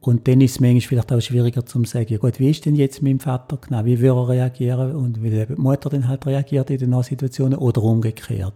Und 0.00 0.28
dann 0.28 0.40
ist 0.40 0.52
es 0.52 0.60
manchmal 0.60 0.80
vielleicht 0.80 1.12
auch 1.12 1.20
schwieriger 1.20 1.66
zu 1.66 1.84
sagen, 1.84 2.06
ja 2.08 2.18
gut, 2.18 2.38
wie 2.38 2.50
ist 2.50 2.64
denn 2.64 2.76
jetzt 2.76 3.02
mein 3.02 3.18
Vater 3.18 3.58
genau, 3.60 3.84
wie 3.84 3.98
würde 3.98 4.20
er 4.20 4.28
reagieren 4.28 4.94
und 4.94 5.22
wie 5.22 5.30
die 5.30 5.46
Mutter 5.56 5.90
dann 5.90 6.06
halt 6.06 6.24
reagiert 6.26 6.70
in 6.70 6.78
den 6.78 7.02
Situationen 7.02 7.58
oder 7.58 7.82
umgekehrt. 7.82 8.54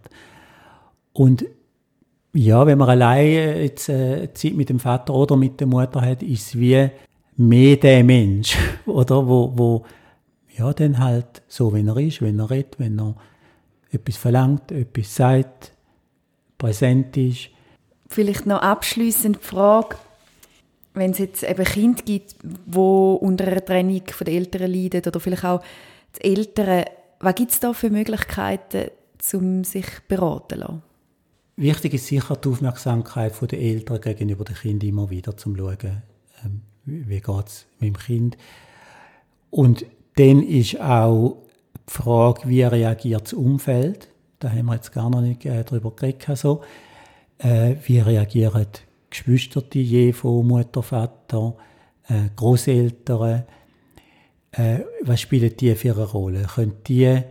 Und 1.12 1.44
ja, 2.32 2.64
wenn 2.64 2.78
man 2.78 2.88
allein 2.88 3.26
jetzt 3.60 3.88
äh, 3.88 4.32
Zeit 4.32 4.54
mit 4.54 4.68
dem 4.68 4.78
Vater 4.78 5.14
oder 5.14 5.36
mit 5.36 5.60
der 5.60 5.66
Mutter 5.66 6.00
hat, 6.00 6.22
ist 6.22 6.46
es 6.46 6.58
wie 6.58 6.88
mehr 7.36 7.76
der 7.76 8.04
Mensch, 8.04 8.56
oder, 8.86 9.26
wo, 9.26 9.52
wo 9.54 9.84
ja, 10.56 10.72
dann 10.72 10.98
halt 10.98 11.42
so, 11.48 11.74
wie 11.74 11.86
er 11.86 11.96
ist, 11.96 12.22
wenn 12.22 12.38
er 12.38 12.50
redet, 12.50 12.78
wenn 12.78 12.98
er 12.98 13.16
etwas 13.90 14.16
verlangt, 14.16 14.70
etwas 14.70 15.14
sagt, 15.14 15.72
präsent 16.56 17.16
ist. 17.16 17.48
Vielleicht 18.08 18.46
noch 18.46 18.62
abschließend 18.62 19.36
die 19.36 19.46
Frage, 19.46 19.96
wenn 20.94 21.12
es 21.12 21.18
jetzt 21.18 21.42
eben 21.42 21.64
Kinder 21.64 22.02
gibt, 22.02 22.36
wo 22.66 23.14
unter 23.14 23.46
einer 23.46 23.64
Trennung 23.64 24.02
von 24.08 24.24
den 24.24 24.36
Eltern 24.36 24.70
leiden 24.70 25.02
oder 25.06 25.20
vielleicht 25.20 25.44
auch 25.44 25.62
die 26.18 26.24
Eltern, 26.24 26.84
was 27.20 27.34
gibt 27.34 27.50
es 27.52 27.60
da 27.60 27.72
für 27.72 27.90
Möglichkeiten, 27.90 28.90
um 29.32 29.64
sich 29.64 29.86
beraten 30.08 30.54
zu 30.54 30.60
lassen? 30.60 30.82
Wichtig 31.56 31.94
ist 31.94 32.06
sicher 32.06 32.36
die 32.36 32.48
Aufmerksamkeit 32.48 33.32
der 33.50 33.60
Eltern 33.60 34.00
gegenüber 34.00 34.44
den 34.44 34.56
Kindern 34.56 34.88
immer 34.88 35.10
wieder 35.10 35.36
zum 35.36 35.56
schauen, 35.56 36.02
ähm, 36.44 36.62
wie 36.84 37.20
geht 37.20 37.46
es 37.46 37.66
mit 37.78 37.94
dem 37.94 37.98
Kind. 37.98 38.36
Und 39.50 39.86
dann 40.16 40.42
ist 40.42 40.80
auch 40.80 41.42
die 41.88 41.92
Frage, 41.92 42.48
wie 42.48 42.62
reagiert 42.62 43.24
das 43.24 43.32
Umfeld. 43.34 44.08
Da 44.40 44.50
haben 44.50 44.66
wir 44.66 44.74
jetzt 44.74 44.92
gar 44.92 45.08
noch 45.08 45.20
nicht 45.20 45.44
äh, 45.44 45.62
darüber 45.62 45.92
geredet. 45.94 46.36
So. 46.36 46.62
Äh, 47.38 47.76
wie 47.84 48.00
reagieren 48.00 48.66
Geschwister 49.12 49.62
je 49.72 50.12
von 50.12 50.46
Mutter, 50.46 50.82
Vater, 50.82 51.54
äh, 52.08 52.28
Großeltern? 52.34 53.44
Äh, 54.52 54.80
was 55.02 55.20
spielen 55.20 55.52
die 55.56 55.74
für 55.74 55.94
eine 55.94 56.04
Rolle? 56.04 56.42
Können 56.54 56.76
die 56.86 57.22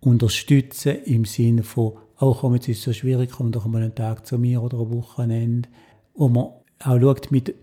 unterstützen 0.00 1.02
im 1.04 1.24
Sinne 1.24 1.62
von, 1.62 1.94
auch 2.18 2.42
oh, 2.44 2.54
es 2.54 2.68
ist 2.68 2.82
so 2.82 2.92
schwierig, 2.92 3.30
komm 3.30 3.52
doch 3.52 3.66
mal 3.66 3.82
einen 3.82 3.94
Tag 3.94 4.26
zu 4.26 4.38
mir 4.38 4.62
oder 4.62 4.78
ein 4.78 4.90
Wochenende. 4.90 5.68
Wo 6.14 6.28
man 6.28 6.44
auch 6.44 7.00
schaut, 7.00 7.30
mit 7.30 7.54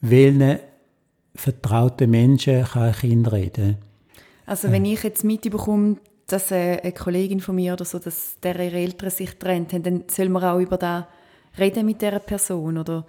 welchen 0.00 0.60
vertrauten 1.34 2.10
Menschen 2.10 2.64
kann 2.64 2.82
ein 2.84 2.94
Kind 2.94 3.32
reden. 3.32 3.76
Also 4.46 4.70
wenn 4.70 4.84
ich 4.84 5.02
jetzt 5.02 5.24
mitbekomme, 5.24 5.96
dass 6.26 6.52
eine 6.52 6.92
Kollegin 6.92 7.40
von 7.40 7.54
mir 7.54 7.74
oder 7.74 7.84
so, 7.84 7.98
dass 7.98 8.38
deren 8.42 8.72
Eltern 8.72 9.10
sich 9.10 9.38
trennt 9.38 9.72
dann 9.72 10.04
soll 10.08 10.28
man 10.28 10.44
auch 10.44 10.58
über 10.58 10.76
das 10.76 11.04
reden 11.58 11.86
mit 11.86 12.02
dieser 12.02 12.18
Person 12.18 12.78
oder, 12.78 13.06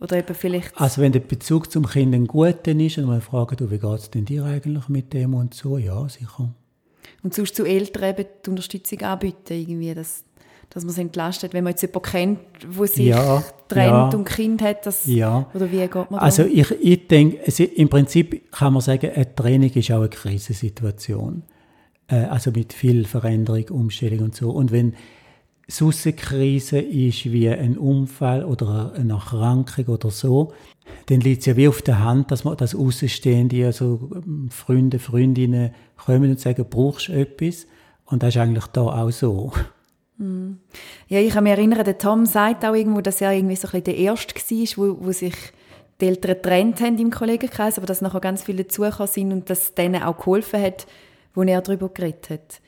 oder 0.00 0.18
eben 0.18 0.34
vielleicht... 0.34 0.78
Also 0.80 1.02
wenn 1.02 1.12
der 1.12 1.20
Bezug 1.20 1.70
zum 1.70 1.86
Kind 1.86 2.14
ein 2.14 2.26
guter 2.26 2.72
ist 2.72 2.98
und 2.98 3.06
man 3.06 3.20
fragt, 3.20 3.60
wie 3.60 3.78
geht 3.78 3.98
es 3.98 4.10
denn 4.10 4.24
dir 4.24 4.44
eigentlich 4.44 4.88
mit 4.88 5.12
dem 5.12 5.34
und 5.34 5.54
so, 5.54 5.78
ja, 5.78 6.08
sicher. 6.08 6.54
Und 7.22 7.34
sonst 7.34 7.56
zu 7.56 7.64
Eltern 7.64 8.10
eben 8.10 8.26
die 8.44 8.50
Unterstützung 8.50 9.00
anbieten, 9.02 9.54
irgendwie, 9.54 9.94
dass, 9.94 10.24
dass 10.70 10.84
man 10.84 10.92
es 10.92 10.98
entlastet, 10.98 11.52
wenn 11.54 11.64
man 11.64 11.72
jetzt 11.72 11.82
jemanden 11.82 12.10
kennt, 12.10 12.38
der 12.78 12.86
sich 12.86 13.06
ja, 13.06 13.42
trennt 13.68 14.12
ja, 14.12 14.18
und 14.18 14.24
Kind 14.24 14.62
hat, 14.62 14.86
das, 14.86 15.06
ja. 15.06 15.48
oder 15.54 15.70
wie 15.70 15.78
geht 15.78 15.94
man 15.94 16.06
da? 16.10 16.18
Also 16.18 16.44
ich, 16.44 16.70
ich 16.70 17.08
denke, 17.08 17.38
im 17.62 17.88
Prinzip 17.88 18.50
kann 18.52 18.72
man 18.72 18.82
sagen, 18.82 19.10
eine 19.14 19.34
Training 19.34 19.72
ist 19.72 19.90
auch 19.90 20.00
eine 20.00 20.08
Krisensituation. 20.08 21.42
Äh, 22.08 22.24
also 22.24 22.50
mit 22.50 22.72
viel 22.72 23.04
Veränderung, 23.04 23.68
Umstellung 23.70 24.20
und 24.20 24.34
so. 24.34 24.50
Und 24.50 24.72
wenn 24.72 24.94
sonst 25.68 26.06
eine 26.06 26.16
Krise 26.16 26.78
ist 26.78 27.30
wie 27.30 27.48
ein 27.48 27.78
Unfall 27.78 28.44
oder 28.44 28.92
eine 28.96 29.14
Erkrankung 29.14 29.86
oder 29.86 30.10
so, 30.10 30.52
dann 31.06 31.20
liegt 31.20 31.40
es 31.40 31.46
ja 31.46 31.56
wie 31.56 31.68
auf 31.68 31.82
der 31.82 32.02
Hand, 32.02 32.30
dass 32.30 32.44
man 32.44 32.56
das 32.56 32.74
Außenstehende, 32.74 33.66
also 33.66 34.10
ähm, 34.14 34.48
Freunde, 34.50 34.98
Freundinnen 34.98 35.74
kommen 35.96 36.30
und 36.30 36.40
sagen, 36.40 36.66
brauchst 36.68 37.08
du 37.08 37.12
etwas? 37.12 37.66
Und 38.06 38.22
das 38.22 38.34
ist 38.34 38.40
eigentlich 38.40 38.66
da 38.66 38.82
auch 38.82 39.10
so. 39.10 39.52
Hm. 40.18 40.58
Ja, 41.08 41.20
ich 41.20 41.32
kann 41.32 41.44
mich 41.44 41.52
erinnern, 41.52 41.84
der 41.84 41.98
Tom 41.98 42.26
sagt 42.26 42.64
auch 42.64 42.74
irgendwo, 42.74 43.00
dass 43.00 43.20
er 43.20 43.32
irgendwie 43.32 43.56
so 43.56 43.68
ein 43.68 43.82
bisschen 43.82 43.84
der 43.84 43.96
Erste 43.96 44.34
war, 44.34 44.76
wo, 44.76 45.06
wo 45.06 45.12
sich 45.12 45.34
die 46.00 46.06
Eltern 46.06 46.34
getrennt 46.34 46.80
haben 46.80 46.98
im 46.98 47.10
Kollegenkreis, 47.10 47.78
aber 47.78 47.86
dass 47.86 48.00
nachher 48.00 48.20
ganz 48.20 48.42
viele 48.42 48.64
dazugekommen 48.64 49.12
sind 49.12 49.32
und 49.32 49.50
dass 49.50 49.74
denen 49.74 50.02
auch 50.02 50.18
geholfen 50.18 50.60
hat, 50.60 50.86
wo 51.34 51.42
er 51.42 51.62
darüber 51.62 51.88
geredet 51.88 52.30
hat. 52.30 52.60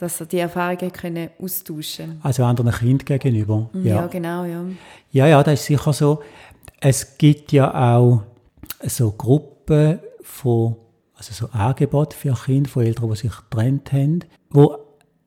Dass 0.00 0.18
er 0.18 0.24
die 0.24 0.38
Erfahrungen 0.38 0.90
können 0.92 1.28
austauschen 1.38 2.18
Also 2.22 2.42
anderen 2.42 2.72
Kindern 2.72 3.04
gegenüber. 3.04 3.68
Mhm, 3.74 3.86
ja. 3.86 3.96
ja, 3.96 4.06
genau, 4.06 4.44
ja. 4.44 4.64
Ja, 5.12 5.26
ja, 5.26 5.42
das 5.42 5.60
ist 5.60 5.66
sicher 5.66 5.92
so. 5.92 6.22
Es 6.80 7.18
gibt 7.18 7.52
ja 7.52 7.98
auch 7.98 8.22
so 8.82 9.10
Gruppen 9.12 9.98
von, 10.22 10.76
also 11.14 11.34
so 11.34 11.52
Angebote 11.52 12.16
für 12.16 12.32
Kinder 12.32 12.70
von 12.70 12.86
Eltern, 12.86 13.10
die 13.10 13.16
sich 13.16 13.32
getrennt 13.36 13.92
haben, 13.92 14.24
wo 14.48 14.74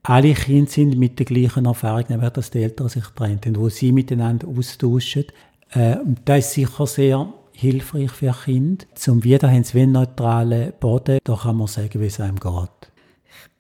alle 0.01 0.33
Kinder 0.33 0.71
sind 0.71 0.97
mit 0.97 1.19
der 1.19 1.27
gleichen 1.27 1.67
Erfahrung, 1.67 2.05
nämlich 2.09 2.31
dass 2.31 2.49
die 2.49 2.63
Eltern 2.63 2.89
sich 2.89 3.03
getrennt 3.03 3.45
haben, 3.45 3.57
wo 3.57 3.69
sie 3.69 3.91
miteinander 3.91 4.47
austauschen. 4.47 5.25
Äh, 5.69 5.97
das 6.25 6.47
ist 6.47 6.53
sicher 6.53 6.87
sehr 6.87 7.33
hilfreich 7.51 8.09
für 8.09 8.35
Kinder. 8.43 8.85
Zum 8.95 9.23
wieder 9.23 9.51
haben 9.51 9.63
sie 9.63 9.85
neutralen 9.85 10.73
Boden, 10.79 11.19
da 11.23 11.35
kann 11.35 11.57
man 11.57 11.67
sagen, 11.67 12.01
wie 12.01 12.07
es 12.07 12.19
einem 12.19 12.39
geht. 12.39 12.92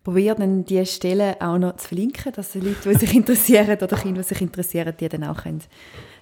Ich 0.03 0.05
probiere 0.05 0.35
dann 0.35 0.65
diese 0.65 0.85
Stellen 0.85 1.39
auch 1.39 1.57
noch 1.57 1.77
zu 1.77 1.87
verlinken, 1.87 2.33
dass 2.33 2.51
die 2.51 2.59
Leute, 2.59 2.89
die 2.89 2.95
sich 2.95 3.15
interessieren 3.15 3.77
oder 3.81 3.95
Kinder, 3.95 4.21
die 4.21 4.27
sich 4.27 4.41
interessieren, 4.41 4.93
die 4.99 5.07
dann 5.07 5.23
auch 5.23 5.43
können, 5.43 5.63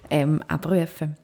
ähm, 0.08 0.40
abrufen 0.46 1.16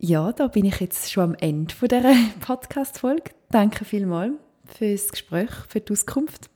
Ja, 0.00 0.32
da 0.32 0.48
bin 0.48 0.64
ich 0.64 0.80
jetzt 0.80 1.12
schon 1.12 1.22
am 1.22 1.34
Ende 1.36 1.72
dieser 1.80 2.12
Podcast-Folge. 2.40 3.30
Danke 3.52 3.84
vielmals 3.84 4.32
für 4.64 4.90
das 4.90 5.12
Gespräch, 5.12 5.50
für 5.68 5.78
die 5.78 5.92
Auskunft. 5.92 6.50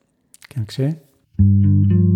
Gern 0.48 0.66
geschehen. 0.66 2.11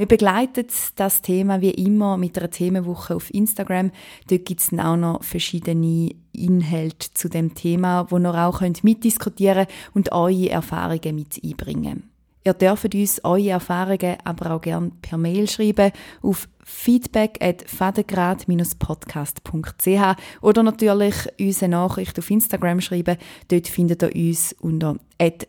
Wir 0.00 0.08
begleiten 0.08 0.66
das 0.96 1.20
Thema 1.20 1.60
wie 1.60 1.72
immer 1.72 2.16
mit 2.16 2.38
einer 2.38 2.50
Themenwoche 2.50 3.14
auf 3.14 3.28
Instagram. 3.34 3.90
Dort 4.30 4.46
gibt 4.46 4.62
es 4.62 4.72
auch 4.78 4.96
noch 4.96 5.22
verschiedene 5.22 6.14
Inhalte 6.32 7.12
zu 7.12 7.28
dem 7.28 7.54
Thema, 7.54 8.10
wo 8.10 8.16
ihr 8.16 8.34
auch 8.34 8.62
mitdiskutieren 8.82 9.66
könnt 9.66 9.68
und 9.92 10.12
eure 10.12 10.48
Erfahrungen 10.48 11.16
mit 11.16 11.38
einbringen. 11.44 12.08
Ihr 12.44 12.54
dürft 12.54 12.94
uns 12.94 13.22
eure 13.24 13.50
Erfahrungen 13.50 14.16
aber 14.24 14.52
auch 14.52 14.62
gerne 14.62 14.90
per 15.02 15.18
Mail 15.18 15.50
schreiben 15.50 15.92
auf 16.22 16.48
feedback 16.64 17.36
at 17.42 17.68
fadengrad-podcast.ch 17.68 20.16
oder 20.40 20.62
natürlich 20.62 21.14
unsere 21.38 21.70
Nachricht 21.70 22.18
auf 22.18 22.30
Instagram 22.30 22.80
schreiben. 22.80 23.18
Dort 23.48 23.68
findet 23.68 24.02
ihr 24.02 24.16
uns 24.16 24.56
unter 24.60 24.96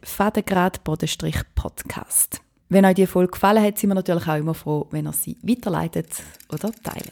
fadengrad-podcast. 0.04 2.42
Wenn 2.72 2.86
euch 2.86 2.96
die 2.96 3.06
Folge 3.06 3.32
gefallen 3.34 3.62
hat, 3.62 3.78
sind 3.78 3.90
wir 3.90 3.96
natürlich 3.96 4.26
auch 4.26 4.38
immer 4.38 4.54
froh, 4.54 4.88
wenn 4.92 5.06
ihr 5.06 5.12
sie 5.12 5.36
weiterleitet 5.44 6.08
oder 6.48 6.72
teilt. 6.72 7.12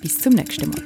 Bis 0.00 0.20
zum 0.20 0.34
nächsten 0.34 0.70
Mal. 0.70 0.82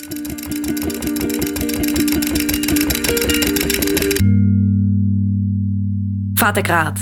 Fadengrad 6.39 6.99